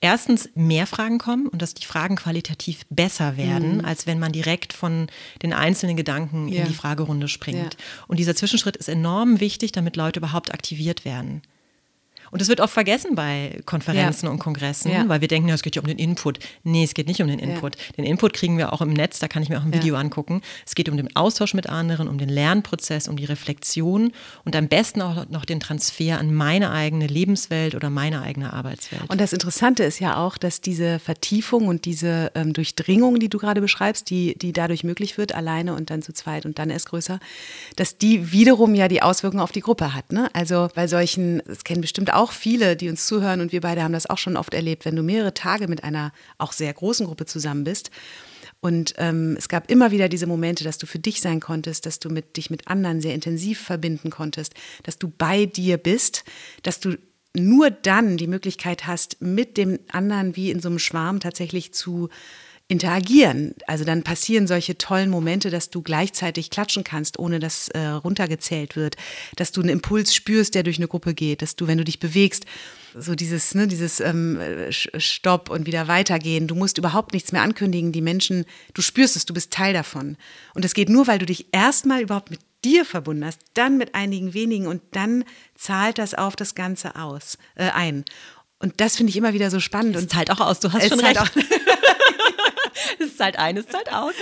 erstens 0.00 0.48
mehr 0.54 0.86
Fragen 0.86 1.18
kommen 1.18 1.46
und 1.46 1.62
dass 1.62 1.74
die 1.74 1.84
Fragen 1.84 2.16
qualitativ 2.16 2.84
besser 2.90 3.36
werden, 3.36 3.78
mhm. 3.78 3.84
als 3.84 4.06
wenn 4.06 4.18
man 4.18 4.32
direkt 4.32 4.72
von 4.72 5.08
den 5.42 5.52
einzelnen 5.52 5.96
Gedanken 5.96 6.48
ja. 6.48 6.62
in 6.62 6.68
die 6.68 6.74
Fragerunde 6.74 7.28
springt. 7.28 7.74
Ja. 7.74 7.80
Und 8.08 8.18
dieser 8.18 8.34
Zwischenschritt 8.34 8.76
ist 8.76 8.88
enorm 8.88 9.40
wichtig, 9.40 9.72
damit 9.72 9.96
Leute 9.96 10.20
überhaupt 10.20 10.52
aktiviert 10.52 11.04
werden. 11.04 11.42
Und 12.30 12.40
das 12.40 12.48
wird 12.48 12.60
oft 12.60 12.72
vergessen 12.72 13.14
bei 13.14 13.60
Konferenzen 13.66 14.26
ja. 14.26 14.32
und 14.32 14.38
Kongressen, 14.38 14.92
ja. 14.92 15.08
weil 15.08 15.20
wir 15.20 15.28
denken, 15.28 15.48
ja, 15.48 15.54
es 15.54 15.62
geht 15.62 15.76
ja 15.76 15.82
um 15.82 15.88
den 15.88 15.98
Input. 15.98 16.38
Nee, 16.62 16.84
es 16.84 16.94
geht 16.94 17.08
nicht 17.08 17.20
um 17.20 17.28
den 17.28 17.38
Input. 17.38 17.76
Ja. 17.76 17.82
Den 17.98 18.04
Input 18.04 18.32
kriegen 18.32 18.58
wir 18.58 18.72
auch 18.72 18.80
im 18.80 18.92
Netz, 18.92 19.18
da 19.18 19.28
kann 19.28 19.42
ich 19.42 19.48
mir 19.48 19.58
auch 19.58 19.64
ein 19.64 19.72
Video 19.72 19.96
angucken. 19.96 20.42
Es 20.66 20.74
geht 20.74 20.88
um 20.88 20.96
den 20.96 21.14
Austausch 21.16 21.54
mit 21.54 21.68
anderen, 21.68 22.08
um 22.08 22.18
den 22.18 22.28
Lernprozess, 22.28 23.08
um 23.08 23.16
die 23.16 23.24
Reflexion 23.24 24.12
und 24.44 24.56
am 24.56 24.68
besten 24.68 25.02
auch 25.02 25.28
noch 25.28 25.44
den 25.44 25.60
Transfer 25.60 26.18
an 26.18 26.32
meine 26.34 26.70
eigene 26.70 27.06
Lebenswelt 27.06 27.74
oder 27.74 27.90
meine 27.90 28.22
eigene 28.22 28.52
Arbeitswelt. 28.52 29.02
Und 29.08 29.20
das 29.20 29.32
Interessante 29.32 29.84
ist 29.84 29.98
ja 29.98 30.16
auch, 30.16 30.38
dass 30.38 30.60
diese 30.60 30.98
Vertiefung 30.98 31.68
und 31.68 31.84
diese 31.84 32.30
ähm, 32.34 32.52
Durchdringung, 32.52 33.18
die 33.18 33.28
du 33.28 33.38
gerade 33.38 33.60
beschreibst, 33.60 34.10
die, 34.10 34.36
die 34.38 34.52
dadurch 34.52 34.84
möglich 34.84 35.18
wird, 35.18 35.34
alleine 35.34 35.74
und 35.74 35.90
dann 35.90 36.02
zu 36.02 36.12
zweit 36.12 36.46
und 36.46 36.58
dann 36.58 36.70
erst 36.70 36.88
größer, 36.88 37.18
dass 37.76 37.98
die 37.98 38.32
wiederum 38.32 38.74
ja 38.74 38.88
die 38.88 39.02
Auswirkungen 39.02 39.42
auf 39.42 39.52
die 39.52 39.60
Gruppe 39.60 39.94
hat. 39.94 40.12
Ne? 40.12 40.30
Also 40.32 40.68
bei 40.74 40.86
solchen, 40.86 41.42
das 41.46 41.64
kennen 41.64 41.80
bestimmt 41.80 42.12
auch 42.12 42.19
auch 42.20 42.32
viele, 42.32 42.76
die 42.76 42.90
uns 42.90 43.06
zuhören 43.06 43.40
und 43.40 43.50
wir 43.50 43.62
beide 43.62 43.82
haben 43.82 43.94
das 43.94 44.08
auch 44.08 44.18
schon 44.18 44.36
oft 44.36 44.52
erlebt, 44.52 44.84
wenn 44.84 44.94
du 44.94 45.02
mehrere 45.02 45.32
Tage 45.32 45.68
mit 45.68 45.84
einer 45.84 46.12
auch 46.36 46.52
sehr 46.52 46.72
großen 46.72 47.06
Gruppe 47.06 47.24
zusammen 47.24 47.64
bist. 47.64 47.90
Und 48.60 48.92
ähm, 48.98 49.36
es 49.38 49.48
gab 49.48 49.70
immer 49.70 49.90
wieder 49.90 50.10
diese 50.10 50.26
Momente, 50.26 50.62
dass 50.62 50.76
du 50.76 50.86
für 50.86 50.98
dich 50.98 51.22
sein 51.22 51.40
konntest, 51.40 51.86
dass 51.86 51.98
du 51.98 52.10
mit, 52.10 52.36
dich 52.36 52.50
mit 52.50 52.68
anderen 52.68 53.00
sehr 53.00 53.14
intensiv 53.14 53.58
verbinden 53.58 54.10
konntest, 54.10 54.52
dass 54.82 54.98
du 54.98 55.08
bei 55.08 55.46
dir 55.46 55.78
bist, 55.78 56.24
dass 56.62 56.78
du 56.78 56.98
nur 57.34 57.70
dann 57.70 58.18
die 58.18 58.26
Möglichkeit 58.26 58.86
hast, 58.86 59.22
mit 59.22 59.56
dem 59.56 59.78
anderen 59.90 60.36
wie 60.36 60.50
in 60.50 60.60
so 60.60 60.68
einem 60.68 60.78
Schwarm 60.78 61.20
tatsächlich 61.20 61.72
zu 61.72 62.10
interagieren. 62.70 63.54
Also 63.66 63.84
dann 63.84 64.04
passieren 64.04 64.46
solche 64.46 64.78
tollen 64.78 65.10
Momente, 65.10 65.50
dass 65.50 65.70
du 65.70 65.82
gleichzeitig 65.82 66.50
klatschen 66.50 66.84
kannst, 66.84 67.18
ohne 67.18 67.40
dass 67.40 67.68
äh, 67.68 67.80
runtergezählt 67.80 68.76
wird, 68.76 68.96
dass 69.34 69.50
du 69.50 69.60
einen 69.60 69.70
Impuls 69.70 70.14
spürst, 70.14 70.54
der 70.54 70.62
durch 70.62 70.78
eine 70.78 70.86
Gruppe 70.86 71.12
geht, 71.12 71.42
dass 71.42 71.56
du, 71.56 71.66
wenn 71.66 71.78
du 71.78 71.84
dich 71.84 71.98
bewegst, 71.98 72.46
so 72.96 73.16
dieses, 73.16 73.54
ne, 73.54 73.66
dieses 73.66 73.98
ähm, 74.00 74.38
Stopp 74.70 75.50
und 75.50 75.66
wieder 75.66 75.88
weitergehen. 75.88 76.46
Du 76.46 76.54
musst 76.54 76.78
überhaupt 76.78 77.12
nichts 77.12 77.32
mehr 77.32 77.42
ankündigen. 77.42 77.92
Die 77.92 78.02
Menschen, 78.02 78.44
du 78.74 78.82
spürst 78.82 79.16
es, 79.16 79.26
du 79.26 79.34
bist 79.34 79.52
Teil 79.52 79.72
davon. 79.72 80.16
Und 80.54 80.64
es 80.64 80.74
geht 80.74 80.88
nur, 80.88 81.08
weil 81.08 81.18
du 81.18 81.26
dich 81.26 81.46
erstmal 81.52 82.02
überhaupt 82.02 82.30
mit 82.30 82.40
dir 82.64 82.84
verbunden 82.84 83.24
hast, 83.24 83.40
dann 83.54 83.78
mit 83.78 83.94
einigen 83.96 84.32
wenigen 84.34 84.66
und 84.66 84.82
dann 84.92 85.24
zahlt 85.56 85.98
das 85.98 86.14
auf 86.14 86.36
das 86.36 86.54
Ganze 86.54 86.94
aus, 86.96 87.38
äh, 87.56 87.70
ein. 87.70 88.04
Und 88.58 88.80
das 88.80 88.96
finde 88.96 89.10
ich 89.10 89.16
immer 89.16 89.32
wieder 89.32 89.50
so 89.50 89.58
spannend. 89.58 89.96
Es 89.96 90.06
zahlt 90.08 90.30
auch 90.30 90.40
aus, 90.40 90.60
du 90.60 90.72
hast 90.72 90.88
schon 90.88 91.00
recht. 91.00 91.18
Es 92.98 93.16
zahlt 93.16 93.38
ein, 93.38 93.56
es 93.56 93.66
zahlt 93.66 93.92
aus. 93.92 94.14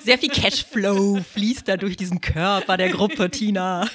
Sehr 0.00 0.18
viel 0.18 0.30
Cashflow 0.30 1.20
fließt 1.34 1.68
da 1.68 1.76
durch 1.76 1.96
diesen 1.96 2.20
Körper 2.20 2.76
der 2.76 2.90
Gruppe, 2.90 3.30
Tina. 3.30 3.88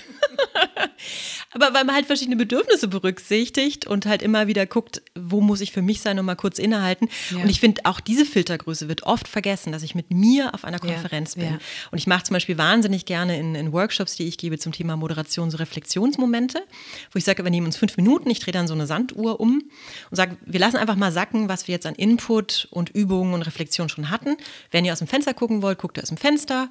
Aber 1.52 1.74
weil 1.74 1.84
man 1.84 1.96
halt 1.96 2.06
verschiedene 2.08 2.36
Bedürfnisse 2.36 2.88
berücksichtigt 2.88 3.86
und 3.86 4.06
halt 4.06 4.22
immer 4.22 4.48
wieder 4.48 4.66
guckt, 4.66 5.02
wo 5.16 5.42
muss 5.42 5.62
ich 5.62 5.72
für 5.72 5.82
mich 5.82 6.02
sein 6.02 6.18
und 6.18 6.26
mal 6.26 6.36
kurz 6.36 6.58
innehalten. 6.58 7.10
Ja. 7.30 7.44
Und 7.44 7.50
ich 7.50 7.60
finde, 7.60 7.82
auch 7.86 8.00
diese 8.00 8.26
Filtergröße 8.26 8.88
wird 8.88 9.04
oft 9.04 9.28
vergessen, 9.28 9.72
dass 9.72 9.84
ich 9.84 9.96
mit 9.96 10.12
mir 10.12 10.54
auf 10.54 10.66
einer 10.66 10.80
Konferenz 10.80 11.36
ja. 11.36 11.44
bin. 11.44 11.52
Ja. 11.54 11.60
Und 11.92 11.98
ich 11.98 12.08
mache 12.08 12.24
zum 12.24 12.34
Beispiel 12.34 12.58
wahnsinnig 12.58 13.06
gerne 13.06 13.38
in, 13.38 13.56
in, 13.56 13.72
Workshops, 13.72 14.16
die 14.16 14.28
ich 14.28 14.38
gebe 14.38 14.58
zum 14.58 14.72
Thema 14.72 14.98
Moderation, 14.98 15.52
so 15.52 15.58
Reflexionsmomente, 15.58 16.64
wo 17.12 17.18
ich 17.18 17.24
sage, 17.24 17.44
wir 17.44 17.52
nehmen 17.52 17.68
uns 17.68 17.78
fünf 17.78 17.98
Minuten, 17.98 18.30
ich 18.30 18.40
drehe 18.40 18.52
dann 18.52 18.68
so 18.68 18.74
eine 18.74 18.88
Sanduhr 18.88 19.40
um 19.40 19.64
und 20.10 20.16
sage, 20.16 20.38
wir 20.46 20.60
lassen 20.60 20.78
einfach 20.78 20.96
mal 20.96 21.12
sacken, 21.12 21.50
was 21.50 21.68
wir 21.68 21.74
jetzt 21.74 21.86
an 21.86 21.96
Input 21.96 22.68
und 22.72 22.90
Übungen 22.90 23.34
und 23.34 23.44
Reflexion 23.44 23.83
schon 23.90 24.10
hatten. 24.10 24.38
Wenn 24.72 24.86
ihr 24.86 24.94
aus 24.94 25.00
dem 25.00 25.08
Fenster 25.08 25.34
gucken 25.34 25.62
wollt, 25.62 25.80
guckt 25.80 25.98
ihr 25.98 26.04
aus 26.04 26.10
dem 26.10 26.18
Fenster. 26.18 26.70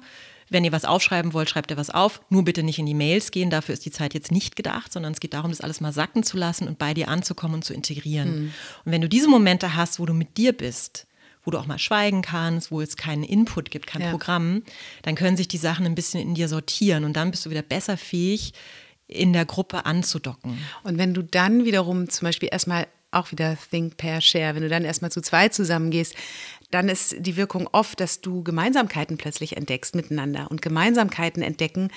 Wenn 0.49 0.65
ihr 0.65 0.71
was 0.71 0.85
aufschreiben 0.85 1.33
wollt, 1.33 1.49
schreibt 1.49 1.71
ihr 1.71 1.77
was 1.77 1.89
auf. 1.89 2.21
Nur 2.29 2.43
bitte 2.43 2.63
nicht 2.63 2.79
in 2.79 2.85
die 2.85 2.93
Mails 2.93 3.31
gehen, 3.31 3.49
dafür 3.49 3.73
ist 3.73 3.85
die 3.85 3.91
Zeit 3.91 4.13
jetzt 4.13 4.31
nicht 4.31 4.55
gedacht, 4.55 4.91
sondern 4.91 5.13
es 5.13 5.19
geht 5.19 5.33
darum, 5.33 5.51
das 5.51 5.61
alles 5.61 5.81
mal 5.81 5.93
sacken 5.93 6.23
zu 6.23 6.37
lassen 6.37 6.67
und 6.67 6.77
bei 6.77 6.93
dir 6.93 7.07
anzukommen 7.07 7.55
und 7.55 7.63
zu 7.63 7.73
integrieren. 7.73 8.29
Mhm. 8.29 8.53
Und 8.85 8.91
wenn 8.91 9.01
du 9.01 9.09
diese 9.09 9.29
Momente 9.29 9.75
hast, 9.75 9.99
wo 9.99 10.05
du 10.05 10.13
mit 10.13 10.37
dir 10.37 10.53
bist, 10.53 11.07
wo 11.43 11.51
du 11.51 11.57
auch 11.57 11.65
mal 11.65 11.79
schweigen 11.79 12.21
kannst, 12.21 12.71
wo 12.71 12.81
es 12.81 12.95
keinen 12.95 13.23
Input 13.23 13.71
gibt, 13.71 13.87
kein 13.87 14.01
ja. 14.01 14.11
Programm, 14.11 14.63
dann 15.01 15.15
können 15.15 15.37
sich 15.37 15.47
die 15.47 15.57
Sachen 15.57 15.85
ein 15.85 15.95
bisschen 15.95 16.21
in 16.21 16.35
dir 16.35 16.47
sortieren 16.47 17.03
und 17.03 17.13
dann 17.13 17.31
bist 17.31 17.45
du 17.45 17.49
wieder 17.49 17.61
besser 17.61 17.97
fähig, 17.97 18.53
in 19.07 19.33
der 19.33 19.45
Gruppe 19.45 19.85
anzudocken. 19.85 20.57
Und 20.83 20.97
wenn 20.97 21.13
du 21.13 21.21
dann 21.21 21.65
wiederum 21.65 22.09
zum 22.09 22.25
Beispiel 22.25 22.49
erstmal 22.51 22.87
auch 23.13 23.31
wieder 23.31 23.57
Think, 23.71 23.97
Pair, 23.97 24.21
Share, 24.21 24.55
wenn 24.55 24.63
du 24.63 24.69
dann 24.69 24.85
erstmal 24.85 25.11
zu 25.11 25.21
zweit 25.21 25.53
zusammengehst, 25.53 26.15
dann 26.71 26.89
ist 26.89 27.15
die 27.19 27.35
Wirkung 27.35 27.69
oft, 27.71 27.99
dass 27.99 28.21
du 28.21 28.43
Gemeinsamkeiten 28.43 29.17
plötzlich 29.17 29.57
entdeckst 29.57 29.95
miteinander. 29.95 30.49
Und 30.49 30.61
Gemeinsamkeiten 30.61 31.43
entdecken 31.43 31.89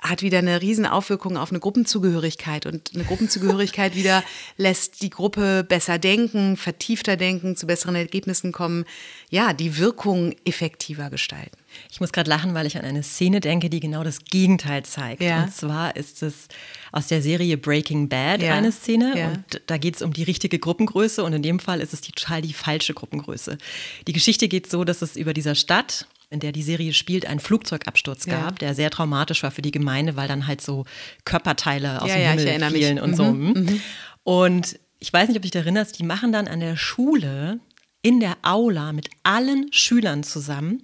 hat 0.00 0.22
wieder 0.22 0.38
eine 0.38 0.62
riesen 0.62 0.86
Aufwirkung 0.86 1.36
auf 1.36 1.50
eine 1.50 1.58
Gruppenzugehörigkeit. 1.58 2.66
Und 2.66 2.92
eine 2.94 3.04
Gruppenzugehörigkeit 3.04 3.94
wieder 3.96 4.22
lässt 4.56 5.02
die 5.02 5.10
Gruppe 5.10 5.64
besser 5.64 5.98
denken, 5.98 6.56
vertiefter 6.56 7.16
denken, 7.16 7.56
zu 7.56 7.66
besseren 7.66 7.96
Ergebnissen 7.96 8.52
kommen. 8.52 8.84
Ja, 9.28 9.52
die 9.52 9.76
Wirkung 9.76 10.34
effektiver 10.44 11.10
gestalten. 11.10 11.58
Ich 11.90 12.00
muss 12.00 12.12
gerade 12.12 12.30
lachen, 12.30 12.54
weil 12.54 12.66
ich 12.66 12.76
an 12.76 12.84
eine 12.84 13.02
Szene 13.02 13.40
denke, 13.40 13.70
die 13.70 13.80
genau 13.80 14.04
das 14.04 14.24
Gegenteil 14.24 14.84
zeigt. 14.84 15.22
Ja. 15.22 15.44
Und 15.44 15.54
zwar 15.54 15.96
ist 15.96 16.22
es 16.22 16.48
aus 16.92 17.06
der 17.06 17.22
Serie 17.22 17.56
Breaking 17.56 18.08
Bad 18.08 18.42
ja. 18.42 18.54
eine 18.54 18.72
Szene. 18.72 19.12
Ja. 19.16 19.28
Und 19.28 19.60
da 19.66 19.78
geht 19.78 19.96
es 19.96 20.02
um 20.02 20.12
die 20.12 20.22
richtige 20.22 20.58
Gruppengröße. 20.58 21.22
Und 21.22 21.32
in 21.32 21.42
dem 21.42 21.58
Fall 21.58 21.80
ist 21.80 21.92
es 21.92 22.00
total 22.00 22.42
die 22.42 22.52
falsche 22.52 22.94
Gruppengröße. 22.94 23.58
Die 24.06 24.12
Geschichte 24.12 24.48
geht 24.48 24.70
so, 24.70 24.84
dass 24.84 25.02
es 25.02 25.16
über 25.16 25.34
dieser 25.34 25.54
Stadt 25.54 26.06
in 26.30 26.40
der 26.40 26.52
die 26.52 26.62
Serie 26.62 26.92
spielt, 26.92 27.26
einen 27.26 27.40
Flugzeugabsturz 27.40 28.26
ja. 28.26 28.40
gab, 28.40 28.58
der 28.58 28.74
sehr 28.74 28.90
traumatisch 28.90 29.42
war 29.42 29.50
für 29.50 29.62
die 29.62 29.70
Gemeinde, 29.70 30.14
weil 30.14 30.28
dann 30.28 30.46
halt 30.46 30.60
so 30.60 30.84
Körperteile 31.24 32.02
aus 32.02 32.10
dem 32.10 32.20
Himmel 32.20 32.70
fielen 32.70 32.94
mich. 32.96 33.02
und 33.02 33.10
mhm. 33.12 33.16
so. 33.16 33.24
Mhm. 33.24 33.80
Und 34.24 34.78
ich 34.98 35.12
weiß 35.12 35.28
nicht, 35.28 35.36
ob 35.36 35.42
du 35.42 35.48
dich 35.48 35.54
erinnerst, 35.54 35.98
die 35.98 36.04
machen 36.04 36.32
dann 36.32 36.48
an 36.48 36.60
der 36.60 36.76
Schule 36.76 37.60
in 38.02 38.20
der 38.20 38.36
Aula 38.42 38.92
mit 38.92 39.08
allen 39.22 39.72
Schülern 39.72 40.22
zusammen 40.22 40.82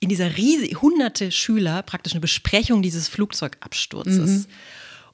in 0.00 0.08
dieser 0.08 0.36
riesigen, 0.36 0.80
hunderte 0.80 1.32
Schüler 1.32 1.82
praktisch 1.82 2.12
eine 2.12 2.20
Besprechung 2.20 2.82
dieses 2.82 3.08
Flugzeugabsturzes. 3.08 4.30
Mhm. 4.30 4.46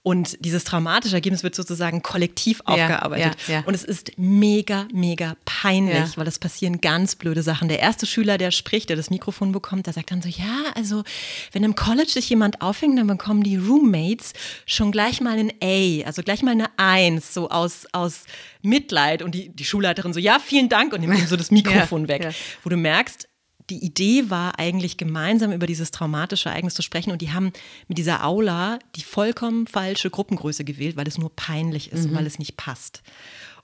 Und 0.05 0.45
dieses 0.45 0.65
traumatische 0.65 1.15
Ergebnis 1.15 1.45
wird 1.45 1.55
sozusagen 1.55 2.03
kollektiv 2.03 2.61
aufgearbeitet. 2.65 3.37
Ja, 3.47 3.55
ja. 3.55 3.63
Und 3.67 3.75
es 3.75 3.85
ist 3.85 4.19
mega, 4.19 4.89
mega 4.93 5.37
peinlich, 5.45 6.19
weil 6.19 6.27
es 6.27 6.41
passieren 6.41 6.81
ganz 6.81 7.15
blöde 7.15 7.45
Sachen. 7.45 7.69
Der 7.69 7.79
erste 7.79 8.05
Schüler, 8.07 8.37
der 8.37 8.51
spricht, 8.51 8.89
der 8.89 8.97
das 8.97 9.11
Mikrofon 9.11 9.53
bekommt, 9.53 9.87
der 9.87 9.93
sagt 9.93 10.11
dann 10.11 10.21
so, 10.21 10.29
ja, 10.29 10.73
also 10.75 11.05
wenn 11.53 11.63
im 11.63 11.77
College 11.77 12.11
sich 12.11 12.29
jemand 12.29 12.63
aufhängt, 12.63 12.99
dann 12.99 13.07
bekommen 13.07 13.45
die 13.45 13.57
Roommates 13.57 14.33
schon 14.67 14.91
gleich 14.91 15.21
mal 15.21 15.39
ein 15.39 15.53
A, 15.63 16.05
also 16.05 16.23
gleich 16.23 16.43
mal 16.43 16.51
eine 16.51 16.67
Eins, 16.79 17.33
so 17.33 17.49
aus, 17.51 17.87
aus 17.93 18.25
Mitleid. 18.61 19.23
Und 19.23 19.37
die, 19.37 19.51
die 19.51 19.65
Schulleiterin 19.65 20.13
so, 20.13 20.19
ja, 20.19 20.41
vielen 20.41 20.69
Dank 20.69 20.93
und 20.95 21.01
nimmt 21.03 21.17
ihm 21.17 21.29
so 21.29 21.37
das 21.37 21.51
Mikrofon 21.53 22.09
weg. 22.09 22.35
Wo 22.65 22.71
du 22.71 22.77
merkst, 22.77 23.29
die 23.71 23.85
Idee 23.85 24.31
war 24.31 24.59
eigentlich 24.59 24.97
gemeinsam 24.97 25.53
über 25.53 25.67
dieses 25.67 25.91
traumatische 25.91 26.49
Ereignis 26.49 26.75
zu 26.75 26.83
sprechen 26.83 27.11
und 27.11 27.23
die 27.23 27.33
haben 27.33 27.53
mit 27.89 27.99
dieser 27.99 28.25
Aula 28.25 28.79
die 28.97 29.03
vollkommen 29.03 29.67
falsche 29.67 30.11
Gruppengröße 30.11 30.65
gewählt, 30.65 30.97
weil 30.97 31.09
es 31.09 31.19
nur 31.19 31.35
peinlich 31.35 31.93
ist, 31.93 32.09
mhm. 32.09 32.15
weil 32.15 32.27
es 32.27 32.39
nicht 32.39 32.57
passt. 32.57 33.03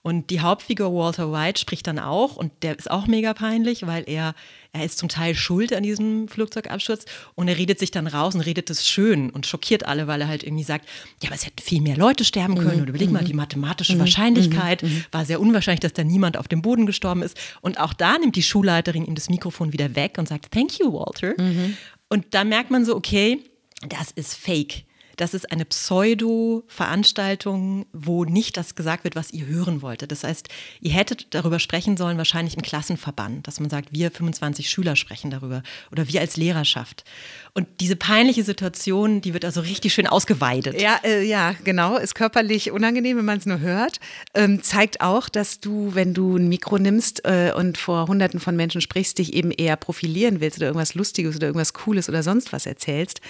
Und 0.03 0.31
die 0.31 0.41
Hauptfigur 0.41 0.95
Walter 0.95 1.33
White 1.33 1.61
spricht 1.61 1.87
dann 1.87 1.99
auch 1.99 2.37
und 2.37 2.53
der 2.63 2.79
ist 2.79 2.91
auch 2.91 3.09
mega 3.09 3.35
peinlich, 3.35 3.87
weil 3.87 4.05
er, 4.07 4.35
er 4.73 4.85
ist 4.85 4.97
zum 4.97 5.09
Teil 5.09 5.35
schuld 5.35 5.73
an 5.73 5.83
diesem 5.83 6.29
Flugzeugabsturz 6.29 7.05
und 7.35 7.49
er 7.49 7.59
redet 7.59 7.81
sich 7.81 7.91
dann 7.91 8.07
raus 8.07 8.35
und 8.35 8.43
redet 8.43 8.71
es 8.71 8.87
schön 8.87 9.29
und 9.29 9.47
schockiert 9.47 9.87
alle, 9.87 10.07
weil 10.07 10.21
er 10.21 10.29
halt 10.29 10.45
irgendwie 10.45 10.63
sagt, 10.63 10.89
ja, 11.21 11.29
aber 11.29 11.35
es 11.35 11.45
hätten 11.45 11.61
viel 11.61 11.83
mehr 11.83 11.97
Leute 11.97 12.25
sterben 12.25 12.55
können 12.55 12.77
mhm. 12.77 12.83
oder 12.83 12.91
überleg 12.91 13.11
mal, 13.11 13.25
die 13.25 13.33
mhm. 13.33 13.41
mathematische 13.41 13.97
mhm. 13.97 14.01
Wahrscheinlichkeit 14.01 14.85
mhm. 14.85 15.05
war 15.11 15.25
sehr 15.25 15.41
unwahrscheinlich, 15.41 15.81
dass 15.81 15.95
da 15.95 16.05
niemand 16.05 16.37
auf 16.37 16.47
dem 16.47 16.63
Boden 16.63 16.87
gestorben 16.87 17.23
ist. 17.23 17.37
Und 17.61 17.81
auch 17.81 17.93
da 17.93 18.19
nimmt 18.19 18.37
die 18.37 18.43
Schulleiterin 18.43 19.05
ihm 19.05 19.17
das 19.17 19.29
Mikrofon 19.29 19.73
wieder 19.73 19.97
weg 19.97 20.15
und 20.17 20.29
sagt, 20.29 20.53
thank 20.53 20.79
you, 20.79 20.93
Walter. 20.93 21.35
Mhm. 21.37 21.77
Und 22.09 22.27
da 22.31 22.45
merkt 22.45 22.71
man 22.71 22.85
so, 22.85 22.95
okay, 22.95 23.43
das 23.89 24.13
ist 24.13 24.35
fake 24.37 24.85
das 25.19 25.35
ist 25.35 25.53
eine 25.53 25.65
Pseudo-Veranstaltung, 25.65 27.87
wo 27.93 28.25
nicht 28.25 28.57
das 28.57 28.77
gesagt 28.77 29.05
wird, 29.05 29.15
was 29.17 29.33
ihr 29.33 29.47
hören 29.47 29.83
wolltet. 29.83 30.11
Das 30.13 30.25
heißt, 30.25 30.49
ihr 30.81 30.93
hättet 30.93 31.35
darüber 31.35 31.59
sprechen 31.59 31.97
sollen, 31.97 32.19
wahrscheinlich 32.19 32.55
im 32.57 32.63
Klassenverband, 32.63 33.47
dass 33.47 33.61
man 33.61 33.69
sagt, 33.69 33.93
wir 33.93 34.11
25 34.11 34.71
Schüler 34.71 34.97
sprechen 34.97 35.31
darüber 35.31 35.63
oder 35.91 36.09
wir 36.09 36.21
als 36.21 36.37
Lehrerschaft. 36.37 37.05
Und 37.53 37.67
diese 37.81 37.97
peinliche 37.97 38.45
Situation, 38.45 39.21
die 39.21 39.35
wird 39.35 39.45
also 39.45 39.61
richtig 39.61 39.93
schön 39.93 40.07
ausgeweidet. 40.07 40.81
Ja, 40.81 41.01
äh, 41.03 41.25
ja, 41.25 41.57
genau. 41.65 41.97
Ist 41.97 42.15
körperlich 42.15 42.71
unangenehm, 42.71 43.17
wenn 43.17 43.25
man 43.25 43.39
es 43.39 43.47
nur 43.47 43.59
hört. 43.59 43.99
Ähm, 44.35 44.63
zeigt 44.63 45.01
auch, 45.01 45.29
dass 45.29 45.59
du, 45.59 45.95
wenn 45.95 46.15
du 46.15 46.37
ein 46.37 46.49
Mikro 46.49 46.79
nimmst 46.79 47.25
äh, 47.25 47.53
und 47.57 47.77
vor 47.77 48.07
Hunderten 48.07 48.39
von 48.39 48.55
Menschen 48.55 48.81
sprichst, 48.81 49.19
dich 49.19 49.35
eben 49.35 49.51
eher 49.51 49.75
profilieren 49.77 50.41
willst 50.41 50.59
oder 50.59 50.69
irgendwas 50.69 50.95
Lustiges 50.95 51.35
oder 51.35 51.49
irgendwas 51.49 51.73
Cooles 51.73 52.09
oder 52.09 52.23
sonst 52.23 52.53
was 52.53 52.67
erzählst. 52.67 53.21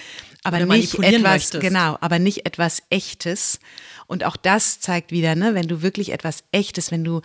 Aber 0.45 0.65
nicht 0.65 0.95
etwas, 0.95 1.23
möchtest. 1.23 1.61
genau, 1.61 1.99
aber 2.01 2.19
nicht 2.19 2.47
etwas 2.47 2.83
Echtes. 2.91 3.59
Und 4.07 4.25
auch 4.25 4.37
das 4.37 4.81
zeigt 4.81 5.11
wieder, 5.13 5.35
ne, 5.35 5.55
wenn 5.55 5.69
du 5.69 5.83
wirklich 5.83 6.13
etwas 6.13 6.45
Echtes, 6.53 6.91
wenn 6.91 7.05
du, 7.05 7.21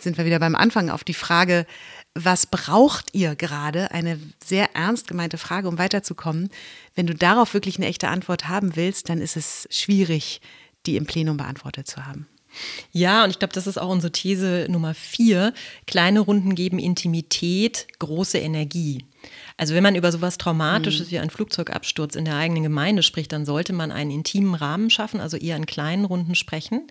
sind 0.00 0.18
wir 0.18 0.24
wieder 0.24 0.38
beim 0.38 0.54
Anfang 0.54 0.90
auf 0.90 1.04
die 1.04 1.14
Frage, 1.14 1.66
was 2.14 2.46
braucht 2.46 3.12
ihr 3.12 3.34
gerade? 3.34 3.90
Eine 3.90 4.18
sehr 4.44 4.74
ernst 4.74 5.08
gemeinte 5.08 5.36
Frage, 5.36 5.68
um 5.68 5.78
weiterzukommen. 5.78 6.48
Wenn 6.94 7.06
du 7.06 7.14
darauf 7.14 7.54
wirklich 7.54 7.76
eine 7.76 7.86
echte 7.86 8.08
Antwort 8.08 8.48
haben 8.48 8.76
willst, 8.76 9.08
dann 9.08 9.20
ist 9.20 9.36
es 9.36 9.66
schwierig, 9.70 10.40
die 10.86 10.96
im 10.96 11.06
Plenum 11.06 11.36
beantwortet 11.36 11.88
zu 11.88 12.06
haben. 12.06 12.28
Ja, 12.92 13.24
und 13.24 13.30
ich 13.30 13.40
glaube, 13.40 13.54
das 13.54 13.66
ist 13.66 13.78
auch 13.78 13.88
unsere 13.88 14.12
These 14.12 14.68
Nummer 14.70 14.94
vier. 14.94 15.52
Kleine 15.86 16.20
Runden 16.20 16.54
geben 16.54 16.78
Intimität, 16.78 17.88
große 17.98 18.38
Energie. 18.38 19.04
Also 19.56 19.74
wenn 19.74 19.82
man 19.82 19.94
über 19.94 20.12
sowas 20.12 20.38
Traumatisches 20.38 21.06
mhm. 21.06 21.10
wie 21.10 21.18
einen 21.18 21.30
Flugzeugabsturz 21.30 22.16
in 22.16 22.24
der 22.24 22.36
eigenen 22.36 22.62
Gemeinde 22.62 23.02
spricht, 23.02 23.32
dann 23.32 23.46
sollte 23.46 23.72
man 23.72 23.92
einen 23.92 24.10
intimen 24.10 24.54
Rahmen 24.54 24.90
schaffen, 24.90 25.20
also 25.20 25.36
eher 25.36 25.56
in 25.56 25.66
kleinen 25.66 26.04
Runden 26.04 26.34
sprechen. 26.34 26.86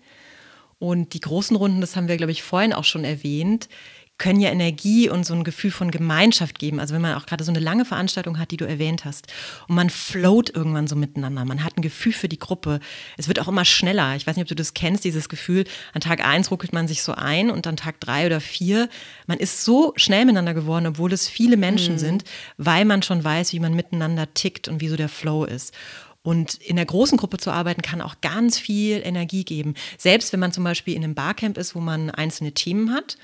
Und 0.78 1.14
die 1.14 1.20
großen 1.20 1.56
Runden, 1.56 1.80
das 1.80 1.96
haben 1.96 2.08
wir, 2.08 2.16
glaube 2.16 2.32
ich, 2.32 2.42
vorhin 2.42 2.72
auch 2.72 2.84
schon 2.84 3.04
erwähnt, 3.04 3.68
können 4.16 4.40
ja 4.40 4.50
Energie 4.50 5.08
und 5.08 5.26
so 5.26 5.34
ein 5.34 5.42
Gefühl 5.42 5.72
von 5.72 5.90
Gemeinschaft 5.90 6.60
geben. 6.60 6.78
Also 6.78 6.94
wenn 6.94 7.02
man 7.02 7.14
auch 7.14 7.26
gerade 7.26 7.42
so 7.42 7.50
eine 7.50 7.58
lange 7.58 7.84
Veranstaltung 7.84 8.38
hat, 8.38 8.52
die 8.52 8.56
du 8.56 8.64
erwähnt 8.64 9.04
hast, 9.04 9.26
und 9.66 9.74
man 9.74 9.90
float 9.90 10.54
irgendwann 10.54 10.86
so 10.86 10.94
miteinander, 10.94 11.44
man 11.44 11.64
hat 11.64 11.76
ein 11.76 11.82
Gefühl 11.82 12.12
für 12.12 12.28
die 12.28 12.38
Gruppe. 12.38 12.78
Es 13.16 13.26
wird 13.26 13.40
auch 13.40 13.48
immer 13.48 13.64
schneller. 13.64 14.14
Ich 14.14 14.26
weiß 14.26 14.36
nicht, 14.36 14.44
ob 14.44 14.48
du 14.48 14.54
das 14.54 14.72
kennst, 14.72 15.04
dieses 15.04 15.28
Gefühl, 15.28 15.64
an 15.94 16.00
Tag 16.00 16.24
eins 16.24 16.50
ruckelt 16.50 16.72
man 16.72 16.86
sich 16.86 17.02
so 17.02 17.12
ein 17.12 17.50
und 17.50 17.66
an 17.66 17.76
Tag 17.76 17.98
drei 18.00 18.26
oder 18.26 18.40
vier, 18.40 18.88
man 19.26 19.38
ist 19.38 19.64
so 19.64 19.92
schnell 19.96 20.24
miteinander 20.24 20.54
geworden, 20.54 20.86
obwohl 20.86 21.12
es 21.12 21.28
viele 21.28 21.56
Menschen 21.56 21.94
mhm. 21.94 21.98
sind, 21.98 22.24
weil 22.56 22.84
man 22.84 23.02
schon 23.02 23.24
weiß, 23.24 23.52
wie 23.52 23.60
man 23.60 23.74
miteinander 23.74 24.32
tickt 24.32 24.68
und 24.68 24.80
wie 24.80 24.88
so 24.88 24.96
der 24.96 25.08
Flow 25.08 25.44
ist. 25.44 25.74
Und 26.22 26.54
in 26.54 26.76
der 26.76 26.86
großen 26.86 27.18
Gruppe 27.18 27.36
zu 27.36 27.50
arbeiten 27.50 27.82
kann 27.82 28.00
auch 28.00 28.14
ganz 28.22 28.58
viel 28.58 29.02
Energie 29.04 29.44
geben. 29.44 29.74
Selbst 29.98 30.32
wenn 30.32 30.40
man 30.40 30.52
zum 30.52 30.64
Beispiel 30.64 30.94
in 30.94 31.04
einem 31.04 31.14
Barcamp 31.14 31.58
ist, 31.58 31.74
wo 31.74 31.80
man 31.80 32.10
einzelne 32.10 32.52
Themen 32.52 32.94
hat 32.94 33.18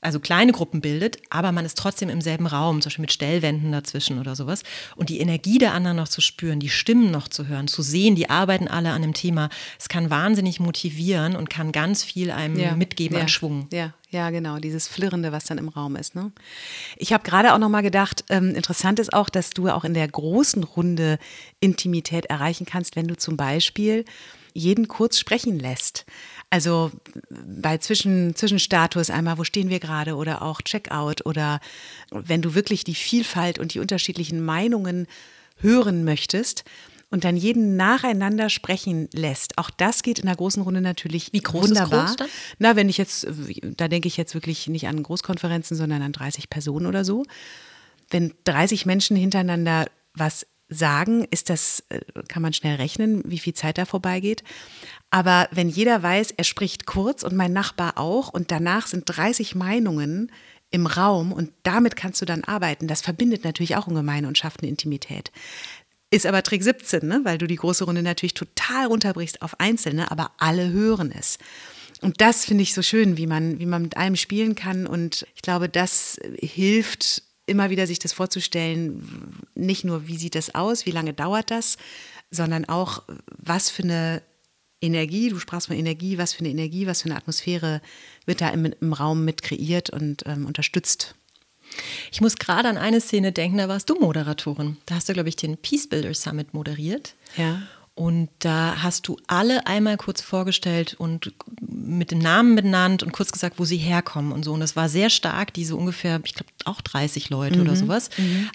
also 0.00 0.20
kleine 0.20 0.52
Gruppen 0.52 0.80
bildet, 0.80 1.18
aber 1.28 1.52
man 1.52 1.64
ist 1.64 1.76
trotzdem 1.76 2.08
im 2.08 2.20
selben 2.20 2.46
Raum, 2.46 2.80
zum 2.80 2.88
Beispiel 2.88 3.02
mit 3.02 3.12
Stellwänden 3.12 3.72
dazwischen 3.72 4.18
oder 4.18 4.34
sowas. 4.34 4.62
Und 4.96 5.08
die 5.08 5.20
Energie 5.20 5.58
der 5.58 5.74
anderen 5.74 5.96
noch 5.96 6.08
zu 6.08 6.20
spüren, 6.20 6.60
die 6.60 6.70
Stimmen 6.70 7.10
noch 7.10 7.28
zu 7.28 7.46
hören, 7.46 7.68
zu 7.68 7.82
sehen, 7.82 8.14
die 8.14 8.30
arbeiten 8.30 8.68
alle 8.68 8.90
an 8.90 9.02
dem 9.02 9.14
Thema, 9.14 9.50
es 9.78 9.88
kann 9.88 10.10
wahnsinnig 10.10 10.60
motivieren 10.60 11.36
und 11.36 11.50
kann 11.50 11.72
ganz 11.72 12.02
viel 12.02 12.30
einem 12.30 12.58
ja, 12.58 12.74
mitgeben 12.74 13.16
ja, 13.16 13.22
an 13.22 13.28
Schwung. 13.28 13.68
Ja, 13.72 13.92
ja, 14.10 14.30
genau, 14.30 14.58
dieses 14.58 14.88
Flirrende, 14.88 15.32
was 15.32 15.44
dann 15.44 15.58
im 15.58 15.68
Raum 15.68 15.96
ist. 15.96 16.14
Ne? 16.14 16.32
Ich 16.96 17.12
habe 17.12 17.22
gerade 17.22 17.54
auch 17.54 17.58
noch 17.58 17.68
mal 17.68 17.82
gedacht, 17.82 18.24
ähm, 18.28 18.54
interessant 18.54 18.98
ist 18.98 19.12
auch, 19.12 19.28
dass 19.28 19.50
du 19.50 19.68
auch 19.68 19.84
in 19.84 19.94
der 19.94 20.08
großen 20.08 20.64
Runde 20.64 21.18
Intimität 21.60 22.26
erreichen 22.26 22.66
kannst, 22.66 22.96
wenn 22.96 23.06
du 23.06 23.16
zum 23.16 23.36
Beispiel 23.36 24.04
jeden 24.52 24.88
kurz 24.88 25.18
sprechen 25.18 25.58
lässt. 25.58 26.06
Also 26.50 26.90
bei 27.30 27.78
Zwischen, 27.78 28.34
Zwischenstatus 28.34 29.08
einmal, 29.08 29.38
wo 29.38 29.44
stehen 29.44 29.70
wir 29.70 29.78
gerade 29.78 30.16
oder 30.16 30.42
auch 30.42 30.60
Checkout 30.62 31.24
oder 31.24 31.60
wenn 32.10 32.42
du 32.42 32.54
wirklich 32.54 32.82
die 32.82 32.96
Vielfalt 32.96 33.60
und 33.60 33.74
die 33.74 33.78
unterschiedlichen 33.78 34.44
Meinungen 34.44 35.06
hören 35.58 36.04
möchtest 36.04 36.64
und 37.10 37.24
dann 37.24 37.36
jeden 37.36 37.76
nacheinander 37.76 38.50
sprechen 38.50 39.08
lässt. 39.12 39.58
Auch 39.58 39.70
das 39.70 40.02
geht 40.02 40.18
in 40.18 40.26
der 40.26 40.36
großen 40.36 40.62
Runde 40.62 40.80
natürlich 40.80 41.32
Wie 41.32 41.40
groß 41.40 41.68
wunderbar. 41.68 42.04
Ist 42.04 42.10
groß 42.10 42.16
dann? 42.16 42.28
Na, 42.58 42.76
wenn 42.76 42.88
ich 42.88 42.98
jetzt, 42.98 43.26
da 43.76 43.88
denke 43.88 44.08
ich 44.08 44.16
jetzt 44.16 44.34
wirklich 44.34 44.68
nicht 44.68 44.88
an 44.88 45.02
Großkonferenzen, 45.02 45.76
sondern 45.76 46.02
an 46.02 46.12
30 46.12 46.50
Personen 46.50 46.86
oder 46.86 47.04
so. 47.04 47.24
Wenn 48.10 48.34
30 48.44 48.86
Menschen 48.86 49.16
hintereinander 49.16 49.86
was 50.14 50.46
sagen, 50.70 51.26
ist 51.30 51.50
das, 51.50 51.84
äh, 51.88 52.00
kann 52.28 52.42
man 52.42 52.52
schnell 52.52 52.76
rechnen, 52.76 53.22
wie 53.26 53.38
viel 53.38 53.54
Zeit 53.54 53.76
da 53.76 53.84
vorbeigeht. 53.84 54.42
Aber 55.10 55.48
wenn 55.50 55.68
jeder 55.68 56.02
weiß, 56.02 56.32
er 56.36 56.44
spricht 56.44 56.86
kurz 56.86 57.22
und 57.22 57.36
mein 57.36 57.52
Nachbar 57.52 57.98
auch 57.98 58.28
und 58.28 58.50
danach 58.50 58.86
sind 58.86 59.04
30 59.06 59.54
Meinungen 59.56 60.30
im 60.70 60.86
Raum 60.86 61.32
und 61.32 61.50
damit 61.64 61.96
kannst 61.96 62.22
du 62.22 62.26
dann 62.26 62.44
arbeiten, 62.44 62.86
das 62.86 63.02
verbindet 63.02 63.44
natürlich 63.44 63.76
auch 63.76 63.88
ungemein 63.88 64.24
und 64.24 64.38
schafft 64.38 64.60
eine 64.60 64.70
Intimität. 64.70 65.32
Ist 66.12 66.26
aber 66.26 66.42
Trick 66.42 66.62
17, 66.62 67.06
ne? 67.06 67.20
weil 67.24 67.38
du 67.38 67.46
die 67.46 67.56
große 67.56 67.84
Runde 67.84 68.02
natürlich 68.02 68.34
total 68.34 68.86
runterbrichst 68.86 69.42
auf 69.42 69.58
Einzelne, 69.58 70.10
aber 70.10 70.30
alle 70.38 70.70
hören 70.70 71.12
es. 71.16 71.38
Und 72.00 72.20
das 72.20 72.44
finde 72.44 72.62
ich 72.62 72.72
so 72.72 72.82
schön, 72.82 73.16
wie 73.16 73.26
man, 73.26 73.58
wie 73.58 73.66
man 73.66 73.82
mit 73.82 73.96
allem 73.96 74.16
spielen 74.16 74.54
kann. 74.54 74.86
Und 74.86 75.26
ich 75.34 75.42
glaube, 75.42 75.68
das 75.68 76.18
hilft 76.40 77.22
immer 77.50 77.70
wieder 77.70 77.86
sich 77.86 77.98
das 77.98 78.12
vorzustellen, 78.12 79.36
nicht 79.54 79.84
nur, 79.84 80.06
wie 80.06 80.16
sieht 80.16 80.34
das 80.34 80.54
aus, 80.54 80.86
wie 80.86 80.92
lange 80.92 81.12
dauert 81.12 81.50
das, 81.50 81.76
sondern 82.30 82.64
auch, 82.64 83.02
was 83.26 83.70
für 83.70 83.82
eine 83.82 84.22
Energie, 84.80 85.28
du 85.28 85.38
sprachst 85.38 85.66
von 85.66 85.76
Energie, 85.76 86.16
was 86.16 86.32
für 86.32 86.40
eine 86.40 86.50
Energie, 86.50 86.86
was 86.86 87.02
für 87.02 87.10
eine 87.10 87.16
Atmosphäre 87.16 87.82
wird 88.24 88.40
da 88.40 88.48
im, 88.48 88.72
im 88.80 88.92
Raum 88.92 89.24
mit 89.24 89.42
kreiert 89.42 89.90
und 89.90 90.24
ähm, 90.26 90.46
unterstützt. 90.46 91.14
Ich 92.10 92.20
muss 92.20 92.36
gerade 92.36 92.68
an 92.68 92.78
eine 92.78 93.00
Szene 93.00 93.32
denken, 93.32 93.58
da 93.58 93.68
warst 93.68 93.90
du 93.90 93.94
Moderatorin. 93.94 94.78
Da 94.86 94.96
hast 94.96 95.08
du, 95.08 95.12
glaube 95.12 95.28
ich, 95.28 95.36
den 95.36 95.56
Peace 95.56 95.88
Builder 95.88 96.14
Summit 96.14 96.54
moderiert. 96.54 97.14
Ja. 97.36 97.62
Und 97.96 98.30
da 98.38 98.76
hast 98.82 99.08
du 99.08 99.18
alle 99.26 99.66
einmal 99.66 99.98
kurz 99.98 100.22
vorgestellt 100.22 100.94
und 100.98 101.32
mit 101.60 102.10
dem 102.12 102.18
Namen 102.18 102.56
benannt 102.56 103.02
und 103.02 103.12
kurz 103.12 103.30
gesagt, 103.30 103.58
wo 103.58 103.66
sie 103.66 103.76
herkommen 103.76 104.32
und 104.32 104.42
so. 104.44 104.52
Und 104.54 104.60
das 104.60 104.74
war 104.74 104.88
sehr 104.88 105.10
stark, 105.10 105.52
diese 105.52 105.76
ungefähr, 105.76 106.18
ich 106.24 106.32
glaube, 106.34 106.50
auch 106.64 106.80
30 106.80 107.28
Leute 107.28 107.60
oder 107.60 107.76
sowas, 107.76 108.08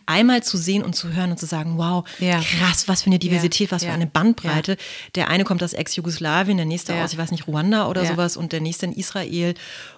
einmal 0.08 0.42
zu 0.42 0.58
sehen 0.58 0.84
und 0.84 0.96
zu 0.96 1.14
hören 1.14 1.30
und 1.32 1.38
zu 1.40 1.46
sagen, 1.46 1.78
wow, 1.78 2.06
Ja. 2.20 2.40
krass, 2.40 2.88
was 2.88 3.04
für 3.04 3.08
eine 3.08 3.20
Diversität, 3.20 3.72
was 3.72 3.84
Ja. 3.84 3.90
für 3.90 3.94
eine 3.96 4.08
Bandbreite. 4.08 4.78
Der 5.14 5.30
eine 5.30 5.44
kommt 5.44 5.62
aus 5.62 5.74
Ex-Jugoslawien, 5.74 6.58
der 6.58 6.66
nächste 6.66 6.94
Ja. 6.96 7.04
aus, 7.04 7.12
ich 7.14 7.18
weiß 7.20 7.30
nicht, 7.32 7.46
Ruanda 7.48 7.88
oder 7.88 8.04
Ja. 8.04 8.12
sowas 8.12 8.38
und 8.38 8.52
der 8.52 8.62
nächste 8.62 8.88
in 8.88 8.94
Israel. 8.94 9.54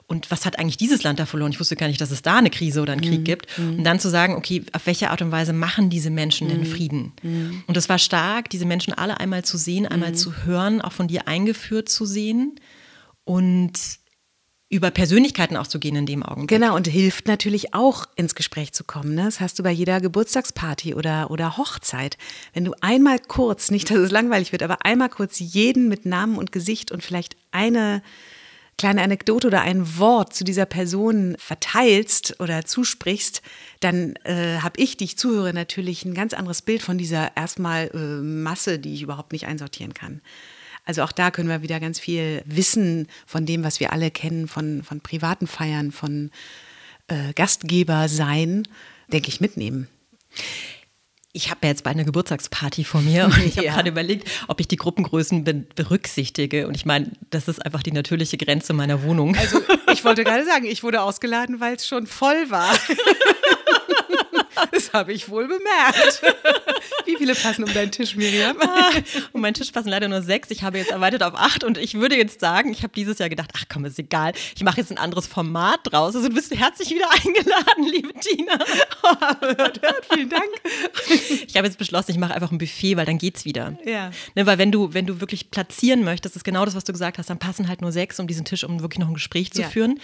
Und 0.09 0.31
was 0.31 0.45
hat 0.45 0.57
eigentlich 0.57 0.77
dieses 0.77 1.03
Land 1.03 1.19
da 1.19 1.25
verloren? 1.25 1.51
Ich 1.51 1.59
wusste 1.59 1.75
gar 1.75 1.87
nicht, 1.87 1.99
dass 1.99 2.11
es 2.11 2.21
da 2.21 2.37
eine 2.37 2.49
Krise 2.49 2.81
oder 2.81 2.93
einen 2.93 3.01
Mhm. 3.01 3.09
Krieg 3.09 3.25
gibt. 3.25 3.59
Und 3.59 3.83
dann 3.83 3.99
zu 3.99 4.09
sagen, 4.09 4.35
okay, 4.35 4.63
auf 4.71 4.85
welche 4.85 5.11
Art 5.11 5.21
und 5.21 5.31
Weise 5.31 5.51
machen 5.51 5.89
diese 5.89 6.09
Menschen 6.09 6.47
Mhm. 6.47 6.51
denn 6.51 6.65
Frieden? 6.65 7.11
Und 7.67 7.75
das 7.75 7.89
war 7.89 7.99
stark, 7.99 8.49
diese 8.49 8.65
Menschen 8.65 8.93
alle 8.93 9.19
einmal 9.19 9.43
zu 9.43 9.57
sehen, 9.57 9.85
einmal 9.85 10.11
Mhm. 10.11 10.15
zu 10.15 10.45
hören, 10.45 10.81
auch 10.81 10.93
von 10.93 11.09
dir 11.09 11.27
eingeführt 11.27 11.89
zu 11.89 12.05
sehen 12.05 12.55
und 13.25 13.73
über 14.69 14.91
Persönlichkeiten 14.91 15.55
auch 15.55 15.67
zu 15.67 15.79
gehen 15.79 15.95
in 15.95 16.05
dem 16.05 16.23
Augenblick. 16.23 16.49
Genau, 16.59 16.75
und 16.75 16.87
hilft 16.87 17.27
natürlich 17.27 17.73
auch 17.73 18.05
ins 18.17 18.35
Gespräch 18.35 18.73
zu 18.73 18.83
kommen. 18.83 19.15
Ne? 19.15 19.23
Das 19.23 19.39
hast 19.39 19.59
du 19.59 19.63
bei 19.63 19.71
jeder 19.71 20.01
Geburtstagsparty 20.01 20.93
oder, 20.93 21.31
oder 21.31 21.55
Hochzeit. 21.57 22.17
Wenn 22.53 22.65
du 22.65 22.73
einmal 22.81 23.19
kurz, 23.19 23.71
nicht, 23.71 23.89
dass 23.89 23.97
es 23.97 24.11
langweilig 24.11 24.51
wird, 24.51 24.63
aber 24.63 24.85
einmal 24.85 25.07
kurz 25.09 25.39
jeden 25.39 25.87
mit 25.87 26.05
Namen 26.05 26.37
und 26.37 26.51
Gesicht 26.51 26.91
und 26.91 27.01
vielleicht 27.01 27.37
eine 27.51 28.01
kleine 28.77 29.01
Anekdote 29.01 29.47
oder 29.47 29.61
ein 29.61 29.97
Wort 29.97 30.33
zu 30.33 30.43
dieser 30.43 30.65
Person 30.65 31.35
verteilst 31.39 32.39
oder 32.39 32.63
zusprichst, 32.65 33.41
dann 33.79 34.15
äh, 34.23 34.59
habe 34.59 34.79
ich, 34.79 34.97
die 34.97 35.05
ich 35.05 35.17
zuhöre, 35.17 35.53
natürlich 35.53 36.05
ein 36.05 36.13
ganz 36.13 36.33
anderes 36.33 36.61
Bild 36.61 36.83
von 36.83 36.97
dieser 36.97 37.35
erstmal 37.35 37.89
äh, 37.93 38.21
Masse, 38.21 38.77
die 38.77 38.93
ich 38.93 39.01
überhaupt 39.01 39.31
nicht 39.31 39.47
einsortieren 39.47 39.93
kann. 39.93 40.21
Also 40.85 41.03
auch 41.03 41.11
da 41.11 41.31
können 41.31 41.49
wir 41.49 41.61
wieder 41.61 41.79
ganz 41.79 41.99
viel 41.99 42.41
Wissen 42.45 43.07
von 43.25 43.45
dem, 43.45 43.63
was 43.63 43.79
wir 43.79 43.91
alle 43.91 44.11
kennen, 44.11 44.47
von, 44.47 44.83
von 44.83 45.01
privaten 45.01 45.47
Feiern, 45.47 45.91
von 45.91 46.31
äh, 47.07 47.33
Gastgeber 47.33 48.07
sein, 48.07 48.63
denke 49.11 49.27
ich, 49.27 49.41
mitnehmen. 49.41 49.89
Ich 51.37 51.51
habe 51.51 51.59
ja 51.63 51.69
jetzt 51.69 51.83
bald 51.83 51.95
eine 51.95 52.03
Geburtstagsparty 52.03 52.83
vor 52.83 52.99
mir 53.01 53.25
und 53.25 53.37
ich 53.45 53.57
habe 53.57 53.65
Ja. 53.67 53.73
gerade 53.75 53.89
überlegt, 53.89 54.27
ob 54.47 54.59
ich 54.59 54.67
die 54.67 54.75
Gruppengrößen 54.75 55.43
be 55.43 55.53
berücksichtige. 55.75 56.67
Und 56.67 56.75
ich 56.75 56.83
meine, 56.87 57.11
das 57.29 57.47
ist 57.47 57.63
einfach 57.63 57.83
die 57.83 57.91
natürliche 57.91 58.37
Grenze 58.37 58.73
meiner 58.73 59.03
Wohnung. 59.03 59.35
Also 59.37 59.59
ich 59.93 60.03
wollte 60.03 60.23
gerade 60.25 60.45
sagen, 60.45 60.65
ich 60.65 60.81
wurde 60.81 61.01
ausgeladen, 61.03 61.59
weil 61.59 61.75
es 61.75 61.87
schon 61.87 62.07
voll 62.07 62.49
war. 62.49 62.71
Das 64.71 64.93
habe 64.93 65.13
ich 65.13 65.29
wohl 65.29 65.47
bemerkt. 65.47 66.21
Wie 67.05 67.15
viele 67.17 67.35
passen 67.35 67.63
um 67.63 67.73
deinen 67.73 67.91
Tisch, 67.91 68.15
Miriam? 68.15 68.57
Ah, 68.67 68.91
und 69.33 69.41
mein 69.41 69.53
Tisch 69.53 69.71
passen 69.71 69.89
leider 69.89 70.07
nur 70.07 70.21
sechs. 70.21 70.51
Ich 70.51 70.61
habe 70.63 70.77
jetzt 70.77 70.91
erweitert 70.91 71.23
auf 71.23 71.33
acht 71.35 71.63
und 71.63 71.77
ich 71.77 71.95
würde 71.95 72.15
jetzt 72.17 72.39
sagen, 72.39 72.71
ich 72.71 72.83
habe 72.83 72.93
dieses 72.93 73.17
Jahr 73.17 73.29
gedacht, 73.29 73.51
ach 73.57 73.63
komm, 73.71 73.85
ist 73.85 73.97
egal. 73.97 74.33
Ich 74.55 74.63
mache 74.63 74.77
jetzt 74.77 74.91
ein 74.91 74.97
anderes 74.97 75.25
Format 75.25 75.79
draus. 75.83 76.15
Also 76.15 76.27
du 76.29 76.33
bist 76.35 76.53
herzlich 76.55 76.89
wieder 76.89 77.09
eingeladen, 77.11 77.83
liebe 77.91 78.13
Tina. 78.19 78.57
hört, 79.41 79.81
hört, 79.81 80.05
vielen 80.13 80.29
Dank. 80.29 80.43
Ich 81.47 81.55
habe 81.55 81.65
jetzt 81.67 81.77
beschlossen, 81.77 82.11
ich 82.11 82.17
mache 82.17 82.33
einfach 82.33 82.51
ein 82.51 82.57
Buffet, 82.57 82.97
weil 82.97 83.05
dann 83.05 83.17
geht's 83.17 83.45
wieder. 83.45 83.77
Ja. 83.85 84.11
Ne, 84.35 84.45
weil 84.45 84.57
wenn 84.57 84.71
du, 84.71 84.93
wenn 84.93 85.05
du 85.05 85.19
wirklich 85.21 85.49
platzieren 85.51 86.03
möchtest, 86.03 86.35
ist 86.35 86.43
genau 86.43 86.65
das, 86.65 86.75
was 86.75 86.83
du 86.83 86.91
gesagt 86.93 87.17
hast, 87.17 87.29
dann 87.29 87.39
passen 87.39 87.67
halt 87.67 87.81
nur 87.81 87.91
sechs 87.91 88.19
um 88.19 88.27
diesen 88.27 88.45
Tisch, 88.45 88.63
um 88.63 88.81
wirklich 88.81 88.99
noch 88.99 89.07
ein 89.07 89.13
Gespräch 89.13 89.51
zu 89.51 89.61
Ja. 89.61 89.69
führen. 89.69 89.99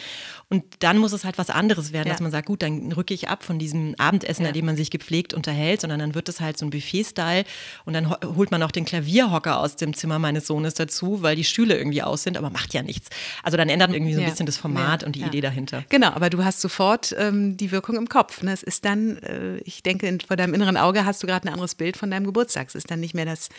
Und 0.50 0.64
dann 0.80 0.98
muss 0.98 1.14
es 1.14 1.26
halt 1.26 1.38
was 1.38 1.50
anderes 1.50 1.94
werden, 1.94 2.08
Ja. 2.08 2.14
dass 2.14 2.22
man 2.22 2.32
sagt, 2.32 2.48
gut, 2.48 2.62
dann 2.62 2.92
rücke 2.92 3.14
ich 3.14 3.30
ab 3.30 3.44
von 3.44 3.60
diesem 3.60 3.96
Abendessen, 3.98 4.43
Ja. 4.44 4.50
an 4.50 4.54
dem 4.54 4.66
man 4.66 4.76
sich 4.78 4.90
gepflegt 4.92 5.34
unterhält, 5.34 5.82
sondern 5.82 6.00
dann 6.00 6.16
wird 6.16 6.30
es 6.30 6.40
halt 6.40 6.58
so 6.58 6.66
ein 6.66 6.70
Buffet-Style 6.70 7.44
und 7.86 7.94
dann 7.94 8.10
ho- 8.10 8.18
holt 8.36 8.52
man 8.52 8.62
auch 8.64 8.72
den 8.72 8.86
Klavierhocker 8.86 9.60
aus 9.60 9.76
dem 9.76 9.94
Zimmer 9.94 10.20
meines 10.20 10.48
Sohnes 10.48 10.74
dazu, 10.76 11.22
weil 11.22 11.36
die 11.36 11.44
Stühle 11.44 11.78
irgendwie 11.78 12.02
aus 12.04 12.24
sind, 12.24 12.38
aber 12.38 12.50
macht 12.50 12.74
ja 12.74 12.84
nichts. 12.84 13.10
Also 13.44 13.58
dann 13.58 13.70
ändert 13.70 13.92
irgendwie 13.92 14.14
so 14.14 14.20
ein 14.20 14.24
Ja. 14.26 14.30
bisschen 14.30 14.46
das 14.46 14.58
Format 14.58 15.02
Ja. 15.02 15.08
und 15.08 15.16
die. 15.16 15.24
Idee 15.24 15.42
dahinter. 15.42 15.84
Genau, 15.90 16.08
aber 16.10 16.30
du 16.30 16.44
hast 16.44 16.60
sofort 16.62 17.16
ähm, 17.18 17.56
die 17.58 17.72
Wirkung 17.72 17.96
im 17.98 18.10
Kopf. 18.10 18.42
Ne? 18.44 18.52
Es 18.52 18.62
ist 18.62 18.84
dann, 18.86 19.18
äh, 19.20 19.58
ich 19.60 19.82
denke, 19.84 20.18
vor 20.28 20.36
deinem 20.36 20.54
inneren 20.54 20.76
Auge 20.78 21.06
hast 21.06 21.24
du 21.24 21.28
gerade 21.28 21.48
ein 21.48 21.54
anderes 21.54 21.76
Bild 21.76 21.96
von 21.98 22.12
deinem 22.12 22.26
Geburtstag. 22.26 22.68
Es 22.68 22.76
ist 22.76 22.92
dann 22.92 23.00
nicht 23.00 23.14
mehr 23.14 23.26
das 23.26 23.50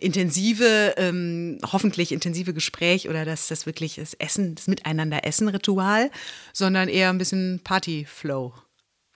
intensive, 0.00 0.94
ähm, 0.96 1.58
hoffentlich 1.72 2.12
intensive 2.12 2.52
Gespräch 2.52 3.08
oder 3.08 3.24
das, 3.24 3.46
das 3.48 3.64
wirklich 3.64 3.94
das 3.94 4.14
Essen, 4.14 4.54
das 4.56 4.66
Miteinander-Essen-Ritual, 4.66 6.10
sondern 6.52 6.88
eher 6.88 7.10
ein 7.10 7.18
bisschen 7.18 7.60
Party-Flow. 7.64 8.52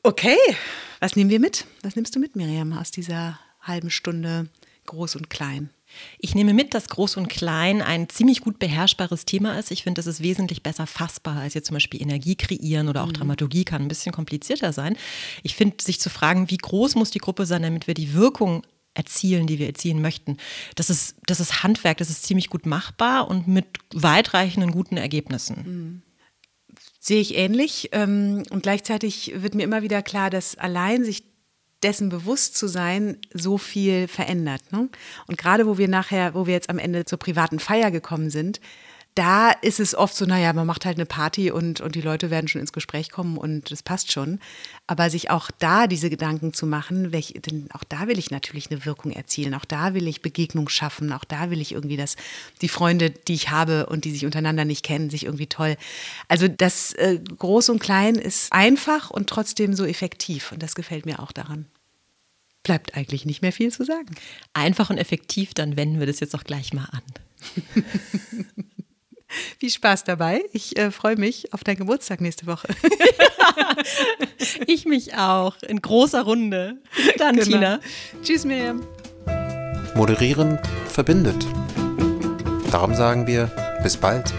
Okay, 0.09 0.39
was 1.01 1.17
nehmen 1.17 1.29
wir 1.29 1.39
mit? 1.39 1.67
Was 1.83 1.95
nimmst 1.95 2.17
du 2.17 2.19
mit, 2.19 2.35
Miriam, 2.35 2.73
aus 2.73 2.91
dieser 2.91 3.39
halben 3.61 3.91
Stunde 3.91 4.49
groß 4.87 5.17
und 5.17 5.29
klein? 5.29 5.69
Ich 6.19 6.35
nehme 6.35 6.55
mit, 6.55 6.73
dass 6.73 6.89
Groß 6.89 7.19
und 7.19 7.29
Klein 7.29 7.83
ein 7.83 8.09
ziemlich 8.09 8.41
gut 8.41 8.59
beherrschbares 8.59 9.27
Thema 9.27 9.59
ist. 9.59 9.71
Ich 9.71 9.83
finde, 9.83 9.99
das 9.99 10.07
ist 10.07 10.23
wesentlich 10.23 10.63
besser 10.63 10.87
fassbar 10.87 11.37
als 11.37 11.53
jetzt 11.53 11.67
zum 11.67 11.75
Beispiel 11.75 12.01
Energie 12.01 12.37
kreieren 12.37 12.89
oder 12.89 13.05
auch 13.05 13.13
Dramaturgie 13.13 13.67
kann 13.67 13.83
ein 13.83 13.89
bisschen 13.89 14.13
komplizierter 14.13 14.73
sein. 14.73 14.97
Ich 15.43 15.55
finde, 15.55 15.77
sich 15.83 16.01
zu 16.01 16.09
fragen, 16.09 16.49
wie 16.49 16.57
groß 16.57 16.95
muss 16.95 17.11
die 17.11 17.19
Gruppe 17.19 17.45
sein, 17.45 17.63
damit 17.63 17.87
wir 17.87 17.93
die 17.93 18.15
Wirkung 18.15 18.63
erzielen, 18.95 19.47
die 19.47 19.59
wir 19.59 19.67
erzielen 19.67 20.01
möchten. 20.01 20.39
Das 20.75 20.89
ist, 20.89 21.17
das 21.27 21.39
ist 21.39 21.63
Handwerk, 21.63 21.99
das 21.99 22.09
ist 22.09 22.23
ziemlich 22.23 22.49
gut 22.49 22.65
machbar 22.65 23.29
und 23.29 23.47
mit 23.47 23.67
weitreichenden 23.93 24.71
guten 24.73 24.97
Ergebnissen. 24.97 26.03
Sehe 27.09 27.23
ich 27.23 27.37
ähnlich. 27.37 27.89
ähm, 27.93 28.43
Und 28.51 28.63
gleichzeitig 28.63 29.33
wird 29.35 29.55
mir 29.55 29.63
immer 29.63 29.81
wieder 29.81 30.03
klar, 30.03 30.29
dass 30.29 30.59
allein 30.59 31.07
sich 31.07 31.25
dessen 31.83 32.11
bewusst 32.11 32.55
zu 32.55 32.67
sein, 32.67 33.17
so 33.33 33.57
viel 33.57 34.09
verändert. 34.09 34.61
Ne? 34.73 34.91
Und 35.27 35.39
gerade 35.39 35.67
wo 35.67 35.79
wir 35.79 35.89
nachher, 35.89 36.35
wo 36.35 36.47
wir 36.47 36.53
jetzt 36.53 36.69
am 36.69 36.79
Ende 36.79 37.07
zur 37.07 37.19
privaten 37.19 37.61
Feier 37.61 37.91
gekommen 37.91 38.29
sind, 38.29 38.61
da 39.19 39.51
ist 39.51 39.81
es 39.81 39.97
oft 39.97 40.15
so, 40.15 40.27
naja, 40.27 40.53
man 40.53 40.65
macht 40.65 40.85
halt 40.85 40.97
eine 40.97 41.05
Party 41.05 41.51
und, 41.51 41.81
und 41.81 41.97
die 41.97 42.01
Leute 42.01 42.31
werden 42.31 42.47
schon 42.47 42.61
ins 42.61 42.73
Gespräch 42.73 43.11
kommen 43.11 43.37
und 43.37 43.73
das 43.73 43.83
passt 43.83 44.13
schon. 44.13 44.39
Aber 44.87 45.11
sich 45.11 45.29
auch 45.29 45.51
da 45.59 45.89
diese 45.89 46.09
Gedanken 46.09 46.53
zu 46.55 46.67
machen, 46.67 47.11
welch, 47.11 47.35
denn 47.45 47.69
auch 47.73 47.83
da 47.83 48.07
will 48.07 48.17
ich 48.17 48.31
natürlich 48.31 48.71
eine 48.71 48.85
Wirkung 48.85 49.11
erzielen, 49.11 49.55
auch 49.55 49.65
da 49.65 49.93
will 49.95 50.07
ich 50.07 50.23
Begegnung 50.23 50.69
schaffen, 50.69 51.13
auch 51.13 51.25
da 51.25 51.51
will 51.51 51.61
ich 51.61 51.73
irgendwie, 51.73 51.97
dass 51.97 52.15
die 52.63 52.69
Freunde, 52.69 53.11
die 53.11 53.35
ich 53.35 53.51
habe 53.51 53.87
und 53.87 54.05
die 54.05 54.13
sich 54.13 54.25
untereinander 54.25 54.65
nicht 54.65 54.85
kennen, 54.85 55.11
sich 55.11 55.25
irgendwie 55.25 55.49
toll. 55.49 55.77
Also 56.29 56.47
das 56.47 56.93
äh, 56.93 57.19
Groß 57.19 57.71
und 57.71 57.81
Klein 57.81 58.15
ist 58.15 58.53
einfach 58.53 59.11
und 59.11 59.29
trotzdem 59.29 59.75
so 59.75 59.85
effektiv 59.85 60.53
und 60.53 60.63
das 60.63 60.77
gefällt 60.77 61.07
mir 61.07 61.19
auch 61.19 61.33
daran. 61.33 61.67
Bleibt 62.63 62.97
eigentlich 62.97 63.27
nicht 63.27 63.43
mehr 63.43 63.53
viel 63.53 63.73
zu 63.73 63.85
sagen. 63.85 64.15
Einfach 64.53 64.91
und 64.91 64.99
effektiv, 64.99 65.55
dann 65.55 65.77
wenden 65.77 65.99
wir 65.99 66.07
das 66.07 66.21
jetzt 66.21 66.37
auch 66.37 66.45
gleich 66.45 66.73
mal 66.73 66.89
an. 66.93 67.03
Viel 69.59 69.71
Spaß 69.71 70.05
dabei. 70.05 70.43
Ich 70.53 70.77
äh, 70.79 70.91
freue 70.91 71.17
mich 71.17 71.53
auf 71.53 71.65
deinen 71.65 71.77
Geburtstag 71.79 72.21
nächste 72.21 72.47
Woche. 72.47 72.69
Ich 74.67 74.85
mich 74.87 75.15
auch, 75.17 75.57
in 75.63 75.81
großer 75.81 76.23
Runde. 76.23 76.77
Bis 76.97 77.15
dann, 77.17 77.37
Genau. 77.37 77.47
Tina. 77.47 77.81
Tschüss, 78.23 78.45
Miriam. 78.45 78.87
Moderieren 79.95 80.59
verbindet. 80.89 81.47
Darum 82.71 82.95
sagen 82.95 83.27
wir 83.27 83.47
bis 83.83 83.97
bald. 83.97 84.33